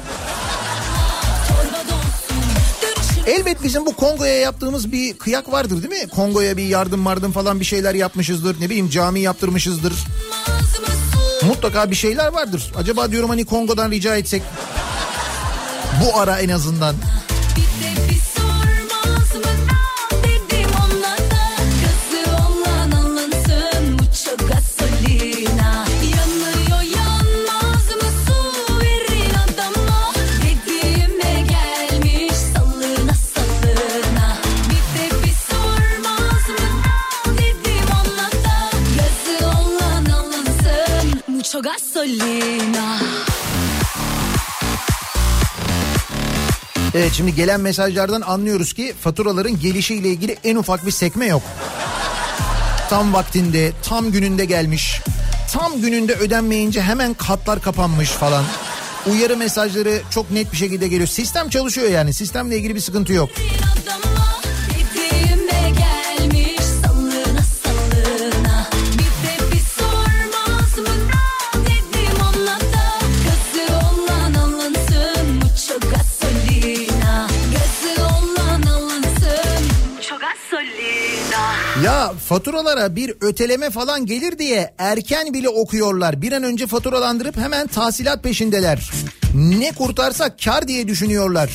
Elbet 3.27 3.63
bizim 3.63 3.87
bu 3.87 3.97
Kongo'ya 3.97 4.39
yaptığımız 4.39 4.93
bir 4.93 5.19
kıyak 5.19 5.53
vardır 5.53 5.83
değil 5.83 6.03
mi? 6.03 6.09
Kongo'ya 6.09 6.57
bir 6.57 6.67
yardım 6.67 7.07
vardım 7.07 7.33
falan 7.33 7.61
bir 7.61 7.65
şeyler 7.65 7.95
yapmışızdır. 7.95 8.61
Ne 8.61 8.67
bileyim 8.67 8.91
cami 8.91 9.21
yaptırmışızdır. 9.21 9.93
Mutlaka 11.43 11.91
bir 11.91 11.97
şeyler 11.97 12.33
vardır. 12.33 12.73
Acaba 12.77 13.11
diyorum 13.11 13.31
hani 13.31 13.45
Kongo'dan 13.45 13.91
rica 13.91 14.17
etsek. 14.17 14.43
Bu 16.05 16.21
ara 16.21 16.39
en 16.39 16.49
azından. 16.49 16.95
Gasolina 42.03 42.99
Evet 46.95 47.13
şimdi 47.13 47.35
gelen 47.35 47.61
mesajlardan 47.61 48.21
anlıyoruz 48.21 48.73
ki 48.73 48.95
faturaların 49.01 49.61
gelişiyle 49.61 50.09
ilgili 50.09 50.37
en 50.45 50.57
ufak 50.57 50.87
bir 50.87 50.91
sekme 50.91 51.27
yok. 51.27 51.43
Tam 52.91 53.13
vaktinde, 53.13 53.73
tam 53.83 54.11
gününde 54.13 54.45
gelmiş. 54.45 55.01
Tam 55.53 55.81
gününde 55.81 56.15
ödenmeyince 56.15 56.83
hemen 56.83 57.15
katlar 57.15 57.63
kapanmış 57.63 58.09
falan. 58.09 58.45
Uyarı 59.07 59.37
mesajları 59.37 60.03
çok 60.11 60.31
net 60.31 60.53
bir 60.53 60.57
şekilde 60.57 60.89
geliyor. 60.89 61.09
Sistem 61.09 61.49
çalışıyor 61.49 61.91
yani. 61.91 62.15
Sistemle 62.15 62.57
ilgili 62.57 62.75
bir 62.75 62.81
sıkıntı 62.81 63.13
yok. 63.13 63.31
adama 63.83 64.12
faturalara 82.33 82.97
bir 82.97 83.15
öteleme 83.21 83.71
falan 83.71 84.07
gelir 84.07 84.39
diye 84.39 84.75
erken 84.79 85.35
bile 85.35 85.49
okuyorlar. 85.49 86.23
Bir 86.23 86.33
an 86.33 86.43
önce 86.43 86.67
faturalandırıp 86.67 87.37
hemen 87.37 87.67
tahsilat 87.67 88.23
peşindeler. 88.23 88.91
Ne 89.35 89.73
kurtarsa 89.73 90.37
kar 90.37 90.69
diye 90.69 90.89
düşünüyorlar. 90.89 91.51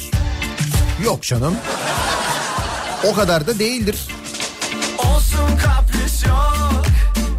Yok 1.06 1.24
canım. 1.24 1.56
O 3.04 3.14
kadar 3.14 3.48
da 3.48 3.60
değildir. 3.60 4.08
Olsun 4.98 5.58
kapris 5.64 6.26
yok 6.26 6.86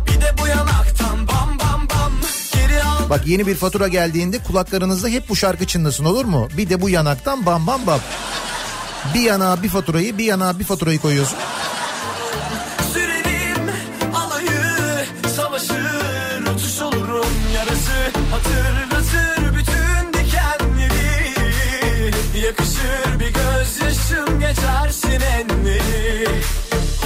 Bir 0.06 0.20
de 0.20 0.42
bu 0.42 0.46
yanaktan 0.46 1.28
bam 1.28 1.58
bam 1.58 1.88
bam 1.88 2.12
Geri 2.52 2.82
al 2.82 3.10
Bak 3.10 3.26
yeni 3.26 3.46
bir 3.46 3.54
fatura 3.54 3.88
geldiğinde 3.88 4.38
kulaklarınızda 4.38 5.08
hep 5.08 5.28
bu 5.28 5.36
şarkı 5.36 5.66
çınlasın 5.66 6.04
olur 6.04 6.24
mu? 6.24 6.48
Bir 6.56 6.70
de 6.70 6.80
bu 6.80 6.88
yanaktan 6.88 7.46
bam 7.46 7.66
bam 7.66 7.86
bam. 7.86 8.00
Bir 9.14 9.20
yana 9.20 9.62
bir 9.62 9.68
faturayı 9.68 10.18
bir 10.18 10.24
yana 10.24 10.58
bir 10.58 10.64
faturayı 10.64 10.98
koyuyorsun. 10.98 11.38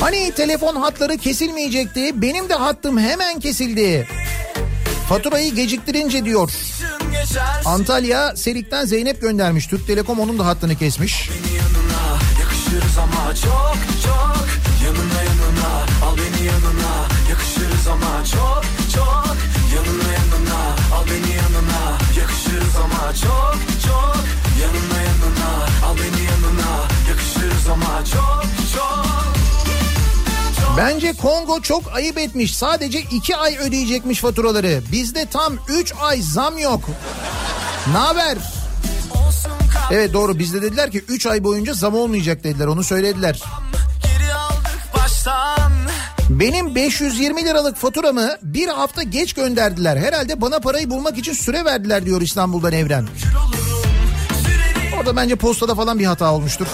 Hani 0.00 0.32
telefon 0.32 0.76
hatları 0.76 1.16
kesilmeyecekti 1.18 2.22
benim 2.22 2.48
de 2.48 2.54
hattım 2.54 2.98
hemen 2.98 3.40
kesildi. 3.40 4.08
Faturayı 5.08 5.54
geciktirince 5.54 6.24
diyor. 6.24 6.50
Antalya 7.64 8.36
Serik'ten 8.36 8.84
Zeynep 8.84 9.20
göndermiş. 9.20 9.66
Türk 9.66 9.86
Telekom 9.86 10.20
onun 10.20 10.38
da 10.38 10.46
hattını 10.46 10.76
kesmiş. 10.76 11.28
yanına 11.28 12.18
Yakışırız 12.40 12.98
ama 12.98 13.34
çok 13.34 13.76
çok 14.04 14.46
Yanına 14.84 15.20
yanına 15.28 15.72
al 16.06 16.16
beni 16.16 16.46
yanına 16.46 17.08
Yakışırız 17.30 17.86
ama 17.88 18.24
çok 18.24 18.62
çok 18.94 19.36
Yanına 19.74 20.12
yanına 20.12 20.60
al 20.96 21.04
beni 21.06 21.36
yanına 21.36 21.98
Yakışırız 22.18 22.76
ama 22.76 23.14
çok 23.14 23.58
çok 23.86 24.24
Yanına 24.62 24.62
yanına 24.62 24.62
al 24.62 24.62
beni 24.62 24.62
yanına 24.62 25.01
Yakışırız 27.62 27.68
ama 27.68 28.04
çok 28.04 28.44
çok 28.74 29.02
Bence 30.76 31.12
Kongo 31.12 31.60
çok 31.60 31.96
ayıp 31.96 32.18
etmiş. 32.18 32.56
Sadece 32.56 33.00
iki 33.00 33.36
ay 33.36 33.56
ödeyecekmiş 33.58 34.20
faturaları. 34.20 34.82
Bizde 34.92 35.26
tam 35.26 35.54
üç 35.68 35.92
ay 36.02 36.22
zam 36.22 36.58
yok. 36.58 36.80
Ne 37.92 37.98
haber? 37.98 38.38
Evet 39.90 40.12
doğru 40.12 40.38
bizde 40.38 40.62
dediler 40.62 40.90
ki 40.90 41.04
3 41.08 41.26
ay 41.26 41.44
boyunca 41.44 41.74
zam 41.74 41.94
olmayacak 41.94 42.44
dediler 42.44 42.66
onu 42.66 42.84
söylediler. 42.84 43.42
Benim 46.30 46.74
520 46.74 47.44
liralık 47.44 47.76
faturamı 47.76 48.36
bir 48.42 48.68
hafta 48.68 49.02
geç 49.02 49.32
gönderdiler. 49.32 49.96
Herhalde 49.96 50.40
bana 50.40 50.58
parayı 50.58 50.90
bulmak 50.90 51.18
için 51.18 51.32
süre 51.32 51.64
verdiler 51.64 52.06
diyor 52.06 52.20
İstanbul'dan 52.20 52.72
Evren. 52.72 53.08
Orada 54.98 55.16
bence 55.16 55.36
postada 55.36 55.74
falan 55.74 55.98
bir 55.98 56.04
hata 56.04 56.32
olmuştur. 56.32 56.66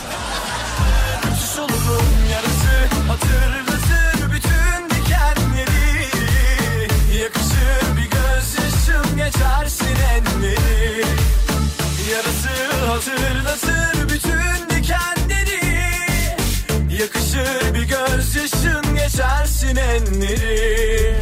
Geçersin 19.69 19.77
enleri 19.77 21.15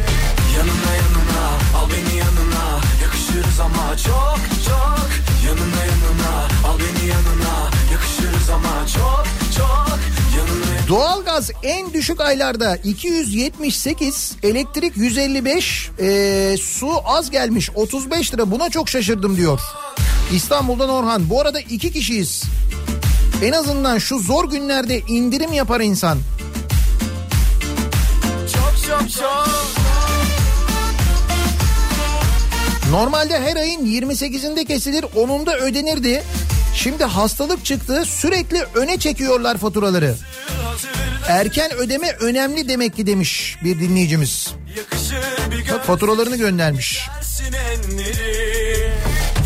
Yanına 0.55 0.93
yanına 0.95 1.47
al 1.77 1.89
beni 1.89 2.17
yanına 2.17 2.79
Yakışırız 3.01 3.59
ama 3.59 3.97
çok 3.97 4.39
çok 4.65 5.09
Yanına 5.47 5.81
yanına 5.85 6.47
al 6.67 6.79
beni 6.79 7.09
yanına 7.09 7.71
Yakışırız 7.91 8.49
ama 8.49 8.87
çok 8.87 9.25
çok 9.57 9.97
Doğalgaz 10.87 11.51
en 11.63 11.93
düşük 11.93 12.21
aylarda 12.21 12.75
278, 12.75 14.35
elektrik 14.43 14.97
155, 14.97 15.89
ee, 15.99 16.55
su 16.61 16.89
az 17.05 17.31
gelmiş 17.31 17.69
35 17.75 18.33
lira 18.33 18.51
buna 18.51 18.69
çok 18.69 18.89
şaşırdım 18.89 19.37
diyor. 19.37 19.61
İstanbul'dan 20.33 20.89
Orhan. 20.89 21.29
Bu 21.29 21.41
arada 21.41 21.59
iki 21.59 21.91
kişiyiz. 21.91 22.43
En 23.43 23.51
azından 23.51 23.97
şu 23.97 24.19
zor 24.19 24.49
günlerde 24.49 24.99
indirim 24.99 25.53
yapar 25.53 25.79
insan. 25.79 26.17
Normalde 32.91 33.39
her 33.39 33.55
ayın 33.55 33.85
28'inde 33.85 34.65
kesilir 34.65 35.03
10'unda 35.03 35.55
ödenirdi. 35.57 36.23
Şimdi 36.75 37.03
hastalık 37.03 37.65
çıktı 37.65 38.03
sürekli 38.05 38.63
öne 38.75 38.99
çekiyorlar 38.99 39.57
faturaları. 39.57 40.15
Erken 41.27 41.73
ödeme 41.73 42.11
önemli 42.11 42.69
demek 42.69 42.95
ki 42.95 43.07
demiş 43.07 43.57
bir 43.63 43.79
dinleyicimiz. 43.79 44.53
Faturalarını 45.83 46.37
göndermiş. 46.37 47.09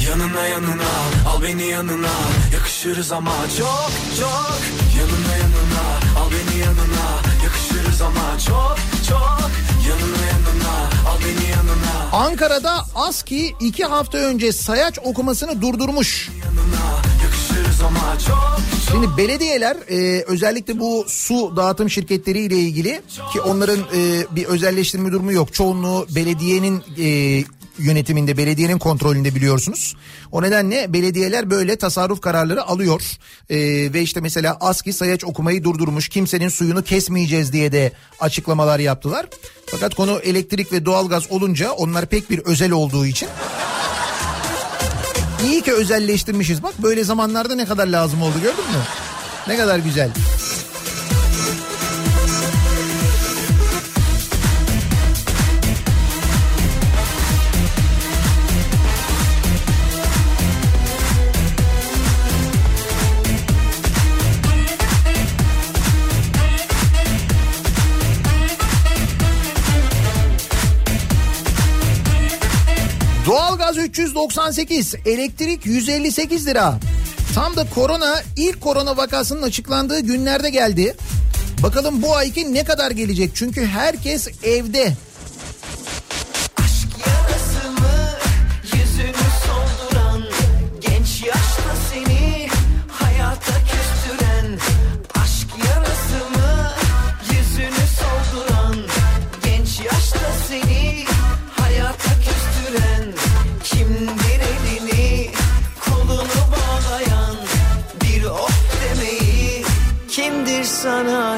Yanına 0.10 0.46
yanına 0.48 0.92
al 1.30 1.44
beni 1.44 1.64
yanına 1.64 2.08
Yakışırız 2.54 3.12
ama 3.12 3.34
çok 3.58 3.92
çok 4.20 4.60
Yanına 4.98 5.36
yanına 5.36 6.20
al 6.20 6.32
beni 6.32 6.60
yanına 6.60 7.22
Yakışırız 7.44 8.02
ama 8.02 8.40
çok 8.48 8.78
çok 9.10 9.41
Ankara'da 12.12 12.86
ASKİ 12.96 13.56
iki 13.60 13.86
hafta 13.86 14.18
önce 14.18 14.52
sayaç 14.52 15.00
okumasını 15.04 15.62
durdurmuş. 15.62 16.30
Şimdi 18.92 19.18
belediyeler 19.18 19.78
e, 19.90 20.24
özellikle 20.28 20.80
bu 20.80 21.06
su 21.08 21.54
dağıtım 21.56 21.90
şirketleri 21.90 22.40
ile 22.40 22.56
ilgili 22.56 23.02
ki 23.34 23.42
onların 23.42 23.80
e, 23.80 24.26
bir 24.32 24.46
özelleştirme 24.46 25.12
durumu 25.12 25.32
yok. 25.32 25.54
Çoğunluğu 25.54 26.08
belediyenin 26.16 26.84
e, 27.00 27.44
yönetiminde, 27.78 28.38
belediyenin 28.38 28.78
kontrolünde 28.78 29.36
biliyorsunuz. 29.36 29.96
O 30.32 30.42
nedenle 30.42 30.94
belediyeler 30.94 31.50
böyle 31.50 31.76
tasarruf 31.76 32.22
kararları 32.22 32.64
alıyor. 32.64 33.02
E, 33.50 33.58
ve 33.94 34.02
işte 34.02 34.22
mesela 34.22 34.58
ASKİ 34.60 34.94
sayaç 34.94 35.24
okumayı 35.24 35.64
durdurmuş. 35.64 36.10
Kimsenin 36.10 36.50
suyunu 36.50 36.84
kesmeyeceğiz 36.84 37.54
diye 37.54 37.72
de 37.72 37.92
açıklamalar 38.20 38.80
yaptılar. 38.80 39.26
Fakat 39.72 39.96
konu 39.96 40.20
elektrik 40.20 40.72
ve 40.72 40.86
doğalgaz 40.86 41.32
olunca 41.32 41.72
onlar 41.72 42.06
pek 42.06 42.30
bir 42.30 42.40
özel 42.40 42.72
olduğu 42.72 43.06
için 43.06 43.30
İyi 45.46 45.62
ki 45.62 45.74
özelleştirmişiz. 45.74 46.64
Bak 46.64 46.74
böyle 46.84 47.04
zamanlarda 47.04 47.56
ne 47.56 47.66
kadar 47.66 47.88
lazım 47.88 48.22
oldu 48.22 48.34
gördün 48.42 48.66
mü? 48.66 48.84
Ne 49.48 49.58
kadar 49.58 49.80
güzel. 49.80 50.10
398, 73.92 74.96
elektrik 75.06 75.66
158 75.66 76.48
lira. 76.48 76.80
Tam 77.36 77.56
da 77.56 77.70
korona 77.76 78.22
ilk 78.38 78.62
korona 78.62 78.98
vakasının 78.98 79.42
açıklandığı 79.42 80.00
günlerde 80.00 80.50
geldi. 80.50 80.96
Bakalım 81.64 82.02
bu 82.02 82.16
ayki 82.16 82.54
ne 82.54 82.64
kadar 82.64 82.92
gelecek? 82.92 83.32
Çünkü 83.34 83.66
herkes 83.66 84.28
evde. 84.44 84.94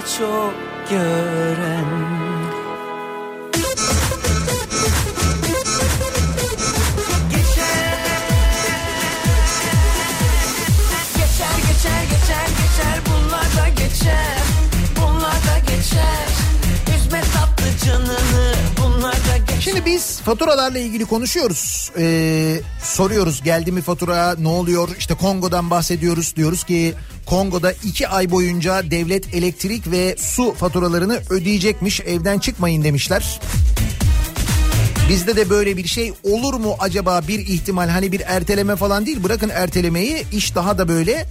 Sana 0.05 0.17
çok 0.17 0.53
gören 0.89 1.82
Şimdi 19.63 19.85
biz 19.85 20.19
faturalarla 20.19 20.79
ilgili 20.79 21.05
konuşuyoruz. 21.05 21.91
Ee, 21.97 22.61
soruyoruz 22.83 23.43
geldi 23.43 23.71
mi 23.71 23.81
fatura 23.81 24.35
ne 24.39 24.47
oluyor? 24.47 24.89
İşte 24.97 25.13
Kongo'dan 25.13 25.69
bahsediyoruz. 25.69 26.35
Diyoruz 26.35 26.63
ki 26.63 26.93
Kongo'da 27.25 27.71
iki 27.71 28.07
ay 28.07 28.31
boyunca 28.31 28.91
devlet 28.91 29.33
elektrik 29.33 29.91
ve 29.91 30.15
su 30.19 30.53
faturalarını 30.53 31.21
ödeyecekmiş. 31.29 32.01
Evden 32.01 32.39
çıkmayın 32.39 32.83
demişler. 32.83 33.39
Bizde 35.09 35.35
de 35.35 35.49
böyle 35.49 35.77
bir 35.77 35.87
şey 35.87 36.13
olur 36.23 36.53
mu 36.53 36.75
acaba 36.79 37.21
bir 37.27 37.39
ihtimal 37.39 37.89
hani 37.89 38.11
bir 38.11 38.21
erteleme 38.25 38.75
falan 38.75 39.05
değil 39.05 39.23
bırakın 39.23 39.49
ertelemeyi 39.49 40.25
iş 40.31 40.55
daha 40.55 40.77
da 40.77 40.87
böyle 40.87 41.25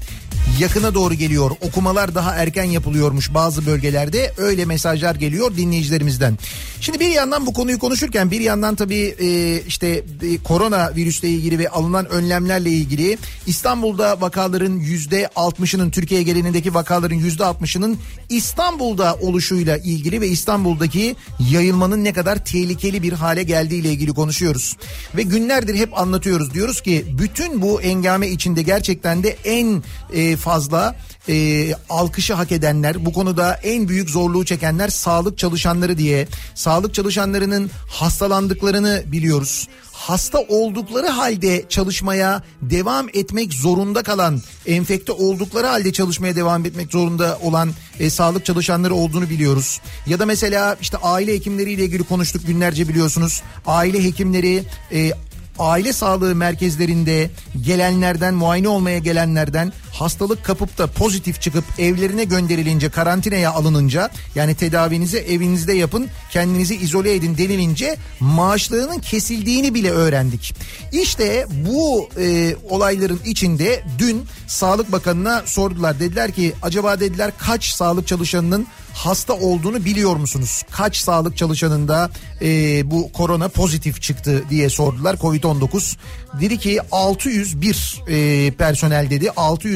yakına 0.61 0.95
doğru 0.95 1.15
geliyor. 1.15 1.51
Okumalar 1.61 2.15
daha 2.15 2.35
erken 2.35 2.65
yapılıyormuş 2.65 3.35
bazı 3.35 3.67
bölgelerde 3.67 4.33
öyle 4.37 4.65
mesajlar 4.65 5.15
geliyor 5.15 5.57
dinleyicilerimizden. 5.57 6.39
Şimdi 6.81 7.01
bir 7.01 7.09
yandan 7.09 7.47
bu 7.47 7.53
konuyu 7.53 7.79
konuşurken 7.79 8.31
bir 8.31 8.41
yandan 8.41 8.75
tabii 8.75 9.15
e, 9.21 9.61
işte 9.67 9.89
e, 9.89 10.39
korona 10.45 10.93
virüsle 10.97 11.29
ilgili 11.29 11.59
ve 11.59 11.69
alınan 11.69 12.09
önlemlerle 12.09 12.71
ilgili 12.71 13.19
İstanbul'da 13.47 14.21
vakaların 14.21 14.79
yüzde 14.79 15.29
altmışının 15.37 15.91
Türkiye 15.91 16.23
genelindeki 16.23 16.75
vakaların 16.75 17.17
yüzde 17.17 17.45
altmışının 17.45 17.99
İstanbul'da 18.29 19.15
oluşuyla 19.15 19.77
ilgili 19.77 20.21
ve 20.21 20.29
İstanbul'daki 20.29 21.17
yayılmanın 21.51 22.05
ne 22.05 22.13
kadar 22.13 22.45
tehlikeli 22.45 23.03
bir 23.03 23.13
hale 23.13 23.43
geldiğiyle 23.43 23.93
ilgili 23.93 24.13
konuşuyoruz. 24.13 24.77
Ve 25.17 25.23
günlerdir 25.23 25.75
hep 25.75 25.99
anlatıyoruz 25.99 26.55
diyoruz 26.55 26.81
ki 26.81 27.07
bütün 27.19 27.63
bu 27.63 27.83
engame 27.83 28.29
içinde 28.29 28.63
gerçekten 28.63 29.23
de 29.23 29.37
en 29.45 29.83
e, 30.15 30.32
fazla 30.37 30.97
e, 31.29 31.75
alkışı 31.91 32.35
hak 32.35 32.53
edenler 32.53 33.07
bu 33.07 33.13
konuda 33.13 33.55
en 33.55 33.89
büyük 33.89 34.11
zorluğu 34.11 34.45
çekenler 34.45 34.89
sağlık 34.89 35.39
çalışanları 35.39 35.99
diye 35.99 36.29
sağlık 36.55 36.95
çalışanlarının 36.95 37.71
hastalandıklarını 37.89 39.03
biliyoruz 39.07 39.69
hasta 40.09 40.39
oldukları 40.39 41.07
halde 41.07 41.65
çalışmaya 41.69 42.43
devam 42.63 43.09
etmek 43.09 43.53
zorunda 43.53 44.03
kalan, 44.03 44.43
enfekte 44.67 45.13
oldukları 45.13 45.67
halde 45.67 45.93
çalışmaya 45.93 46.37
devam 46.37 46.65
etmek 46.65 46.93
zorunda 46.93 47.39
olan 47.43 47.73
e, 48.01 48.11
sağlık 48.11 48.45
çalışanları 48.45 48.95
olduğunu 48.95 49.31
biliyoruz. 49.31 49.81
Ya 50.07 50.19
da 50.19 50.27
mesela 50.27 50.77
işte 50.81 50.97
aile 50.97 51.35
hekimleriyle 51.35 51.85
ilgili 51.85 52.03
konuştuk 52.03 52.47
günlerce 52.47 52.89
biliyorsunuz. 52.89 53.43
Aile 53.67 54.05
hekimleri 54.05 54.65
e, 54.93 55.13
aile 55.59 55.93
sağlığı 55.93 56.35
merkezlerinde 56.35 57.31
gelenlerden 57.65 58.35
muayene 58.35 58.69
olmaya 58.69 58.99
gelenlerden 58.99 59.73
hastalık 59.93 60.45
kapıp 60.45 60.79
da 60.79 60.87
pozitif 60.87 61.41
çıkıp 61.41 61.65
evlerine 61.79 62.25
gönderilince 62.25 62.89
karantinaya 62.89 63.53
alınınca 63.53 64.11
yani 64.35 64.55
tedavinizi 64.55 65.19
evinizde 65.19 65.73
yapın 65.73 66.09
kendinizi 66.31 66.77
izole 66.77 67.15
edin 67.15 67.39
denilince 67.39 67.97
maaşlarının 68.21 68.99
kesildiğini 68.99 69.75
bile 69.75 69.91
öğrendik. 69.91 70.55
İşte 70.93 71.47
bu 71.51 72.09
e, 72.21 72.57
olayların 72.71 73.21
içinde 73.25 73.85
dün 73.99 74.25
Sağlık 74.47 74.93
Bakanı'na 74.93 75.43
sordular. 75.47 76.01
Dediler 76.01 76.33
ki 76.33 76.53
acaba 76.63 77.01
dediler 77.01 77.33
kaç 77.39 77.65
sağlık 77.65 78.07
çalışanının 78.07 78.67
hasta 78.95 79.33
olduğunu 79.33 79.85
biliyor 79.85 80.17
musunuz? 80.17 80.63
Kaç 80.71 80.97
sağlık 80.97 81.37
çalışanında 81.37 82.11
e, 82.43 82.91
bu 82.91 83.13
korona 83.13 83.49
pozitif 83.49 84.03
çıktı 84.03 84.45
diye 84.51 84.71
sordular 84.71 85.17
Covid-19. 85.17 85.97
Dedi 86.41 86.59
ki 86.59 86.81
601 86.93 88.03
e, 88.09 88.51
personel 88.51 89.11
dedi 89.11 89.31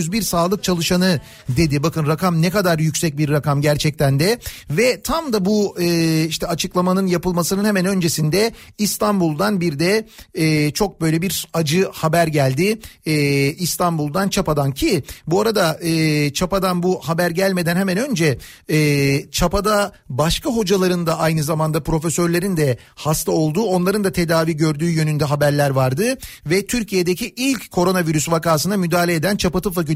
601 0.07 0.23
sağlık 0.23 0.65
çalışanı 0.65 1.21
dedi. 1.49 1.83
Bakın 1.83 2.07
rakam 2.07 2.43
ne 2.43 2.51
kadar 2.51 2.79
yüksek 2.79 3.19
bir 3.19 3.29
rakam 3.29 3.61
gerçekten 3.61 4.21
de 4.21 4.39
ve 4.71 5.01
tam 5.03 5.33
da 5.33 5.45
bu 5.45 5.77
e, 5.81 6.25
işte 6.25 6.47
açıklamanın 6.47 7.07
yapılmasının 7.07 7.65
hemen 7.65 7.87
öncesinde 7.87 8.53
İstanbul'dan 8.79 9.61
bir 9.61 9.79
de 9.79 10.07
e, 10.35 10.71
çok 10.71 11.01
böyle 11.01 11.23
bir 11.23 11.49
acı 11.55 11.89
haber 11.93 12.27
geldi. 12.27 12.79
E, 13.07 13.15
İstanbul'dan 13.53 14.29
Çapa'dan 14.29 14.73
ki 14.73 15.03
bu 15.27 15.41
arada 15.41 15.79
e, 15.83 16.33
Çapa'dan 16.33 16.83
bu 16.83 17.01
haber 17.01 17.31
gelmeden 17.31 17.77
hemen 17.77 17.97
önce 17.97 18.39
e, 18.71 19.31
Çapa'da 19.31 19.93
başka 20.09 20.51
hocaların 20.51 21.07
da 21.07 21.19
aynı 21.19 21.43
zamanda 21.43 21.83
profesörlerin 21.83 22.57
de 22.57 22.79
hasta 22.95 23.33
olduğu 23.33 23.63
onların 23.63 24.05
da 24.05 24.13
tedavi 24.13 24.57
gördüğü 24.57 24.91
yönünde 24.91 25.25
haberler 25.25 25.71
vardı 25.71 26.19
ve 26.47 26.67
Türkiye'deki 26.67 27.35
ilk 27.37 27.71
koronavirüs 27.71 28.31
vakasına 28.31 28.77
müdahale 28.77 29.15
eden 29.15 29.37
Çapa 29.37 29.61
Tıp 29.61 29.75
Fakültesi 29.75 29.96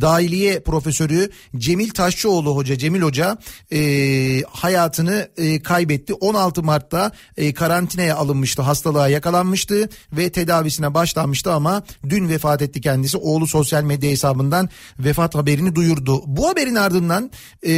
Dahiliye 0.00 0.60
Profesörü 0.60 1.30
Cemil 1.56 1.90
Taşçıoğlu 1.90 2.56
Hoca 2.56 2.78
Cemil 2.78 3.02
Hoca 3.02 3.38
e, 3.72 4.42
hayatını 4.50 5.28
e, 5.36 5.62
kaybetti. 5.62 6.14
16 6.14 6.62
Mart'ta 6.62 7.12
e, 7.36 7.54
karantinaya 7.54 8.16
alınmıştı 8.16 8.62
hastalığa 8.62 9.08
yakalanmıştı 9.08 9.88
ve 10.12 10.32
tedavisine 10.32 10.94
başlanmıştı 10.94 11.52
ama 11.52 11.82
dün 12.08 12.28
vefat 12.28 12.62
etti 12.62 12.80
kendisi. 12.80 13.16
Oğlu 13.16 13.46
sosyal 13.46 13.82
medya 13.82 14.10
hesabından 14.10 14.68
vefat 14.98 15.34
haberini 15.34 15.74
duyurdu. 15.74 16.22
Bu 16.26 16.48
haberin 16.48 16.74
ardından 16.74 17.30
e, 17.66 17.70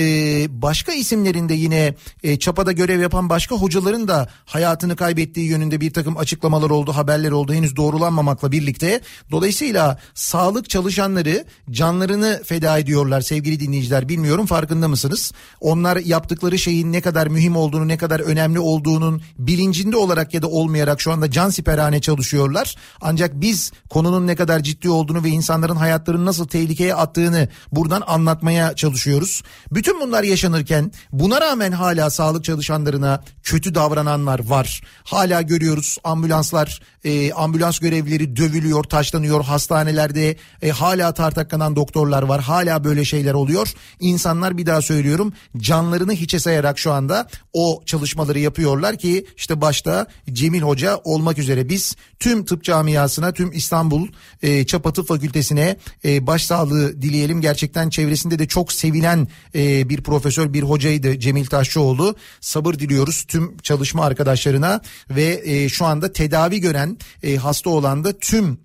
başka 0.62 0.92
isimlerin 0.92 1.48
de 1.48 1.54
yine 1.54 1.94
e, 2.22 2.38
Çapa'da 2.38 2.72
görev 2.72 3.00
yapan 3.00 3.28
başka 3.28 3.54
hocaların 3.56 4.08
da 4.08 4.28
hayatını 4.44 4.96
kaybettiği 4.96 5.46
yönünde 5.46 5.80
bir 5.80 5.92
takım 5.92 6.16
açıklamalar 6.16 6.70
oldu, 6.70 6.92
haberler 6.92 7.30
oldu 7.30 7.52
henüz 7.52 7.76
doğrulanmamakla 7.76 8.52
birlikte. 8.52 9.00
Dolayısıyla 9.30 9.98
sağlık 10.14 10.70
çalışanları 10.70 11.43
canlarını 11.70 12.42
feda 12.44 12.78
ediyorlar 12.78 13.20
sevgili 13.20 13.60
dinleyiciler. 13.60 14.08
Bilmiyorum 14.08 14.46
farkında 14.46 14.88
mısınız? 14.88 15.32
Onlar 15.60 15.96
yaptıkları 15.96 16.58
şeyin 16.58 16.92
ne 16.92 17.00
kadar 17.00 17.26
mühim 17.26 17.56
olduğunu, 17.56 17.88
ne 17.88 17.96
kadar 17.96 18.20
önemli 18.20 18.58
olduğunun 18.58 19.22
bilincinde 19.38 19.96
olarak 19.96 20.34
ya 20.34 20.42
da 20.42 20.48
olmayarak 20.48 21.00
şu 21.00 21.12
anda 21.12 21.30
can 21.30 21.50
siperhane 21.50 22.00
çalışıyorlar. 22.00 22.76
Ancak 23.00 23.40
biz 23.40 23.72
konunun 23.90 24.26
ne 24.26 24.36
kadar 24.36 24.60
ciddi 24.60 24.90
olduğunu 24.90 25.24
ve 25.24 25.28
insanların 25.28 25.76
hayatlarını 25.76 26.26
nasıl 26.26 26.46
tehlikeye 26.46 26.94
attığını 26.94 27.48
buradan 27.72 28.02
anlatmaya 28.06 28.74
çalışıyoruz. 28.74 29.42
Bütün 29.72 30.00
bunlar 30.00 30.22
yaşanırken 30.22 30.92
buna 31.12 31.40
rağmen 31.40 31.72
hala 31.72 32.10
sağlık 32.10 32.44
çalışanlarına 32.44 33.24
kötü 33.42 33.74
davrananlar 33.74 34.48
var. 34.48 34.82
Hala 35.04 35.42
görüyoruz 35.42 35.98
ambulanslar, 36.04 36.80
e, 37.04 37.32
ambulans 37.32 37.78
görevlileri 37.78 38.36
dövülüyor, 38.36 38.84
taşlanıyor 38.84 39.44
hastanelerde. 39.44 40.36
E, 40.62 40.70
hala 40.70 41.14
tartaklanan 41.34 41.76
doktorlar 41.76 42.22
var. 42.22 42.40
Hala 42.40 42.84
böyle 42.84 43.04
şeyler 43.04 43.34
oluyor. 43.34 43.74
İnsanlar 44.00 44.58
bir 44.58 44.66
daha 44.66 44.82
söylüyorum 44.82 45.32
canlarını 45.56 46.12
hiçe 46.12 46.38
sayarak 46.38 46.78
şu 46.78 46.92
anda 46.92 47.28
o 47.52 47.82
çalışmaları 47.86 48.38
yapıyorlar 48.38 48.98
ki 48.98 49.26
işte 49.36 49.60
başta 49.60 50.06
Cemil 50.32 50.62
Hoca 50.62 51.00
olmak 51.04 51.38
üzere 51.38 51.68
biz 51.68 51.96
tüm 52.18 52.44
tıp 52.44 52.64
camiasına, 52.64 53.32
tüm 53.32 53.52
İstanbul 53.52 54.08
e, 54.42 54.66
Çapa 54.66 54.92
Tıp 54.92 55.08
Fakültesine 55.08 55.76
e, 56.04 56.26
başsağlığı 56.26 57.02
dileyelim. 57.02 57.40
Gerçekten 57.40 57.90
çevresinde 57.90 58.38
de 58.38 58.46
çok 58.48 58.72
sevilen 58.72 59.28
e, 59.54 59.88
bir 59.88 60.02
profesör, 60.02 60.52
bir 60.52 60.62
hocaydı 60.62 61.18
Cemil 61.18 61.46
Taşçıoğlu. 61.46 62.16
Sabır 62.40 62.74
diliyoruz 62.74 63.24
tüm 63.28 63.56
çalışma 63.56 64.04
arkadaşlarına 64.04 64.80
ve 65.10 65.42
e, 65.44 65.68
şu 65.68 65.84
anda 65.84 66.12
tedavi 66.12 66.60
gören 66.60 66.98
e, 67.22 67.36
hasta 67.36 67.70
olan 67.70 68.04
da 68.04 68.18
tüm 68.18 68.58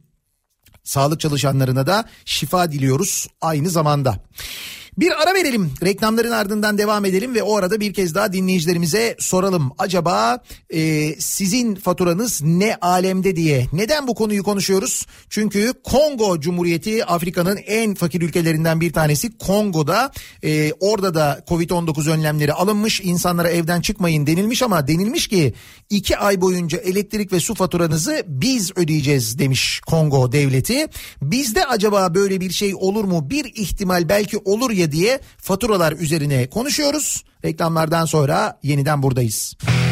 sağlık 0.90 1.20
çalışanlarına 1.20 1.88
da 1.88 2.06
şifa 2.26 2.72
diliyoruz 2.72 3.28
aynı 3.42 3.70
zamanda. 3.70 4.16
Bir 5.00 5.22
ara 5.22 5.34
verelim. 5.34 5.72
Reklamların 5.84 6.32
ardından 6.32 6.78
devam 6.78 7.06
edelim 7.06 7.36
ve 7.36 7.44
o 7.44 7.56
arada 7.58 7.80
bir 7.80 7.94
kez 7.94 8.16
daha 8.16 8.34
dinleyicilerimize 8.34 9.16
soralım. 9.20 9.72
Acaba 9.78 10.40
e, 10.70 11.16
sizin 11.20 11.76
faturanız 11.76 12.42
ne 12.44 12.76
alemde 12.76 13.36
diye. 13.36 13.68
Neden 13.74 14.08
bu 14.08 14.16
konuyu 14.16 14.44
konuşuyoruz? 14.44 15.06
Çünkü 15.30 15.74
Kongo 15.84 16.40
Cumhuriyeti 16.40 17.06
Afrika'nın 17.06 17.58
en 17.58 17.96
fakir 17.96 18.22
ülkelerinden 18.22 18.82
bir 18.82 18.94
tanesi. 18.94 19.38
Kongo'da 19.38 20.12
e, 20.44 20.74
orada 20.80 21.14
da 21.14 21.44
Covid-19 21.48 22.12
önlemleri 22.12 22.54
alınmış. 22.54 23.02
İnsanlara 23.02 23.50
evden 23.50 23.82
çıkmayın 23.82 24.28
denilmiş 24.28 24.64
ama 24.64 24.88
denilmiş 24.88 25.28
ki 25.28 25.54
iki 25.90 26.18
ay 26.18 26.42
boyunca 26.42 26.78
elektrik 26.78 27.32
ve 27.34 27.40
su 27.40 27.56
faturanızı 27.56 28.24
biz 28.28 28.72
ödeyeceğiz 28.78 29.40
demiş 29.40 29.82
Kongo 29.88 30.32
devleti. 30.32 30.88
Bizde 31.22 31.66
acaba 31.66 32.16
böyle 32.16 32.42
bir 32.42 32.52
şey 32.52 32.76
olur 32.76 33.04
mu? 33.04 33.30
Bir 33.30 33.46
ihtimal 33.46 34.10
belki 34.10 34.38
olur 34.38 34.72
ya 34.72 34.89
diye 34.92 35.20
faturalar 35.38 35.92
üzerine 35.94 36.50
konuşuyoruz. 36.50 37.24
Reklamlardan 37.46 38.06
sonra 38.06 38.60
yeniden 38.64 39.04
buradayız. 39.04 39.56
Kafa 39.60 39.89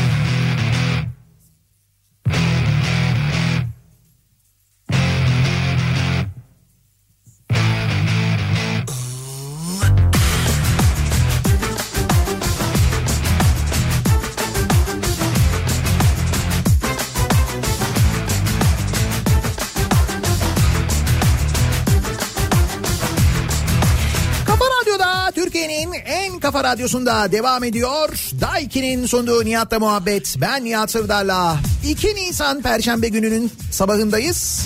Türkiye'nin 25.38 25.94
en 26.06 26.40
kafa 26.40 26.64
radyosunda 26.64 27.32
devam 27.32 27.64
ediyor. 27.64 28.10
Daiki'nin 28.42 29.06
sunduğu 29.06 29.46
Nihat'la 29.46 29.80
muhabbet. 29.80 30.36
Ben 30.42 30.66
Nihat 30.66 30.92
Sırdar'la. 30.92 31.58
2 31.88 32.16
Nisan 32.16 32.62
Perşembe 32.62 33.08
gününün 33.08 33.52
sabahındayız. 33.72 34.62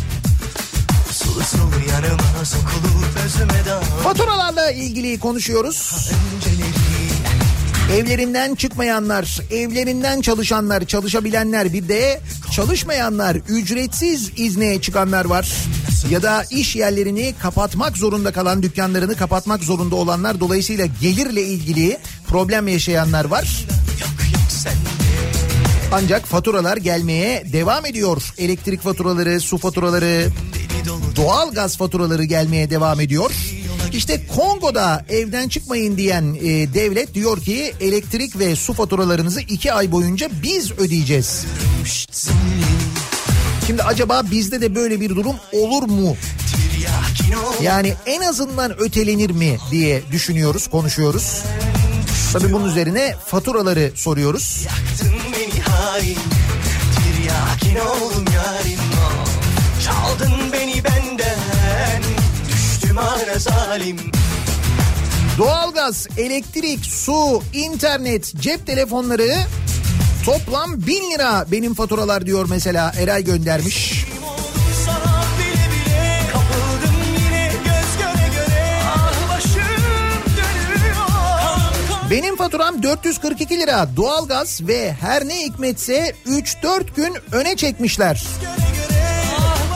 Sulu 1.11 1.43
sulu 1.43 1.89
yanıma 1.89 2.23
özüme 3.25 3.63
Faturalarla 4.03 4.71
ilgili 4.71 5.19
konuşuyoruz. 5.19 6.09
Evlerinden 7.91 8.55
çıkmayanlar, 8.55 9.39
evlerinden 9.51 10.21
çalışanlar, 10.21 10.85
çalışabilenler 10.85 11.73
bir 11.73 11.87
de 11.87 12.21
çalışmayanlar, 12.51 13.35
ücretsiz 13.35 14.31
izne 14.35 14.81
çıkanlar 14.81 15.25
var. 15.25 15.53
Ya 16.09 16.23
da 16.23 16.43
iş 16.51 16.75
yerlerini 16.75 17.33
kapatmak 17.41 17.97
zorunda 17.97 18.31
kalan 18.31 18.63
dükkanlarını 18.63 19.15
kapatmak 19.15 19.63
zorunda 19.63 19.95
olanlar 19.95 20.39
dolayısıyla 20.39 20.85
gelirle 21.01 21.43
ilgili 21.43 21.97
problem 22.27 22.67
yaşayanlar 22.67 23.25
var. 23.25 23.65
Ancak 25.91 26.25
faturalar 26.25 26.77
gelmeye 26.77 27.43
devam 27.53 27.85
ediyor. 27.85 28.33
Elektrik 28.37 28.81
faturaları, 28.81 29.41
su 29.41 29.57
faturaları, 29.57 30.27
doğal 31.15 31.53
gaz 31.53 31.77
faturaları 31.77 32.23
gelmeye 32.23 32.69
devam 32.69 32.99
ediyor. 32.99 33.31
İşte 33.93 34.27
Kongo'da 34.27 35.05
evden 35.09 35.49
çıkmayın 35.49 35.97
diyen 35.97 36.37
e, 36.41 36.73
devlet 36.73 37.13
diyor 37.13 37.41
ki 37.41 37.73
elektrik 37.81 38.39
ve 38.39 38.55
su 38.55 38.73
faturalarınızı 38.73 39.41
iki 39.41 39.73
ay 39.73 39.91
boyunca 39.91 40.29
biz 40.43 40.71
ödeyeceğiz. 40.71 41.45
Şimdi 43.67 43.83
acaba 43.83 44.23
bizde 44.31 44.61
de 44.61 44.75
böyle 44.75 45.01
bir 45.01 45.09
durum 45.09 45.35
olur 45.53 45.83
mu? 45.83 46.15
Yani 47.61 47.93
en 48.05 48.21
azından 48.21 48.79
ötelenir 48.79 49.29
mi 49.29 49.57
diye 49.71 50.01
düşünüyoruz, 50.11 50.67
konuşuyoruz. 50.67 51.43
Tabii 52.33 52.53
bunun 52.53 52.69
üzerine 52.69 53.15
faturaları 53.25 53.91
soruyoruz. 53.95 54.65
Yaktın 54.65 55.19
beni 55.33 55.61
hain 55.61 56.17
Tiryakin 56.95 57.85
oldum 57.85 58.25
yarim 58.35 58.79
Çaldın 59.85 60.50
Düştüm 62.91 63.03
ara 63.03 63.39
zalim. 63.39 63.97
Doğalgaz, 65.37 66.07
elektrik, 66.17 66.85
su, 66.85 67.43
internet, 67.53 68.33
cep 68.39 68.67
telefonları 68.67 69.35
Toplam 70.25 70.87
1000 70.87 71.11
lira 71.11 71.45
benim 71.51 71.73
faturalar 71.73 72.25
diyor 72.25 72.45
mesela 72.49 72.93
Eray 72.99 73.23
göndermiş. 73.23 74.05
Ah 78.85 79.11
Benim 82.09 82.35
faturam 82.35 82.83
442 82.83 83.59
lira. 83.59 83.87
Doğalgaz 83.97 84.67
ve 84.67 84.93
her 84.93 85.27
ne 85.27 85.39
hikmetse 85.39 86.13
3-4 86.27 86.95
gün 86.95 87.13
öne 87.31 87.55
çekmişler. 87.55 88.23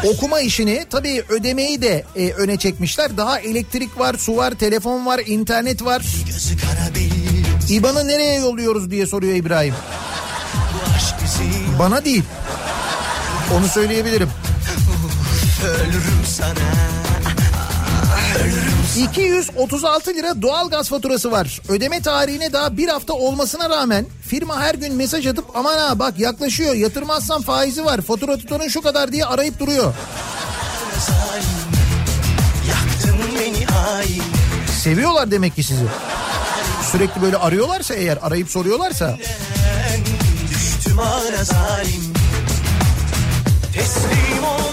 Okuma 0.04 0.40
işini 0.40 0.86
tabii 0.90 1.24
ödemeyi 1.30 1.82
de 1.82 2.04
e, 2.16 2.32
öne 2.32 2.58
çekmişler. 2.58 3.18
Daha 3.18 3.40
elektrik 3.40 4.00
var, 4.00 4.16
su 4.20 4.38
var, 4.38 4.52
telefon 4.52 5.06
var, 5.06 5.22
internet 5.26 5.86
var. 5.86 6.06
İBAN'ı 7.70 8.08
nereye 8.08 8.40
yolluyoruz 8.40 8.92
diye 8.92 9.08
soruyor 9.08 9.36
İbrahim. 9.36 9.74
Bana 11.80 12.06
değil. 12.06 12.24
Onu 13.54 13.68
söyleyebilirim. 13.68 14.30
Ölürüm 15.66 16.26
sana 16.28 16.54
236 18.98 20.14
lira 20.14 20.42
doğalgaz 20.42 20.90
faturası 20.90 21.32
var. 21.32 21.62
Ödeme 21.70 22.02
tarihine 22.02 22.54
daha 22.54 22.78
bir 22.78 22.88
hafta 22.88 23.14
olmasına 23.14 23.70
rağmen 23.70 24.06
firma 24.28 24.62
her 24.62 24.76
gün 24.76 24.94
mesaj 24.96 25.28
atıp 25.28 25.46
aman 25.56 25.78
ha 25.78 26.00
bak 26.00 26.20
yaklaşıyor 26.20 26.76
yatırmazsan 26.76 27.42
faizi 27.42 27.86
var 27.86 28.02
fatura 28.02 28.38
tutarın 28.38 28.68
şu 28.68 28.82
kadar 28.82 29.12
diye 29.12 29.26
arayıp 29.26 29.60
duruyor. 29.60 29.94
Seviyorlar 34.84 35.32
demek 35.32 35.56
ki 35.56 35.64
sizi. 35.64 35.86
Sürekli 36.92 37.22
böyle 37.22 37.38
arıyorlarsa 37.38 37.94
eğer 37.94 38.18
arayıp 38.22 38.50
soruyorlarsa 38.50 39.18
düştüm 40.50 41.00
ara 41.00 41.44
zalim 41.44 42.14
Teslim 43.74 44.44
oldum 44.44 44.65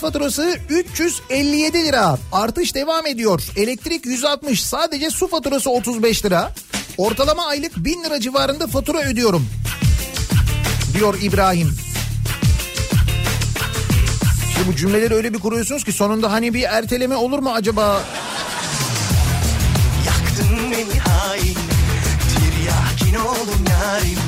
faturası 0.00 0.58
357 0.68 1.84
lira. 1.84 2.18
Artış 2.32 2.74
devam 2.74 3.06
ediyor. 3.06 3.42
Elektrik 3.56 4.06
160. 4.06 4.64
Sadece 4.64 5.10
su 5.10 5.28
faturası 5.28 5.70
35 5.70 6.24
lira. 6.24 6.52
Ortalama 6.96 7.46
aylık 7.46 7.76
1000 7.76 8.04
lira 8.04 8.20
civarında 8.20 8.66
fatura 8.66 9.00
ödüyorum. 9.00 9.46
Diyor 10.94 11.18
İbrahim. 11.22 11.76
İşte 14.48 14.60
bu 14.72 14.76
cümleleri 14.76 15.14
öyle 15.14 15.34
bir 15.34 15.38
kuruyorsunuz 15.38 15.84
ki 15.84 15.92
sonunda 15.92 16.32
hani 16.32 16.54
bir 16.54 16.62
erteleme 16.62 17.16
olur 17.16 17.38
mu 17.38 17.50
acaba? 17.54 18.02
Yaktın 20.06 20.70
beni 20.70 20.98
hain 20.98 21.56
Tiryakin 22.30 23.24
oldum 23.24 23.64
yarim 23.70 24.18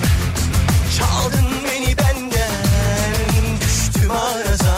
Çaldın 0.99 1.47
beni 1.65 1.99
benden 1.99 3.61
Düştüm 3.61 4.11
ara 4.11 4.72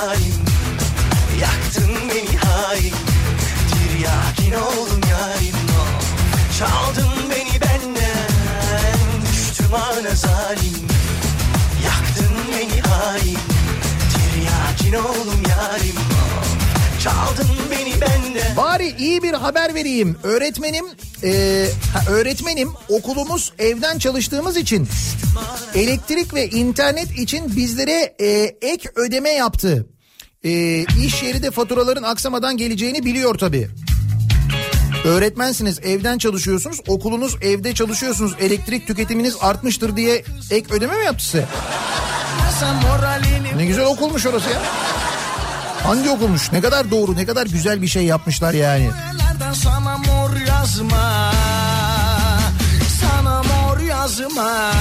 Bari 18.85 18.95
iyi 18.99 19.23
bir 19.23 19.33
haber 19.33 19.75
vereyim. 19.75 20.17
Öğretmenim, 20.23 20.85
e, 21.23 21.67
ha, 21.93 22.11
öğretmenim 22.11 22.71
okulumuz 22.89 23.53
evden 23.59 23.99
çalıştığımız 23.99 24.57
için 24.57 24.89
elektrik 25.75 26.35
ve 26.35 26.49
internet 26.49 27.19
için 27.19 27.57
bizlere 27.57 28.15
e, 28.21 28.27
ek 28.63 28.89
ödeme 28.95 29.31
yaptı. 29.31 29.87
E, 30.45 30.51
iş 31.05 31.23
yeri 31.23 31.43
de 31.43 31.51
faturaların 31.51 32.03
aksamadan 32.03 32.57
geleceğini 32.57 33.05
biliyor 33.05 33.39
tabii. 33.39 33.69
Öğretmensiniz, 35.05 35.79
evden 35.79 36.19
çalışıyorsunuz, 36.19 36.81
okulunuz 36.89 37.37
evde 37.43 37.75
çalışıyorsunuz, 37.75 38.33
elektrik 38.41 38.87
tüketiminiz 38.87 39.37
artmıştır 39.41 39.97
diye 39.97 40.25
ek 40.51 40.75
ödeme 40.75 40.97
mi 40.97 41.05
yaptı 41.05 41.25
size? 41.25 41.47
Ne 43.57 43.67
güzel 43.67 43.85
okulmuş 43.85 44.27
orası 44.27 44.51
ya. 44.51 44.63
Hangi 45.85 46.11
okulmuş? 46.11 46.53
Ne 46.53 46.61
kadar 46.61 46.91
doğru, 46.91 47.17
ne 47.17 47.27
kadar 47.27 47.47
güzel 47.47 47.83
bir 47.83 47.89
şey 47.89 48.05
yapmışlar 48.05 48.55
yani. 48.55 48.91
Sana 49.55 49.99
mor 49.99 50.37
yazma 50.49 51.33
Sana 53.01 53.43
mor 53.43 53.81
yazma 53.81 54.73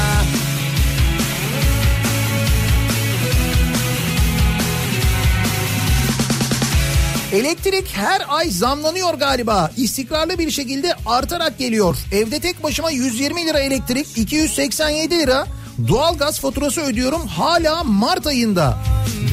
Elektrik 7.34 7.98
her 7.98 8.22
ay 8.28 8.50
zamlanıyor 8.50 9.14
galiba. 9.14 9.72
İstikrarlı 9.78 10.40
bir 10.40 10.52
şekilde 10.52 10.96
artarak 11.06 11.58
geliyor. 11.58 11.98
Evde 12.12 12.40
tek 12.40 12.64
başıma 12.64 12.92
120 12.92 13.46
lira 13.46 13.60
elektrik, 13.60 14.18
287 14.18 15.20
lira 15.20 15.48
doğalgaz 15.88 16.40
faturası 16.40 16.82
ödüyorum 16.82 17.28
hala 17.28 17.84
Mart 17.84 18.28
ayında. 18.28 18.78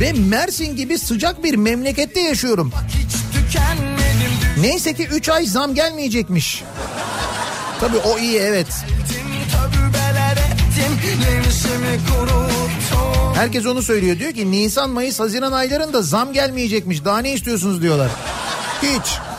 Ve 0.00 0.12
Mersin 0.12 0.76
gibi 0.76 0.98
sıcak 0.98 1.44
bir 1.44 1.54
memlekette 1.54 2.20
yaşıyorum. 2.20 2.72
Neyse 4.60 4.94
ki 4.94 5.06
3 5.06 5.28
ay 5.28 5.46
zam 5.46 5.74
gelmeyecekmiş. 5.74 6.64
Tabii 7.80 7.96
o 7.96 8.18
iyi 8.18 8.38
evet. 8.38 8.66
Herkes 13.34 13.66
onu 13.66 13.82
söylüyor. 13.82 14.18
Diyor 14.18 14.32
ki 14.32 14.50
Nisan, 14.50 14.90
Mayıs, 14.90 15.20
Haziran 15.20 15.52
aylarında 15.52 16.02
zam 16.02 16.32
gelmeyecekmiş. 16.32 17.04
Daha 17.04 17.18
ne 17.18 17.32
istiyorsunuz 17.32 17.82
diyorlar. 17.82 18.10
Hiç. 18.82 19.29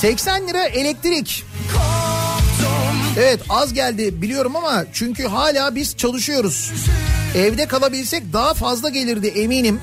80 0.00 0.48
lira 0.48 0.64
elektrik. 0.64 1.44
Evet 3.18 3.40
az 3.48 3.72
geldi 3.72 4.22
biliyorum 4.22 4.56
ama 4.56 4.84
çünkü 4.92 5.26
hala 5.26 5.74
biz 5.74 5.96
çalışıyoruz. 5.96 6.72
Evde 7.34 7.66
kalabilsek 7.66 8.32
daha 8.32 8.54
fazla 8.54 8.88
gelirdi 8.88 9.26
eminim. 9.26 9.80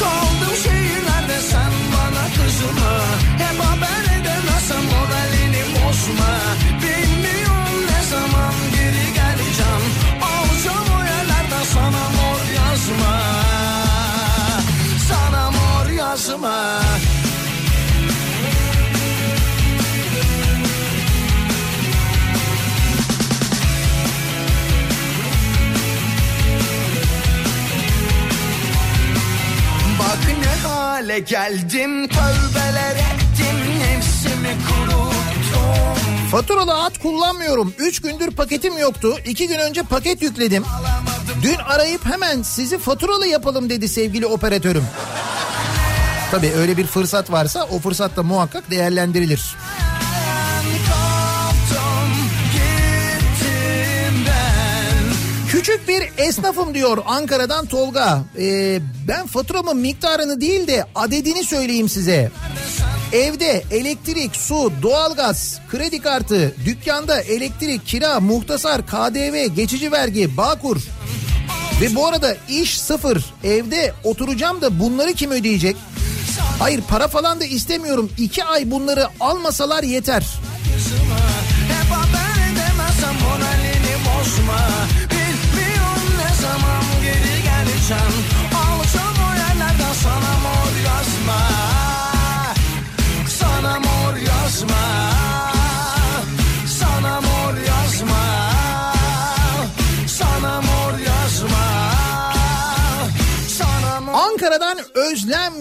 Kaldım 0.00 0.44
ne 30.44 30.68
hale 30.68 31.18
geldim 31.18 32.08
Tövbeler 32.08 32.96
ettim 32.96 33.78
Nefsimi 33.78 34.56
kuruttum 34.68 35.14
Faturalı 36.30 36.70
hat 36.70 36.98
kullanmıyorum. 36.98 37.74
3 37.78 38.00
gündür 38.02 38.30
paketim 38.30 38.78
yoktu. 38.78 39.16
2 39.26 39.48
gün 39.48 39.58
önce 39.58 39.82
paket 39.82 40.22
yükledim. 40.22 40.64
Dün 41.42 41.56
arayıp 41.56 42.04
hemen 42.06 42.42
sizi 42.42 42.78
faturalı 42.78 43.26
yapalım 43.26 43.70
dedi 43.70 43.88
sevgili 43.88 44.26
operatörüm. 44.26 44.84
Tabii 46.30 46.52
öyle 46.52 46.76
bir 46.76 46.86
fırsat 46.86 47.30
varsa 47.30 47.68
o 47.70 47.78
fırsat 47.78 48.16
da 48.16 48.22
muhakkak 48.22 48.70
değerlendirilir. 48.70 49.56
Küçük 55.64 55.88
bir 55.88 56.02
esnafım 56.18 56.74
diyor 56.74 56.98
Ankara'dan 57.06 57.66
Tolga. 57.66 58.24
Ee, 58.38 58.80
ben 59.08 59.26
faturamın 59.26 59.76
miktarını 59.76 60.40
değil 60.40 60.66
de 60.66 60.84
adedini 60.94 61.44
söyleyeyim 61.44 61.88
size. 61.88 62.30
Evde 63.12 63.62
elektrik, 63.70 64.36
su, 64.36 64.72
doğalgaz, 64.82 65.60
kredi 65.70 66.00
kartı, 66.00 66.54
dükkanda 66.64 67.20
elektrik, 67.20 67.86
kira, 67.86 68.20
muhtasar, 68.20 68.86
KDV, 68.86 69.54
geçici 69.54 69.92
vergi, 69.92 70.36
Bağkur. 70.36 70.76
Ve 71.80 71.94
bu 71.94 72.06
arada 72.06 72.36
iş 72.48 72.80
sıfır. 72.80 73.24
Evde 73.44 73.92
oturacağım 74.04 74.60
da 74.60 74.80
bunları 74.80 75.12
kim 75.12 75.30
ödeyecek? 75.30 75.76
Hayır 76.58 76.80
para 76.88 77.08
falan 77.08 77.40
da 77.40 77.44
istemiyorum. 77.44 78.10
İki 78.18 78.44
ay 78.44 78.70
bunları 78.70 79.08
almasalar 79.20 79.82
yeter. 79.82 80.24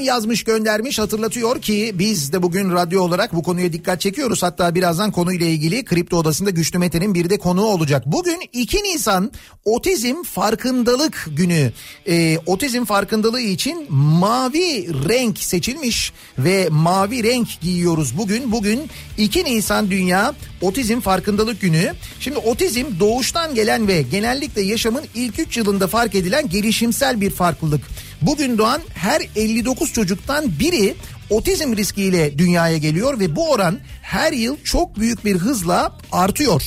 Yazmış 0.03 0.43
göndermiş 0.43 0.99
hatırlatıyor 0.99 1.61
ki 1.61 1.91
biz 1.99 2.33
de 2.33 2.43
bugün 2.43 2.71
radyo 2.71 3.01
olarak 3.01 3.35
bu 3.35 3.43
konuya 3.43 3.73
dikkat 3.73 4.01
çekiyoruz. 4.01 4.43
Hatta 4.43 4.75
birazdan 4.75 5.11
konuyla 5.11 5.45
ilgili 5.45 5.85
Kripto 5.85 6.17
Odası'nda 6.17 6.49
Güçlü 6.49 6.79
Mete'nin 6.79 7.15
bir 7.15 7.29
de 7.29 7.37
konuğu 7.37 7.65
olacak. 7.65 8.03
Bugün 8.05 8.39
2 8.53 8.83
Nisan 8.83 9.31
Otizm 9.65 10.23
Farkındalık 10.23 11.27
Günü. 11.37 11.71
Ee, 12.07 12.37
otizm 12.45 12.85
farkındalığı 12.85 13.41
için 13.41 13.93
mavi 13.93 14.87
renk 15.09 15.39
seçilmiş 15.39 16.13
ve 16.37 16.67
mavi 16.71 17.23
renk 17.23 17.61
giyiyoruz 17.61 18.17
bugün. 18.17 18.51
Bugün 18.51 18.81
2 19.17 19.43
Nisan 19.43 19.91
Dünya 19.91 20.33
Otizm 20.61 20.99
Farkındalık 20.99 21.61
Günü. 21.61 21.93
Şimdi 22.19 22.37
otizm 22.37 22.85
doğuştan 22.99 23.55
gelen 23.55 23.87
ve 23.87 24.01
genellikle 24.01 24.61
yaşamın 24.61 25.03
ilk 25.15 25.39
3 25.39 25.57
yılında 25.57 25.87
fark 25.87 26.15
edilen 26.15 26.49
gelişimsel 26.49 27.21
bir 27.21 27.29
farklılık. 27.29 27.81
Bugün 28.25 28.57
doğan 28.57 28.81
her 28.93 29.21
59 29.35 29.93
çocuktan 29.93 30.59
biri 30.59 30.95
otizm 31.29 31.75
riskiyle 31.75 32.37
dünyaya 32.37 32.77
geliyor 32.77 33.19
ve 33.19 33.35
bu 33.35 33.51
oran 33.51 33.79
her 34.01 34.33
yıl 34.33 34.57
çok 34.63 34.99
büyük 34.99 35.25
bir 35.25 35.35
hızla 35.35 35.97
artıyor. 36.11 36.63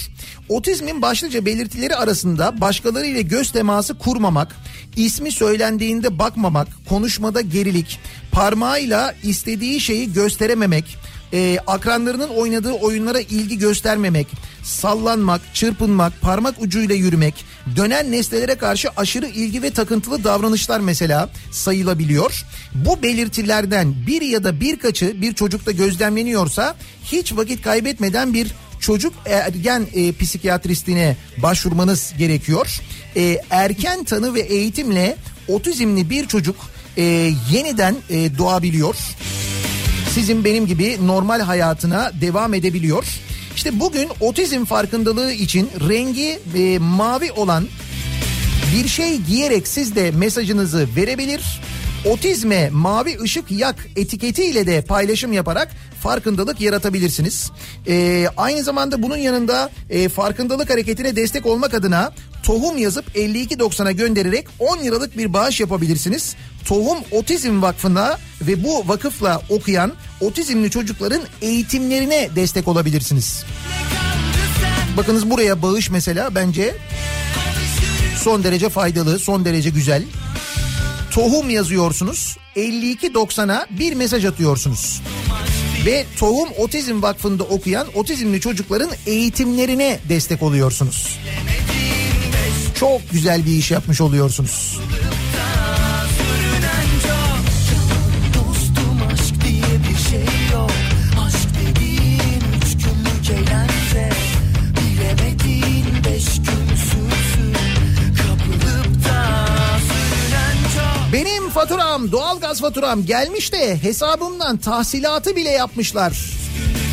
Otizmin 0.48 1.02
başlıca 1.02 1.46
belirtileri 1.46 1.96
arasında 1.96 2.60
başkalarıyla 2.60 3.20
göz 3.20 3.52
teması 3.52 3.98
kurmamak, 3.98 4.56
ismi 4.96 5.32
söylendiğinde 5.32 6.18
bakmamak, 6.18 6.68
konuşmada 6.88 7.40
gerilik, 7.40 8.00
parmağıyla 8.32 9.14
istediği 9.22 9.80
şeyi 9.80 10.12
gösterememek, 10.12 10.96
e, 11.36 11.58
akranlarının 11.66 12.28
oynadığı 12.28 12.72
oyunlara 12.72 13.20
ilgi 13.20 13.58
göstermemek, 13.58 14.26
sallanmak, 14.62 15.40
çırpınmak, 15.54 16.20
parmak 16.20 16.62
ucuyla 16.62 16.94
yürümek, 16.94 17.34
dönen 17.76 18.12
nesnelere 18.12 18.54
karşı 18.54 18.88
aşırı 18.96 19.26
ilgi 19.26 19.62
ve 19.62 19.70
takıntılı 19.70 20.24
davranışlar 20.24 20.80
mesela 20.80 21.30
sayılabiliyor. 21.50 22.44
Bu 22.74 23.02
belirtilerden 23.02 23.94
bir 24.06 24.22
ya 24.22 24.44
da 24.44 24.60
birkaçı 24.60 25.22
bir 25.22 25.34
çocukta 25.34 25.72
gözlemleniyorsa 25.72 26.74
hiç 27.04 27.36
vakit 27.36 27.62
kaybetmeden 27.62 28.34
bir 28.34 28.52
çocuk 28.80 29.12
ergen 29.26 29.86
e, 29.94 30.12
psikiyatristine 30.12 31.16
başvurmanız 31.42 32.12
gerekiyor. 32.18 32.80
E, 33.16 33.38
erken 33.50 34.04
tanı 34.04 34.34
ve 34.34 34.40
eğitimle 34.40 35.16
otizmli 35.48 36.10
bir 36.10 36.26
çocuk 36.26 36.56
e, 36.96 37.02
yeniden 37.50 37.96
e, 38.10 38.38
doğabiliyor 38.38 38.96
sizin 40.16 40.44
benim 40.44 40.66
gibi 40.66 41.06
normal 41.06 41.40
hayatına 41.40 42.12
devam 42.20 42.54
edebiliyor. 42.54 43.04
İşte 43.56 43.80
bugün 43.80 44.08
otizm 44.20 44.64
farkındalığı 44.64 45.32
için 45.32 45.70
rengi 45.88 46.38
e, 46.54 46.78
mavi 46.78 47.32
olan 47.32 47.68
bir 48.74 48.88
şey 48.88 49.16
giyerek 49.16 49.68
siz 49.68 49.96
de 49.96 50.10
mesajınızı 50.10 50.88
verebilir. 50.96 51.60
Otizme 52.04 52.70
mavi 52.70 53.20
ışık 53.20 53.50
yak 53.50 53.86
etiketiyle 53.96 54.66
de 54.66 54.82
paylaşım 54.82 55.32
yaparak 55.32 55.68
farkındalık 56.02 56.60
yaratabilirsiniz. 56.60 57.50
Ee, 57.88 58.28
aynı 58.36 58.62
zamanda 58.62 59.02
bunun 59.02 59.16
yanında 59.16 59.70
e, 59.90 60.08
farkındalık 60.08 60.70
hareketine 60.70 61.16
destek 61.16 61.46
olmak 61.46 61.74
adına 61.74 62.12
tohum 62.42 62.78
yazıp 62.78 63.16
52.90'a 63.16 63.92
göndererek 63.92 64.46
10 64.58 64.78
liralık 64.78 65.18
bir 65.18 65.32
bağış 65.32 65.60
yapabilirsiniz. 65.60 66.36
Tohum 66.66 66.98
Otizm 67.10 67.62
Vakfı'na 67.62 68.18
ve 68.42 68.64
bu 68.64 68.88
vakıfla 68.88 69.42
okuyan 69.48 69.92
otizmli 70.20 70.70
çocukların 70.70 71.22
eğitimlerine 71.42 72.30
destek 72.36 72.68
olabilirsiniz. 72.68 73.44
Bakınız 74.96 75.30
buraya 75.30 75.62
bağış 75.62 75.90
mesela 75.90 76.34
bence 76.34 76.74
son 78.22 78.44
derece 78.44 78.68
faydalı, 78.68 79.18
son 79.18 79.44
derece 79.44 79.70
güzel. 79.70 80.04
Tohum 81.10 81.50
yazıyorsunuz. 81.50 82.36
52.90'a 82.56 83.66
bir 83.70 83.94
mesaj 83.94 84.24
atıyorsunuz. 84.24 85.02
Ve 85.86 86.04
Tohum 86.18 86.48
Otizm 86.58 87.02
Vakfı'nda 87.02 87.44
okuyan 87.44 87.86
otizmli 87.94 88.40
çocukların 88.40 88.90
eğitimlerine 89.06 89.98
destek 90.08 90.42
oluyorsunuz. 90.42 91.18
Çok 92.80 93.10
güzel 93.12 93.46
bir 93.46 93.50
iş 93.50 93.70
yapmış 93.70 94.00
oluyorsunuz. 94.00 94.78
Faturam, 111.56 112.12
doğalgaz 112.12 112.60
faturam 112.60 113.06
gelmiş 113.06 113.52
de 113.52 113.82
hesabımdan 113.82 114.56
tahsilatı 114.56 115.36
bile 115.36 115.50
yapmışlar. 115.50 116.12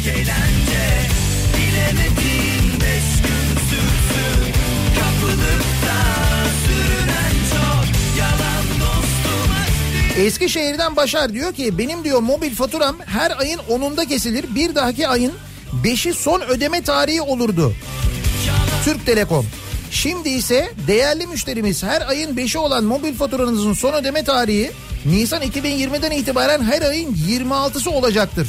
eğlence 0.08 0.84
aşk 10.14 10.18
Eskişehir'den 10.18 10.96
Başar 10.96 11.34
diyor 11.34 11.54
ki 11.54 11.78
benim 11.78 12.04
diyor 12.04 12.20
mobil 12.20 12.56
faturam 12.56 12.96
her 13.06 13.40
ayın 13.40 13.60
10'unda 13.60 14.08
kesilir. 14.08 14.56
Bir 14.56 14.76
dahaki 14.76 15.08
ayın 15.08 15.34
5'i 15.84 16.14
son 16.14 16.42
ödeme 16.42 16.82
tarihi 16.82 17.22
olurdu. 17.22 17.74
Türk 18.86 19.06
Telekom. 19.06 19.46
Şimdi 19.94 20.30
ise 20.30 20.72
değerli 20.88 21.28
müşterimiz 21.28 21.84
her 21.84 22.10
ayın 22.10 22.36
5'i 22.38 22.58
olan 22.58 22.84
mobil 22.84 23.14
faturanızın 23.14 23.74
son 23.74 23.94
ödeme 23.94 24.24
tarihi 24.24 24.72
Nisan 25.06 25.42
2020'den 25.42 26.12
itibaren 26.12 26.64
her 26.64 26.82
ayın 26.82 27.16
26'sı 27.30 27.92
olacaktır. 27.92 28.48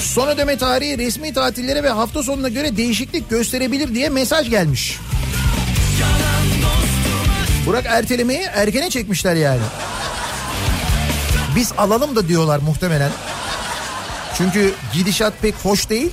Son 0.00 0.28
ödeme 0.28 0.58
tarihi 0.58 0.98
resmi 0.98 1.34
tatillere 1.34 1.82
ve 1.82 1.90
hafta 1.90 2.22
sonuna 2.22 2.48
göre 2.48 2.76
değişiklik 2.76 3.30
gösterebilir 3.30 3.94
diye 3.94 4.08
mesaj 4.08 4.50
gelmiş. 4.50 4.98
Burak 7.66 7.84
ertelemeyi 7.86 8.40
erkene 8.40 8.90
çekmişler 8.90 9.34
yani. 9.34 9.62
Biz 11.56 11.72
alalım 11.78 12.16
da 12.16 12.28
diyorlar 12.28 12.58
muhtemelen. 12.58 13.10
Çünkü 14.38 14.74
gidişat 14.94 15.32
pek 15.42 15.54
hoş 15.54 15.90
değil. 15.90 16.10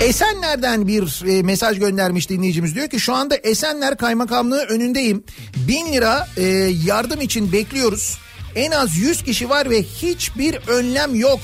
Esenler'den 0.00 0.88
bir 0.88 1.26
e, 1.28 1.42
mesaj 1.42 1.78
göndermiş 1.78 2.28
dinleyicimiz. 2.28 2.74
Diyor 2.74 2.88
ki 2.88 3.00
şu 3.00 3.14
anda 3.14 3.36
Esenler 3.36 3.96
Kaymakamlığı 3.96 4.64
önündeyim. 4.64 5.24
Bin 5.56 5.92
lira 5.92 6.28
e, 6.36 6.42
yardım 6.84 7.20
için 7.20 7.52
bekliyoruz. 7.52 8.18
En 8.54 8.70
az 8.70 8.96
100 8.96 9.22
kişi 9.22 9.50
var 9.50 9.70
ve 9.70 9.82
hiçbir 9.82 10.54
önlem 10.66 11.14
yok. 11.14 11.40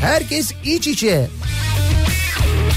Herkes 0.00 0.52
iç 0.64 0.86
içe. 0.86 1.28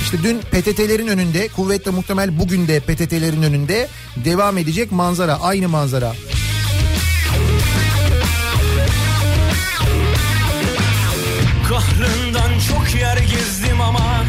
İşte 0.04 0.18
dün 0.24 0.40
PTT'lerin 0.40 1.08
önünde 1.08 1.48
kuvvetle 1.48 1.92
muhtemel 1.92 2.40
bugün 2.40 2.68
de 2.68 2.80
PTT'lerin 2.80 3.44
önünde 3.44 3.88
devam 4.26 4.58
edecek 4.58 4.92
manzara 4.92 5.42
aynı 5.42 5.70
manzara. 5.70 6.14
Kahrından 11.70 12.52
çok 12.70 13.02
yer 13.02 13.18
gezdim 13.18 13.82
ama 13.82 14.24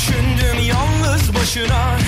Düşündüm 0.00 0.64
yalnız 0.68 1.34
başına. 1.34 1.98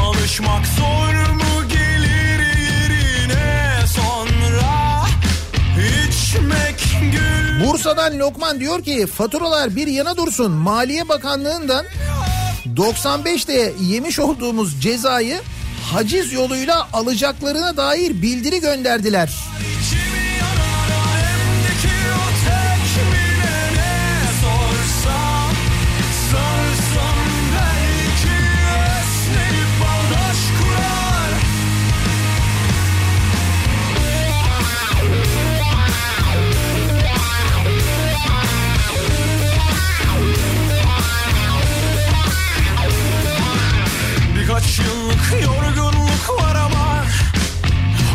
Alışmak 0.00 0.66
zor 0.66 1.30
mu 1.30 1.68
gelir 1.68 2.40
yerine 2.56 3.86
sonra? 3.86 5.06
İçmek 6.08 6.84
gül. 7.12 7.66
Bursa'dan 7.66 8.18
Lokman 8.18 8.60
diyor 8.60 8.84
ki 8.84 9.06
faturalar 9.06 9.76
bir 9.76 9.86
yana 9.86 10.16
dursun. 10.16 10.52
Maliye 10.52 11.08
Bakanlığı'ndan 11.08 11.86
95'te 12.76 13.72
yemiş 13.80 14.18
olduğumuz 14.18 14.82
cezayı 14.82 15.40
haciz 15.92 16.32
yoluyla 16.32 16.88
alacaklarına 16.92 17.76
dair 17.76 18.22
bildiri 18.22 18.60
gönderdiler. 18.60 19.30
İçimi 19.80 19.99
Şaşkınlık, 44.80 45.44
yorgunluk 45.44 46.40
var 46.40 46.54
ama 46.54 47.04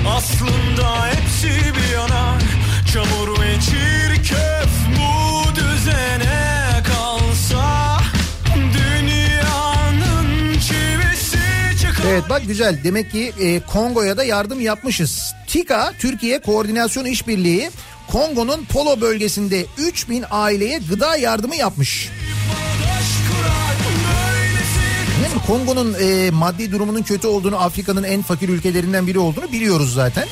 Aslında 0.10 1.08
hepsi 1.08 1.48
bir 1.48 1.94
yana 1.94 2.40
Çamur 2.94 3.42
ve 3.42 3.54
çirkef 3.62 4.70
bu 4.98 5.56
düzene 5.56 6.84
kalsa 6.84 7.98
Dünyanın 8.56 10.54
çivisi 10.54 11.82
çıkar 11.82 12.04
Evet 12.10 12.24
bak 12.30 12.42
güzel 12.48 12.80
demek 12.84 13.12
ki 13.12 13.34
e, 13.40 13.60
Kongo'ya 13.60 14.18
da 14.18 14.24
yardım 14.24 14.62
yapmışız. 14.62 15.34
TİKA 15.48 15.94
Türkiye 16.00 16.40
Koordinasyon 16.40 17.06
İşbirliği 17.06 17.70
Kongo'nun 18.08 18.66
Polo 18.66 19.02
bölgesinde 19.02 19.66
3000 19.78 20.26
aileye 20.32 20.80
gıda 20.90 21.18
yardımı 21.18 21.56
yapmış. 21.56 22.10
Kongo'nun 25.48 25.96
e, 26.02 26.32
maddi 26.32 26.72
durumunun 26.72 27.02
kötü 27.02 27.28
olduğunu 27.28 27.62
Afrika'nın 27.62 28.04
en 28.04 28.22
fakir 28.22 28.50
ülkelerinden 28.50 29.08
biri 29.08 29.20
olduğunu 29.20 29.52
biliyoruz 29.52 29.94
zaten. 29.94 30.28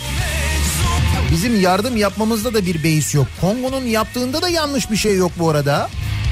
Bizim 1.32 1.62
yardım 1.62 1.98
yapmamızda 1.98 2.54
da 2.54 2.66
bir 2.66 2.84
beis 2.84 3.16
yok. 3.16 3.28
Kongo'nun 3.42 3.86
yaptığında 3.86 4.42
da 4.42 4.50
yanlış 4.50 4.92
bir 4.92 4.96
şey 4.96 5.16
yok 5.16 5.32
bu 5.40 5.50
arada. 5.50 5.90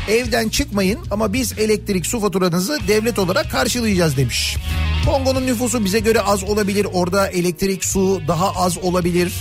Evden 0.09 0.49
çıkmayın 0.49 0.99
ama 1.11 1.33
biz 1.33 1.59
elektrik 1.59 2.05
su 2.05 2.19
faturanızı 2.19 2.79
devlet 2.87 3.19
olarak 3.19 3.51
karşılayacağız 3.51 4.17
demiş. 4.17 4.57
Kongo'nun 5.05 5.47
nüfusu 5.47 5.85
bize 5.85 5.99
göre 5.99 6.21
az 6.21 6.43
olabilir. 6.43 6.87
Orada 6.93 7.27
elektrik 7.27 7.85
su 7.85 8.21
daha 8.27 8.51
az 8.51 8.77
olabilir. 8.77 9.33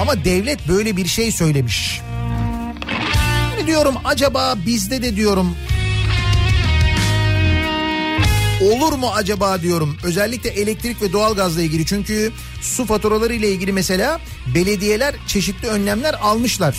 Ama 0.00 0.24
devlet 0.24 0.68
böyle 0.68 0.96
bir 0.96 1.06
şey 1.06 1.32
söylemiş. 1.32 2.00
Yani 3.50 3.66
diyorum 3.66 3.94
acaba 4.04 4.54
bizde 4.66 5.02
de 5.02 5.16
diyorum 5.16 5.56
olur 8.60 8.92
mu 8.92 9.10
acaba 9.14 9.62
diyorum. 9.62 9.96
Özellikle 10.04 10.50
elektrik 10.50 11.02
ve 11.02 11.12
doğalgazla 11.12 11.62
ilgili 11.62 11.86
çünkü 11.86 12.32
su 12.60 12.84
faturaları 12.86 13.34
ile 13.34 13.50
ilgili 13.50 13.72
mesela 13.72 14.20
belediyeler 14.54 15.14
çeşitli 15.26 15.68
önlemler 15.68 16.14
almışlar. 16.22 16.76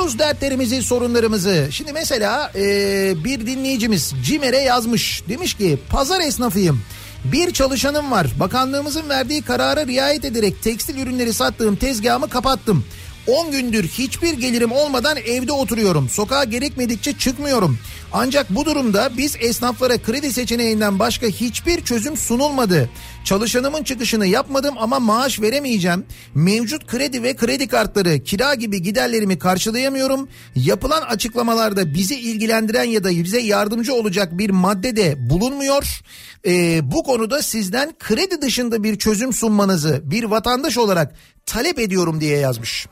Yazıyoruz 0.00 0.18
dertlerimizi, 0.18 0.82
sorunlarımızı. 0.82 1.68
Şimdi 1.70 1.92
mesela 1.92 2.52
e, 2.54 3.14
bir 3.24 3.46
dinleyicimiz 3.46 4.14
Cimer'e 4.24 4.58
yazmış. 4.60 5.22
Demiş 5.28 5.54
ki 5.54 5.78
pazar 5.90 6.20
esnafıyım. 6.20 6.80
Bir 7.24 7.50
çalışanım 7.50 8.10
var. 8.10 8.26
Bakanlığımızın 8.40 9.08
verdiği 9.08 9.42
karara 9.42 9.86
riayet 9.86 10.24
ederek 10.24 10.62
tekstil 10.62 10.98
ürünleri 10.98 11.32
sattığım 11.32 11.76
tezgahımı 11.76 12.28
kapattım. 12.28 12.84
10 13.30 13.50
gündür 13.50 13.84
hiçbir 13.88 14.32
gelirim 14.32 14.72
olmadan 14.72 15.16
evde 15.16 15.52
oturuyorum. 15.52 16.08
Sokağa 16.08 16.44
gerekmedikçe 16.44 17.18
çıkmıyorum. 17.18 17.78
Ancak 18.12 18.50
bu 18.50 18.64
durumda 18.64 19.10
biz 19.16 19.36
esnaflara 19.40 19.98
kredi 19.98 20.32
seçeneğinden 20.32 20.98
başka 20.98 21.26
hiçbir 21.26 21.80
çözüm 21.80 22.16
sunulmadı. 22.16 22.90
Çalışanımın 23.24 23.82
çıkışını 23.82 24.26
yapmadım 24.26 24.74
ama 24.78 25.00
maaş 25.00 25.40
veremeyeceğim. 25.40 26.04
Mevcut 26.34 26.86
kredi 26.86 27.22
ve 27.22 27.36
kredi 27.36 27.68
kartları, 27.68 28.24
kira 28.24 28.54
gibi 28.54 28.82
giderlerimi 28.82 29.38
karşılayamıyorum. 29.38 30.28
Yapılan 30.54 31.02
açıklamalarda 31.02 31.94
bizi 31.94 32.20
ilgilendiren 32.20 32.84
ya 32.84 33.04
da 33.04 33.10
bize 33.10 33.40
yardımcı 33.40 33.94
olacak 33.94 34.38
bir 34.38 34.50
madde 34.50 34.96
de 34.96 35.30
bulunmuyor. 35.30 36.00
Ee, 36.46 36.80
bu 36.90 37.02
konuda 37.02 37.42
sizden 37.42 37.94
kredi 37.98 38.42
dışında 38.42 38.82
bir 38.82 38.98
çözüm 38.98 39.32
sunmanızı 39.32 40.02
bir 40.04 40.24
vatandaş 40.24 40.78
olarak 40.78 41.14
talep 41.46 41.78
ediyorum 41.78 42.20
diye 42.20 42.38
yazmış. 42.38 42.86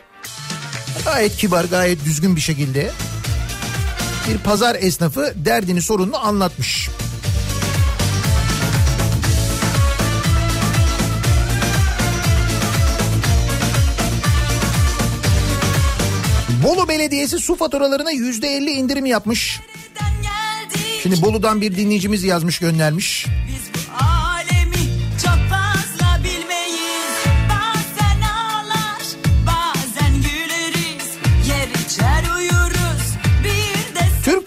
Gayet 1.05 1.37
kibar, 1.37 1.65
gayet 1.65 2.05
düzgün 2.05 2.37
bir 2.37 2.41
şekilde 2.41 2.91
bir 4.29 4.39
pazar 4.39 4.77
esnafı 4.81 5.33
derdini 5.37 5.83
sorununu 5.83 6.27
anlatmış. 6.27 6.89
Bolu 16.65 16.89
Belediyesi 16.89 17.39
su 17.39 17.57
faturalarına 17.57 18.11
yüzde 18.11 18.49
elli 18.49 18.71
indirim 18.71 19.07
yapmış. 19.07 19.61
Şimdi 21.03 21.23
Bolu'dan 21.23 21.61
bir 21.61 21.77
dinleyicimiz 21.77 22.25
yazmış 22.25 22.59
göndermiş. 22.59 23.27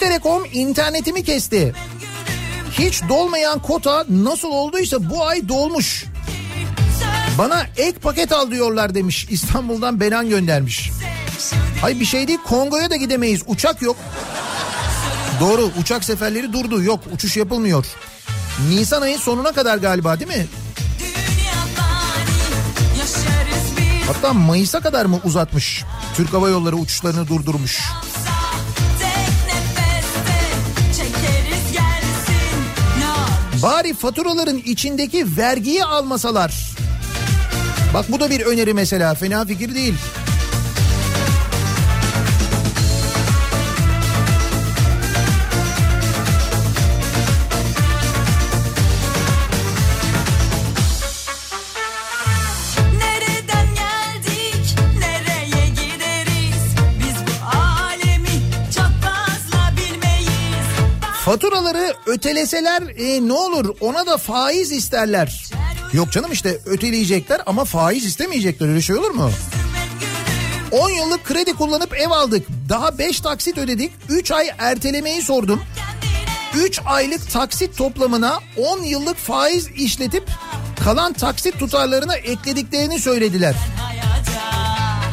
Telekom 0.02 0.44
internetimi 0.54 1.24
kesti. 1.24 1.74
Hiç 2.72 3.02
dolmayan 3.10 3.62
kota 3.62 4.06
nasıl 4.10 4.48
olduysa 4.48 5.10
bu 5.10 5.26
ay 5.26 5.50
dolmuş. 5.50 6.06
Bana 7.38 7.66
ek 7.78 8.00
paket 8.00 8.32
al 8.32 8.52
diyorlar 8.52 8.96
demiş. 8.96 9.28
İstanbul'dan 9.30 10.00
Benan 10.00 10.30
göndermiş. 10.30 10.92
Hay 11.82 12.00
bir 12.00 12.06
şey 12.06 12.28
değil 12.28 12.40
Kongo'ya 12.48 12.90
da 12.90 12.96
gidemeyiz. 12.96 13.42
Uçak 13.48 13.82
yok. 13.82 13.96
Doğru 15.40 15.72
uçak 15.82 16.04
seferleri 16.04 16.54
durdu. 16.54 16.84
Yok 16.84 17.00
uçuş 17.14 17.38
yapılmıyor. 17.38 17.86
Nisan 18.70 19.02
ayın 19.02 19.18
sonuna 19.18 19.52
kadar 19.52 19.78
galiba 19.78 20.20
değil 20.20 20.38
mi? 20.38 20.48
Hatta 24.08 24.34
Mayıs'a 24.34 24.80
kadar 24.80 25.06
mı 25.06 25.20
uzatmış? 25.24 25.84
Türk 26.16 26.34
Hava 26.34 26.50
Yolları 26.50 26.76
uçuşlarını 26.76 27.28
durdurmuş. 27.28 27.80
Bari 33.64 33.94
faturaların 33.94 34.58
içindeki 34.58 35.38
vergiyi 35.38 35.84
almasalar. 35.84 36.72
Bak 37.94 38.06
bu 38.10 38.20
da 38.20 38.30
bir 38.30 38.42
öneri 38.42 38.74
mesela 38.74 39.16
fena 39.16 39.46
fikir 39.46 39.76
değil. 39.76 39.94
Faturaları 61.32 61.94
öteleseler 62.06 62.82
e, 62.82 63.28
ne 63.28 63.34
olur 63.34 63.76
ona 63.80 64.06
da 64.06 64.18
faiz 64.18 64.72
isterler. 64.72 65.52
Yok 65.94 66.12
canım 66.12 66.32
işte 66.32 66.60
öteleyecekler 66.66 67.42
ama 67.46 67.66
faiz 67.66 68.06
istemeyecekler 68.06 68.68
öyle 68.68 68.82
şey 68.82 68.96
olur 68.96 69.12
mu? 69.12 69.32
10 70.72 70.90
yıllık 70.90 71.24
kredi 71.24 71.54
kullanıp 71.54 71.94
ev 71.94 72.10
aldık. 72.10 72.48
Daha 72.70 72.98
5 72.98 73.20
taksit 73.20 73.58
ödedik. 73.58 73.92
3 74.10 74.32
ay 74.32 74.50
ertelemeyi 74.58 75.22
sordum. 75.22 75.62
3 76.56 76.80
aylık 76.86 77.32
taksit 77.32 77.78
toplamına 77.78 78.40
10 78.58 78.84
yıllık 78.84 79.18
faiz 79.18 79.68
işletip 79.68 80.30
kalan 80.84 81.14
taksit 81.14 81.60
tutarlarına 81.60 82.16
eklediklerini 82.16 83.00
söylediler. 83.00 83.56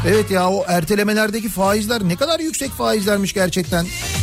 Evet 0.08 0.30
ya 0.30 0.50
o 0.50 0.64
ertelemelerdeki 0.68 1.48
faizler 1.48 2.02
ne 2.02 2.16
kadar 2.16 2.40
yüksek 2.40 2.70
faizlermiş 2.70 3.32
gerçekten. 3.32 3.86
Dünya 3.86 4.17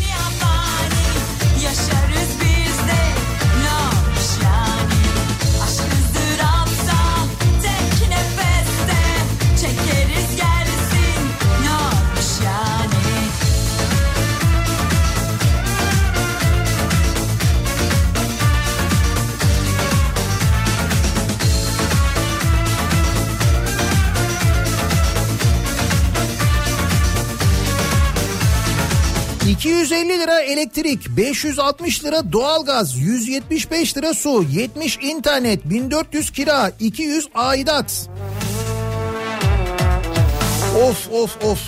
750 29.96 30.20
lira 30.20 30.42
elektrik, 30.42 31.10
560 31.18 32.04
lira 32.04 32.32
doğalgaz, 32.32 32.98
175 32.98 33.98
lira 33.98 34.14
su, 34.14 34.46
70 34.52 35.00
internet, 35.02 35.66
1400 35.66 36.32
kira, 36.32 36.72
200 36.80 37.28
aidat. 37.36 38.10
Of 40.84 41.12
of 41.12 41.44
of. 41.44 41.60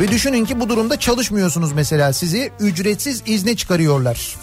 Ve 0.00 0.08
düşünün 0.08 0.44
ki 0.44 0.60
bu 0.60 0.68
durumda 0.68 1.00
çalışmıyorsunuz 1.00 1.72
mesela 1.72 2.12
sizi 2.12 2.52
ücretsiz 2.60 3.22
izne 3.26 3.56
çıkarıyorlar. 3.56 4.36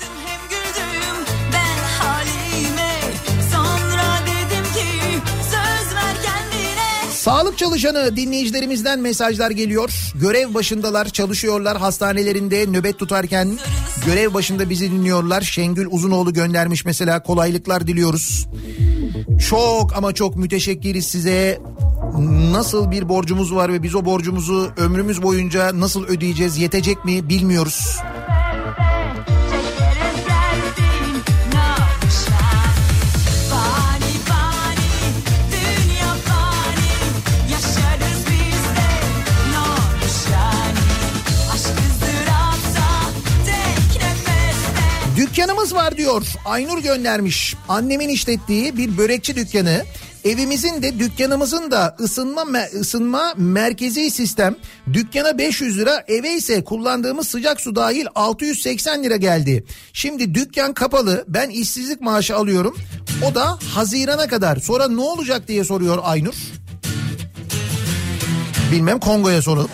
Sağlık 7.52 7.60
çalışanı 7.60 8.16
dinleyicilerimizden 8.16 9.00
mesajlar 9.00 9.52
geliyor. 9.52 10.12
Görev 10.16 10.54
başındalar, 10.54 11.10
çalışıyorlar 11.10 11.78
hastanelerinde 11.78 12.66
nöbet 12.66 13.00
tutarken 13.00 13.60
görev 14.06 14.34
başında 14.34 14.70
bizi 14.70 14.92
dinliyorlar. 14.92 15.42
Şengül 15.42 15.88
Uzunoğlu 15.92 16.34
göndermiş 16.34 16.86
mesela 16.86 17.24
kolaylıklar 17.24 17.88
diliyoruz. 17.88 18.48
Çok 19.50 19.98
ama 19.98 20.14
çok 20.14 20.36
müteşekkiriz 20.36 21.06
size. 21.08 21.60
Nasıl 22.52 22.92
bir 22.92 23.10
borcumuz 23.10 23.56
var 23.56 23.74
ve 23.74 23.84
biz 23.84 23.96
o 23.96 24.06
borcumuzu 24.06 24.72
ömrümüz 24.78 25.24
boyunca 25.24 25.80
nasıl 25.80 26.06
ödeyeceğiz, 26.06 26.58
yetecek 26.58 27.06
mi 27.06 27.30
bilmiyoruz. 27.30 27.98
Dükkanımız 45.62 45.86
var 45.86 45.98
diyor. 45.98 46.26
Aynur 46.46 46.84
göndermiş. 46.84 47.56
Annemin 47.70 48.10
işlettiği 48.10 48.78
bir 48.78 48.98
börekçi 48.98 49.36
dükkanı. 49.36 49.84
Evimizin 50.24 50.82
de 50.82 51.00
dükkanımızın 51.00 51.72
da 51.72 51.96
ısınma 52.00 52.44
ısınma 52.80 53.34
merkezi 53.38 54.12
sistem 54.12 54.56
dükkana 54.94 55.38
500 55.38 55.78
lira 55.78 56.04
eve 56.08 56.34
ise 56.34 56.64
kullandığımız 56.64 57.28
sıcak 57.28 57.62
su 57.62 57.76
dahil 57.76 58.06
680 58.16 59.04
lira 59.04 59.16
geldi. 59.16 59.66
Şimdi 59.94 60.36
dükkan 60.36 60.74
kapalı 60.74 61.26
ben 61.28 61.50
işsizlik 61.50 62.02
maaşı 62.02 62.36
alıyorum 62.36 62.78
o 63.32 63.36
da 63.36 63.60
Haziran'a 63.74 64.28
kadar 64.28 64.58
sonra 64.58 64.88
ne 64.88 65.02
olacak 65.02 65.48
diye 65.48 65.64
soruyor 65.64 66.00
Aynur. 66.04 66.36
Bilmem 68.72 69.00
Kongo'ya 69.00 69.42
soralım. 69.42 69.70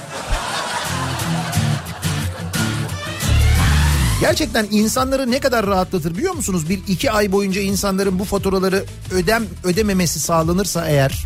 Gerçekten 4.22 4.68
insanları 4.72 5.32
ne 5.32 5.40
kadar 5.40 5.68
rahatlatır 5.68 6.18
biliyor 6.18 6.34
musunuz? 6.34 6.70
Bir 6.70 6.80
iki 6.88 7.12
ay 7.12 7.32
boyunca 7.32 7.62
insanların 7.62 8.20
bu 8.20 8.26
faturaları 8.26 8.86
ödem 9.12 9.46
ödememesi 9.64 10.20
sağlanırsa 10.20 10.88
eğer 10.88 11.26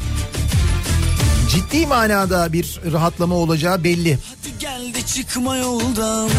ciddi 1.49 1.88
manada 1.88 2.53
bir 2.53 2.80
rahatlama 2.91 3.35
olacağı 3.35 3.84
belli. 3.84 4.18
Hadi 4.30 4.59
gel 4.59 4.93
de 4.93 5.01
çıkma 5.01 5.57
yoldan 5.57 6.30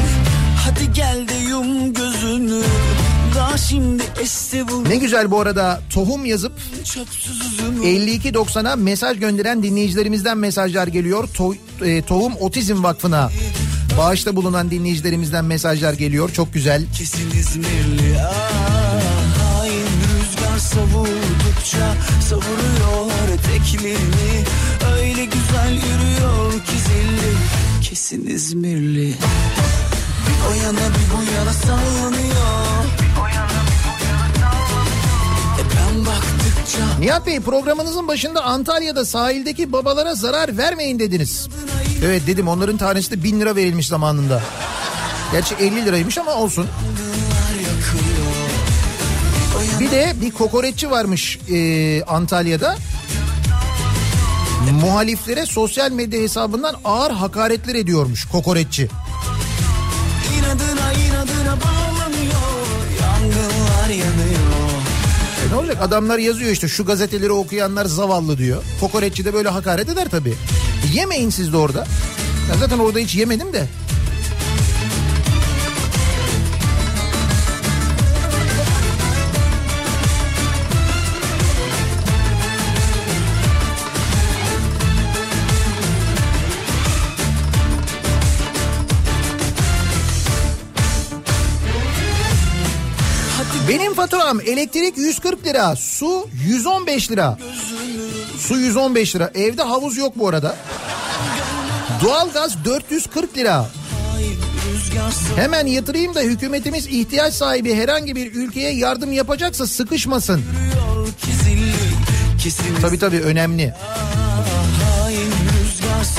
Hadi 0.57 0.93
gel 0.93 1.29
de 1.29 1.35
yum 1.49 1.95
gözünü 1.95 2.63
Ne 4.89 4.97
güzel 4.97 5.31
bu 5.31 5.41
arada 5.41 5.81
tohum 5.91 6.25
yazıp 6.25 6.53
çöpsüz 6.85 7.41
üzümü 7.41 7.85
52.90'a 7.85 8.77
mesaj 8.77 9.19
gönderen 9.19 9.63
dinleyicilerimizden 9.63 10.39
mesajlar 10.39 10.87
geliyor. 10.87 11.29
To- 11.29 11.57
e, 11.85 12.03
Tohum 12.03 12.33
Otizm 12.41 12.83
Vakfı'na 12.83 13.31
bağışta 13.99 14.37
bulunan 14.37 14.71
dinleyicilerimizden 14.71 15.45
mesajlar 15.45 15.93
geliyor. 15.93 16.31
Çok 16.33 16.55
güzel. 16.55 16.83
Kesin 16.99 17.31
İzmirli 17.31 18.17
ah, 18.21 19.01
Hain 19.39 19.85
rüzgar 19.85 20.59
savurdukça 20.59 21.95
Savuruyor 22.29 23.29
eteklerini 23.35 24.45
Öyle 24.97 25.25
güzel 25.25 25.73
yürüyor 25.73 26.53
ki 26.53 26.79
zilli 26.87 27.33
Kesin 27.83 28.27
İzmirli 28.27 29.15
Bir 30.27 30.51
o 30.51 30.55
yana 30.65 30.89
bir 30.89 31.17
bu 31.17 31.37
yana 31.37 31.53
sallanıyor 31.53 32.82
Nihat 37.03 37.27
Bey 37.27 37.41
programınızın 37.41 38.09
başında 38.09 38.45
Antalya'da 38.45 39.05
sahildeki 39.05 39.73
babalara 39.73 40.15
zarar 40.15 40.57
vermeyin 40.57 40.99
dediniz. 40.99 41.49
Evet 42.05 42.23
dedim 42.27 42.49
onların 42.49 42.77
tanesi 42.77 43.11
de 43.11 43.23
1000 43.25 43.41
lira 43.41 43.57
verilmiş 43.57 43.89
zamanında. 43.89 44.43
Gerçi 45.33 45.55
50 45.55 45.85
liraymış 45.87 46.19
ama 46.19 46.35
olsun. 46.35 46.67
Bir 49.81 49.91
de 49.91 50.13
bir 50.21 50.31
kokoreççi 50.31 50.91
varmış 50.91 51.39
e, 51.51 52.03
Antalya'da. 52.03 52.77
Muhaliflere 54.83 55.47
sosyal 55.47 55.91
medya 55.91 56.21
hesabından 56.21 56.75
ağır 56.85 57.11
hakaretler 57.11 57.75
ediyormuş 57.75 58.25
kokoreççi. 58.25 58.89
inadına 60.39 60.93
inadına 60.93 61.57
bağlanıyor 61.61 62.43
Yangınlar 63.01 63.89
yanıyor 63.89 64.22
olacak 65.73 65.89
adamlar 65.89 66.19
yazıyor 66.19 66.51
işte 66.51 66.69
şu 66.69 66.85
gazeteleri 66.85 67.33
okuyanlar 67.33 67.85
zavallı 67.85 68.39
diyor. 68.39 68.63
Kokoreççi 68.81 69.25
de 69.25 69.35
böyle 69.35 69.49
hakaret 69.49 69.89
eder 69.89 70.09
tabii. 70.11 70.35
Yemeyin 70.93 71.31
siz 71.31 71.53
de 71.53 71.57
orada. 71.57 71.87
Ben 72.53 72.59
zaten 72.59 72.79
orada 72.79 72.99
hiç 72.99 73.15
yemedim 73.15 73.53
de. 73.53 73.67
Benim 93.73 93.95
faturam 93.95 94.41
elektrik 94.41 94.99
140 94.99 95.47
lira, 95.47 95.77
su 95.77 96.29
115 96.47 97.11
lira. 97.11 97.39
Su 98.39 98.59
115 98.59 99.17
lira. 99.17 99.31
Evde 99.35 99.63
havuz 99.63 99.97
yok 99.97 100.13
bu 100.17 100.29
arada. 100.29 100.57
Doğalgaz 102.03 102.65
440 102.65 103.37
lira. 103.37 103.67
Hemen 105.37 105.67
yatırayım 105.67 106.15
da 106.15 106.21
hükümetimiz 106.21 106.87
ihtiyaç 106.87 107.35
sahibi 107.35 107.75
herhangi 107.75 108.17
bir 108.17 108.35
ülkeye 108.35 108.73
yardım 108.73 109.13
yapacaksa 109.13 109.67
sıkışmasın. 109.67 110.43
Tabii 112.81 112.99
tabii 112.99 113.21
önemli. 113.21 113.75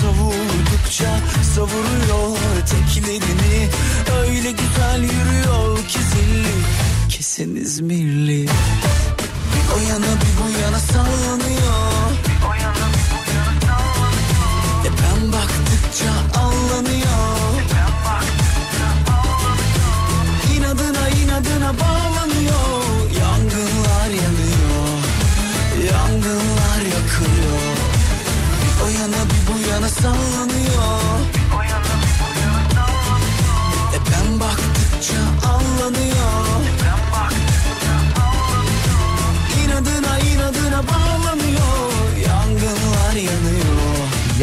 Savurdukça 0.02 1.20
savuruyor 1.56 2.38
teklerini 2.66 3.70
Öyle 4.22 4.52
güzel 4.52 5.02
yürüyor 5.02 5.78
ki 5.78 6.00
zilli 6.00 6.83
kesin 7.24 7.56
İzmirli 7.56 8.46
Bir 9.54 9.66
o 9.76 9.80
yana 9.90 10.06
bir 10.06 10.34
bu 10.40 10.62
yana 10.62 10.80
sallanıyor 10.80 11.83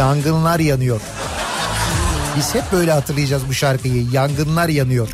Yangınlar 0.00 0.60
yanıyor. 0.60 1.00
Biz 2.36 2.54
hep 2.54 2.72
böyle 2.72 2.92
hatırlayacağız 2.92 3.48
bu 3.48 3.54
şarkıyı. 3.54 4.06
Yangınlar 4.12 4.68
yanıyor. 4.68 5.08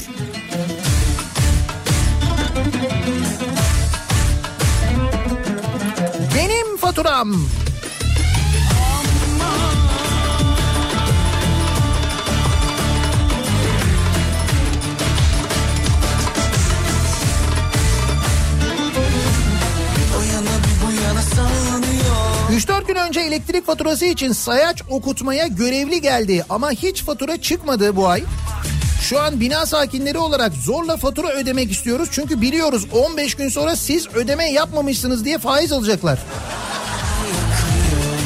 Benim 6.36 6.76
faturam. 6.76 7.36
Elektrik 23.36 23.66
faturası 23.66 24.04
için 24.04 24.32
sayaç 24.32 24.82
okutmaya 24.90 25.46
görevli 25.46 26.00
geldi 26.00 26.44
ama 26.48 26.70
hiç 26.70 27.02
fatura 27.02 27.40
çıkmadı 27.40 27.96
bu 27.96 28.08
ay. 28.08 28.24
Şu 29.02 29.20
an 29.20 29.40
bina 29.40 29.66
sakinleri 29.66 30.18
olarak 30.18 30.52
zorla 30.52 30.96
fatura 30.96 31.28
ödemek 31.28 31.72
istiyoruz. 31.72 32.08
Çünkü 32.12 32.40
biliyoruz 32.40 32.86
15 32.92 33.34
gün 33.34 33.48
sonra 33.48 33.76
siz 33.76 34.08
ödeme 34.14 34.50
yapmamışsınız 34.52 35.24
diye 35.24 35.38
faiz 35.38 35.72
alacaklar. 35.72 36.18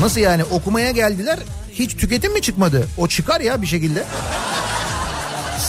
Nasıl 0.01 0.21
yani 0.21 0.45
okumaya 0.45 0.91
geldiler 0.91 1.39
hiç 1.73 1.97
tüketim 1.97 2.33
mi 2.33 2.43
çıkmadı? 2.43 2.89
O 2.99 3.09
çıkar 3.09 3.41
ya 3.41 3.63
bir 3.63 3.67
şekilde. 3.67 4.05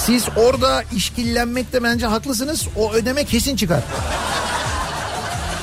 Siz 0.05 0.25
orada 0.35 0.83
işkillenmekte 0.95 1.83
bence 1.83 2.05
haklısınız. 2.05 2.67
O 2.77 2.93
ödeme 2.93 3.23
kesin 3.23 3.55
çıkar. 3.55 3.83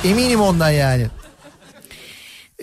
Eminim 0.03 0.41
ondan 0.41 0.69
yani. 0.69 1.07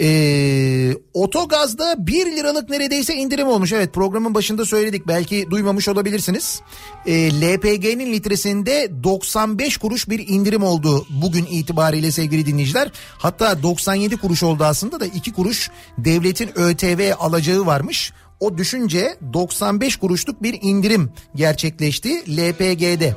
Ee, 0.01 0.95
otogazda 1.15 2.07
1 2.07 2.27
liralık 2.27 2.71
neredeyse 2.71 3.15
indirim 3.15 3.49
olmuş. 3.49 3.73
Evet 3.73 3.95
programın 3.95 4.35
başında 4.35 4.65
söyledik 4.65 5.09
belki 5.09 5.51
duymamış 5.51 5.89
olabilirsiniz. 5.89 6.61
Ee, 7.07 7.41
LPG'nin 7.41 8.13
litresinde 8.13 8.91
95 9.05 9.77
kuruş 9.77 10.09
bir 10.09 10.29
indirim 10.29 10.63
oldu 10.63 11.07
bugün 11.23 11.47
itibariyle 11.47 12.13
sevgili 12.13 12.47
dinleyiciler. 12.47 12.91
Hatta 13.19 13.63
97 13.63 14.17
kuruş 14.17 14.43
oldu 14.43 14.65
aslında 14.65 15.01
da 15.01 15.07
2 15.07 15.33
kuruş 15.33 15.71
devletin 15.99 16.51
ÖTV 16.59 17.13
alacağı 17.19 17.67
varmış. 17.67 18.13
O 18.41 18.59
düşünce 18.59 19.17
95 19.33 19.97
kuruşluk 19.97 20.43
bir 20.43 20.59
indirim 20.63 21.11
gerçekleşti 21.35 22.37
LPG'de. 22.37 23.17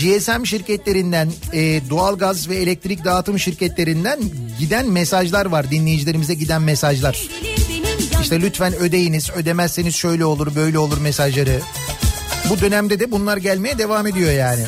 GSM 0.00 0.44
şirketlerinden, 0.44 1.28
e, 1.52 1.80
doğalgaz 1.90 2.48
ve 2.48 2.56
elektrik 2.56 3.04
dağıtım 3.04 3.38
şirketlerinden 3.38 4.20
giden 4.58 4.86
mesajlar 4.86 5.46
var. 5.46 5.70
Dinleyicilerimize 5.70 6.34
giden 6.34 6.62
mesajlar. 6.62 7.28
İşte 8.22 8.40
lütfen 8.40 8.74
ödeyiniz, 8.74 9.30
ödemezseniz 9.30 9.94
şöyle 9.94 10.24
olur, 10.24 10.54
böyle 10.56 10.78
olur 10.78 10.98
mesajları. 10.98 11.60
Bu 12.50 12.60
dönemde 12.60 13.00
de 13.00 13.10
bunlar 13.10 13.36
gelmeye 13.36 13.78
devam 13.78 14.06
ediyor 14.06 14.32
yani. 14.32 14.62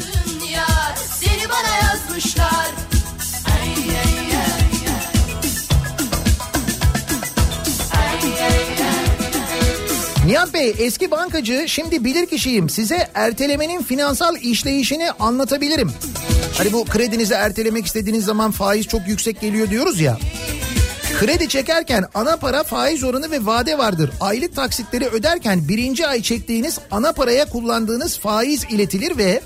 Bey 10.62 10.74
eski 10.78 11.10
bankacı 11.10 11.64
şimdi 11.68 12.04
bilir 12.04 12.26
kişiyim. 12.26 12.68
Size 12.68 13.10
ertelemenin 13.14 13.82
finansal 13.82 14.36
işleyişini 14.36 15.10
anlatabilirim. 15.10 15.92
Hani 16.58 16.72
bu 16.72 16.84
kredinizi 16.84 17.34
ertelemek 17.34 17.86
istediğiniz 17.86 18.24
zaman 18.24 18.50
faiz 18.50 18.86
çok 18.86 19.08
yüksek 19.08 19.40
geliyor 19.40 19.70
diyoruz 19.70 20.00
ya. 20.00 20.18
Kredi 21.20 21.48
çekerken 21.48 22.04
ana 22.14 22.36
para 22.36 22.62
faiz 22.62 23.04
oranı 23.04 23.30
ve 23.30 23.46
vade 23.46 23.78
vardır. 23.78 24.10
Aylık 24.20 24.56
taksitleri 24.56 25.06
öderken 25.06 25.68
birinci 25.68 26.06
ay 26.06 26.22
çektiğiniz 26.22 26.78
ana 26.90 27.12
paraya 27.12 27.44
kullandığınız 27.44 28.18
faiz 28.18 28.64
iletilir 28.64 29.18
ve 29.18 29.40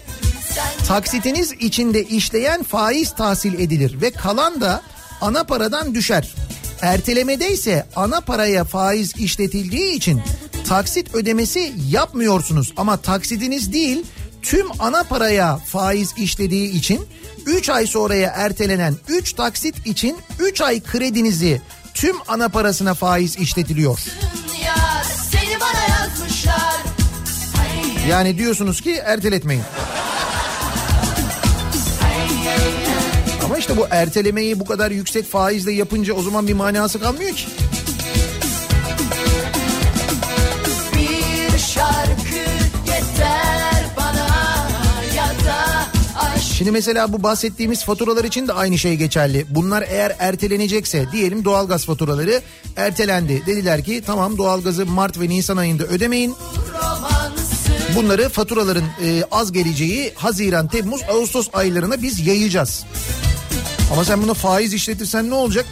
taksitiniz 0.88 1.52
içinde 1.52 2.04
işleyen 2.04 2.62
faiz 2.62 3.14
tahsil 3.14 3.54
edilir 3.60 4.02
ve 4.02 4.10
kalan 4.10 4.60
da 4.60 4.82
ana 5.20 5.44
paradan 5.44 5.94
düşer. 5.94 6.34
Ertelemede 6.82 7.52
ise 7.52 7.86
ana 7.96 8.20
paraya 8.20 8.64
faiz 8.64 9.16
işletildiği 9.16 9.92
için 9.92 10.22
taksit 10.68 11.14
ödemesi 11.14 11.72
yapmıyorsunuz 11.88 12.72
ama 12.76 12.96
taksitiniz 12.96 13.72
değil 13.72 14.04
tüm 14.42 14.66
ana 14.78 15.02
paraya 15.02 15.56
faiz 15.56 16.14
işlediği 16.18 16.70
için 16.70 17.06
3 17.46 17.68
ay 17.70 17.86
sonraya 17.86 18.30
ertelenen 18.30 18.94
3 19.08 19.32
taksit 19.32 19.86
için 19.86 20.18
3 20.38 20.60
ay 20.60 20.80
kredinizi 20.82 21.60
tüm 21.94 22.16
ana 22.28 22.48
parasına 22.48 22.94
faiz 22.94 23.36
işletiliyor. 23.38 24.00
Yani 28.10 28.38
diyorsunuz 28.38 28.80
ki 28.80 28.92
erteletmeyin. 28.92 29.62
Ama 33.46 33.58
işte 33.58 33.76
bu 33.76 33.86
ertelemeyi 33.90 34.60
bu 34.60 34.64
kadar 34.64 34.90
yüksek 34.90 35.30
faizle 35.30 35.72
yapınca 35.72 36.14
o 36.14 36.22
zaman 36.22 36.48
bir 36.48 36.54
manası 36.54 37.00
kalmıyor 37.00 37.30
ki. 37.30 37.46
Şimdi 46.56 46.70
mesela 46.70 47.12
bu 47.12 47.22
bahsettiğimiz 47.22 47.84
faturalar 47.84 48.24
için 48.24 48.48
de 48.48 48.52
aynı 48.52 48.78
şey 48.78 48.96
geçerli. 48.96 49.46
Bunlar 49.48 49.84
eğer 49.88 50.16
ertelenecekse 50.18 51.06
diyelim 51.12 51.44
doğalgaz 51.44 51.84
faturaları 51.84 52.42
ertelendi. 52.76 53.46
Dediler 53.46 53.84
ki 53.84 54.02
tamam 54.06 54.38
doğalgazı 54.38 54.86
Mart 54.86 55.20
ve 55.20 55.28
Nisan 55.28 55.56
ayında 55.56 55.84
ödemeyin. 55.84 56.34
Bunları 57.96 58.28
faturaların 58.28 58.84
e, 59.04 59.22
az 59.30 59.52
geleceği 59.52 60.12
Haziran, 60.14 60.68
Temmuz, 60.68 61.00
Ağustos 61.10 61.48
aylarına 61.52 62.02
biz 62.02 62.26
yayacağız. 62.26 62.84
Ama 63.92 64.04
sen 64.04 64.22
bunu 64.22 64.34
faiz 64.34 64.74
işletirsen 64.74 65.30
ne 65.30 65.34
olacak? 65.34 65.66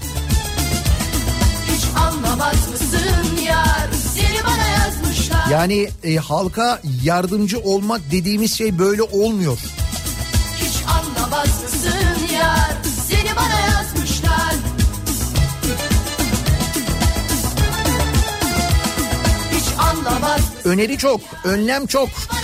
Hiç 1.74 1.84
anlamaz 1.98 2.68
mısın 2.70 3.36
yar 3.46 3.88
seni 4.14 4.44
bana 4.44 4.68
yazmışlar. 4.68 5.46
Yani 5.50 5.88
e, 6.04 6.16
halka 6.16 6.80
yardımcı 7.02 7.58
olmak 7.60 8.00
dediğimiz 8.10 8.54
şey 8.58 8.78
böyle 8.78 9.02
olmuyor. 9.02 9.58
Hiç 10.56 10.76
anlamaz 10.88 11.62
mısın 11.62 12.34
yar 12.34 12.76
seni 13.08 13.36
bana 13.36 13.60
yazmışlar. 13.60 14.54
Hiç 19.52 19.78
anlamaz 19.78 20.40
Öneri 20.64 20.98
çok, 20.98 21.20
önlem 21.44 21.86
çok. 21.86 22.08
bana. 22.32 22.43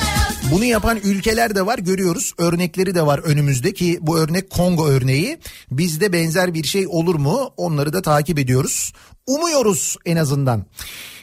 Bunu 0.51 0.65
yapan 0.65 0.99
ülkeler 1.05 1.55
de 1.55 1.67
var 1.67 1.79
görüyoruz. 1.79 2.35
Örnekleri 2.39 2.95
de 2.95 3.07
var 3.07 3.19
önümüzde 3.19 3.75
ki 3.75 3.99
bu 4.01 4.19
örnek 4.19 4.51
Kongo 4.51 4.87
örneği. 4.87 5.39
Bizde 5.71 6.13
benzer 6.13 6.55
bir 6.55 6.65
şey 6.65 6.87
olur 6.89 7.15
mu? 7.15 7.51
Onları 7.57 7.93
da 7.93 8.03
takip 8.03 8.39
ediyoruz. 8.39 8.93
Umuyoruz 9.27 9.97
en 10.05 10.17
azından. 10.17 10.67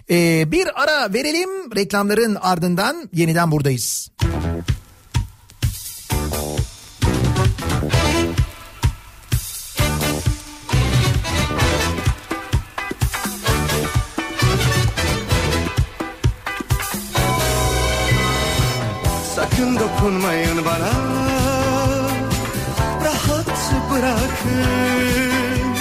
Ee, 0.09 0.51
bir 0.51 0.83
ara 0.83 1.13
verelim 1.13 1.75
reklamların 1.75 2.37
ardından 2.41 3.09
yeniden 3.13 3.51
buradayız. 3.51 4.11
Sakın 4.21 4.36
dokunmayın 19.97 20.65
bana. 20.65 20.91
Rahat 23.05 23.73
bırakın. 23.91 25.75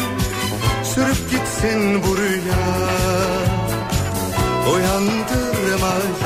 Sürüp 0.84 1.30
gitsin 1.30 2.02
bu 2.02 2.16
rüya. 2.16 2.66
Uyandırmayın. 4.74 6.16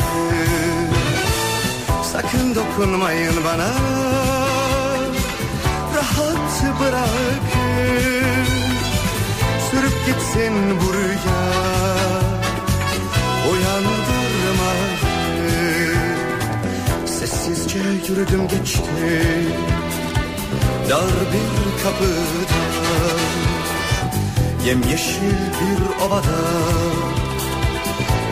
Sakın 2.12 2.54
dokunmayın 2.54 3.34
bana. 3.44 3.70
Rahat 5.96 6.80
bırakın. 6.80 8.46
Sürüp 9.70 10.06
gitsin 10.06 10.80
bu 10.80 10.94
rüya 10.94 12.19
yürüdüm 17.84 18.48
geçtim. 18.48 19.52
Dar 20.90 21.02
bir 21.32 21.82
kapıdan 21.82 23.20
Yemyeşil 24.66 25.40
bir 25.60 26.04
ovada 26.06 26.40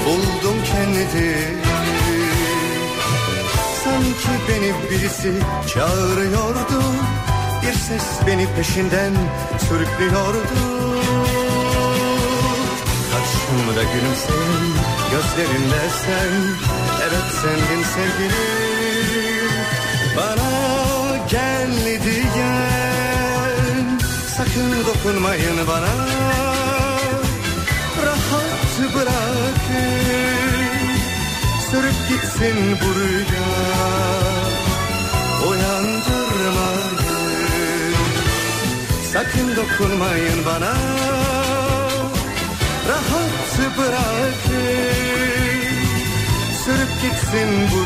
Buldum 0.06 0.56
kendimi. 0.72 1.36
Sanki 3.84 4.32
beni 4.48 4.90
birisi 4.90 5.32
çağırıyordu 5.74 6.82
Bir 7.62 7.72
ses 7.72 8.26
beni 8.26 8.46
peşinden 8.56 9.12
sürüklüyordu. 9.68 10.38
Karşımda 13.12 13.82
gülümseyen 13.82 14.64
gözlerinle 15.10 15.88
sen 16.04 16.32
Evet 17.02 17.32
sendin 17.42 17.82
sevgilim 17.82 18.57
gel 21.30 21.68
diyen 22.04 23.98
Sakın 24.36 24.70
dokunmayın 24.86 25.66
bana. 25.68 25.94
Rahat 28.06 28.94
bırakın 28.94 29.98
Sürüp 31.70 31.98
gitsin 32.08 32.78
bu 32.80 32.88
Uyandırmayın 35.48 36.98
Sakın 39.12 39.56
dokunmayın 39.56 40.46
bana. 40.46 40.74
Rahat 42.88 43.78
bırakın 43.78 44.98
Sürüp 46.64 46.92
gitsin 47.02 47.50
bu 47.72 47.78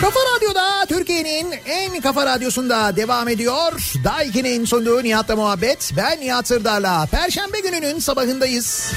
Kafa 0.00 0.20
Radyo'da 0.36 0.86
Türkiye'nin 0.88 1.54
en 1.66 2.00
kafa 2.00 2.26
radyosunda 2.26 2.96
devam 2.96 3.28
ediyor. 3.28 3.72
Daiki'nin 4.04 4.64
sunduğu 4.64 5.04
Nihat'la 5.04 5.36
muhabbet. 5.36 5.92
Ben 5.96 6.20
Nihat 6.20 6.48
Sırdar'la. 6.48 7.06
Perşembe 7.06 7.60
gününün 7.60 7.98
sabahındayız. 7.98 8.92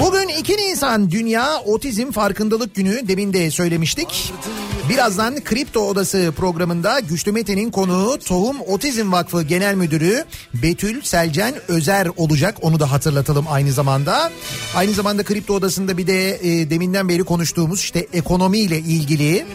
Bugün 0.00 0.28
2 0.28 0.56
Nisan 0.56 1.10
Dünya 1.10 1.60
Otizm 1.60 2.10
Farkındalık 2.10 2.74
Günü 2.74 3.08
demin 3.08 3.32
de 3.32 3.50
söylemiştik. 3.50 4.32
Birazdan 4.88 5.44
Kripto 5.44 5.80
Odası 5.80 6.32
programında 6.36 7.00
Güçlü 7.00 7.32
Mete'nin 7.32 7.70
konuğu 7.70 8.18
Tohum 8.18 8.60
Otizm 8.60 9.12
Vakfı 9.12 9.42
Genel 9.42 9.74
Müdürü 9.74 10.24
Betül 10.54 11.02
Selcen 11.02 11.54
Özer 11.68 12.08
olacak. 12.16 12.56
Onu 12.60 12.80
da 12.80 12.92
hatırlatalım 12.92 13.46
aynı 13.48 13.72
zamanda. 13.72 14.30
Aynı 14.74 14.92
zamanda 14.92 15.22
Kripto 15.22 15.54
Odası'nda 15.54 15.98
bir 15.98 16.06
de 16.06 16.34
e, 16.34 16.70
deminden 16.70 17.08
beri 17.08 17.24
konuştuğumuz 17.24 17.80
işte 17.80 18.06
ekonomiyle 18.12 18.78
ilgili 18.78 19.46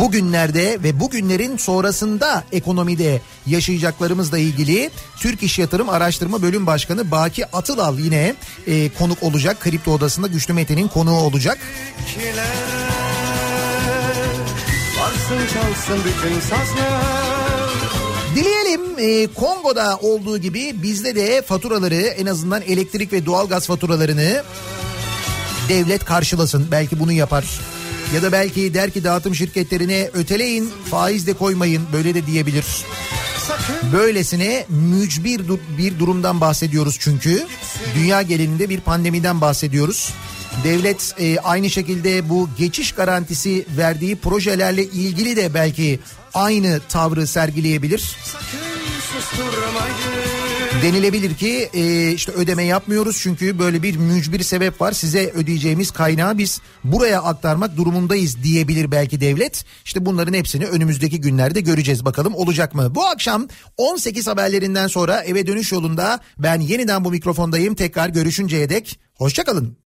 bugünlerde 0.00 0.78
ve 0.82 1.00
bugünlerin 1.00 1.56
sonrasında 1.56 2.44
ekonomide 2.52 3.20
yaşayacaklarımızla 3.46 4.38
ilgili 4.38 4.90
Türk 5.16 5.42
İş 5.42 5.58
Yatırım 5.58 5.88
Araştırma 5.88 6.42
Bölüm 6.42 6.66
Başkanı 6.66 7.10
Baki 7.10 7.46
Atılal 7.46 7.98
yine 7.98 8.34
e, 8.66 8.88
konuk 8.88 9.22
olacak. 9.22 9.60
Kripto 9.60 9.92
Odası'nda 9.92 10.26
Güçlü 10.26 10.54
Mete'nin 10.54 10.88
konuğu 10.88 11.20
olacak. 11.20 11.58
kiler 12.14 13.05
Varsın 15.30 15.46
çalsın 15.54 15.98
bütün 16.04 16.40
sazlar 16.40 17.70
Dileyelim 18.34 18.80
e, 18.98 19.26
Kongo'da 19.34 19.96
olduğu 19.96 20.38
gibi 20.38 20.82
bizde 20.82 21.16
de 21.16 21.42
faturaları 21.42 21.94
en 21.94 22.26
azından 22.26 22.62
elektrik 22.62 23.12
ve 23.12 23.26
doğalgaz 23.26 23.66
faturalarını 23.66 24.42
devlet 25.68 26.04
karşılasın. 26.04 26.68
Belki 26.70 27.00
bunu 27.00 27.12
yapar. 27.12 27.44
Ya 28.14 28.22
da 28.22 28.32
belki 28.32 28.74
der 28.74 28.90
ki 28.90 29.04
dağıtım 29.04 29.34
şirketlerine 29.34 30.10
öteleyin 30.14 30.72
faiz 30.90 31.26
de 31.26 31.32
koymayın 31.32 31.82
böyle 31.92 32.14
de 32.14 32.26
diyebilir. 32.26 32.66
Böylesine 33.92 34.66
mücbir 34.68 35.42
bir 35.78 35.98
durumdan 35.98 36.40
bahsediyoruz 36.40 36.96
çünkü. 37.00 37.46
Dünya 37.94 38.22
genelinde 38.22 38.68
bir 38.68 38.80
pandemiden 38.80 39.40
bahsediyoruz. 39.40 40.12
Devlet 40.64 41.14
e, 41.18 41.38
aynı 41.38 41.70
şekilde 41.70 42.28
bu 42.28 42.48
geçiş 42.58 42.92
garantisi 42.92 43.66
verdiği 43.76 44.16
projelerle 44.16 44.84
ilgili 44.84 45.36
de 45.36 45.54
belki 45.54 46.00
aynı 46.34 46.80
tavrı 46.88 47.26
sergileyebilir. 47.26 48.16
Denilebilir 50.82 51.34
ki 51.34 51.70
e, 51.74 52.12
işte 52.12 52.32
ödeme 52.32 52.64
yapmıyoruz 52.64 53.18
çünkü 53.22 53.58
böyle 53.58 53.82
bir 53.82 53.96
mücbir 53.96 54.42
sebep 54.42 54.80
var. 54.80 54.92
Size 54.92 55.30
ödeyeceğimiz 55.30 55.90
kaynağı 55.90 56.38
biz 56.38 56.60
buraya 56.84 57.22
aktarmak 57.22 57.76
durumundayız 57.76 58.42
diyebilir 58.42 58.90
belki 58.90 59.20
devlet. 59.20 59.64
İşte 59.84 60.06
bunların 60.06 60.34
hepsini 60.34 60.66
önümüzdeki 60.66 61.20
günlerde 61.20 61.60
göreceğiz 61.60 62.04
bakalım 62.04 62.34
olacak 62.34 62.74
mı? 62.74 62.94
Bu 62.94 63.06
akşam 63.06 63.48
18 63.76 64.26
haberlerinden 64.26 64.86
sonra 64.86 65.20
eve 65.20 65.46
dönüş 65.46 65.72
yolunda 65.72 66.20
ben 66.38 66.60
yeniden 66.60 67.04
bu 67.04 67.10
mikrofondayım. 67.10 67.74
Tekrar 67.74 68.08
görüşünceye 68.08 68.68
dek 68.68 68.98
hoşçakalın. 69.14 69.74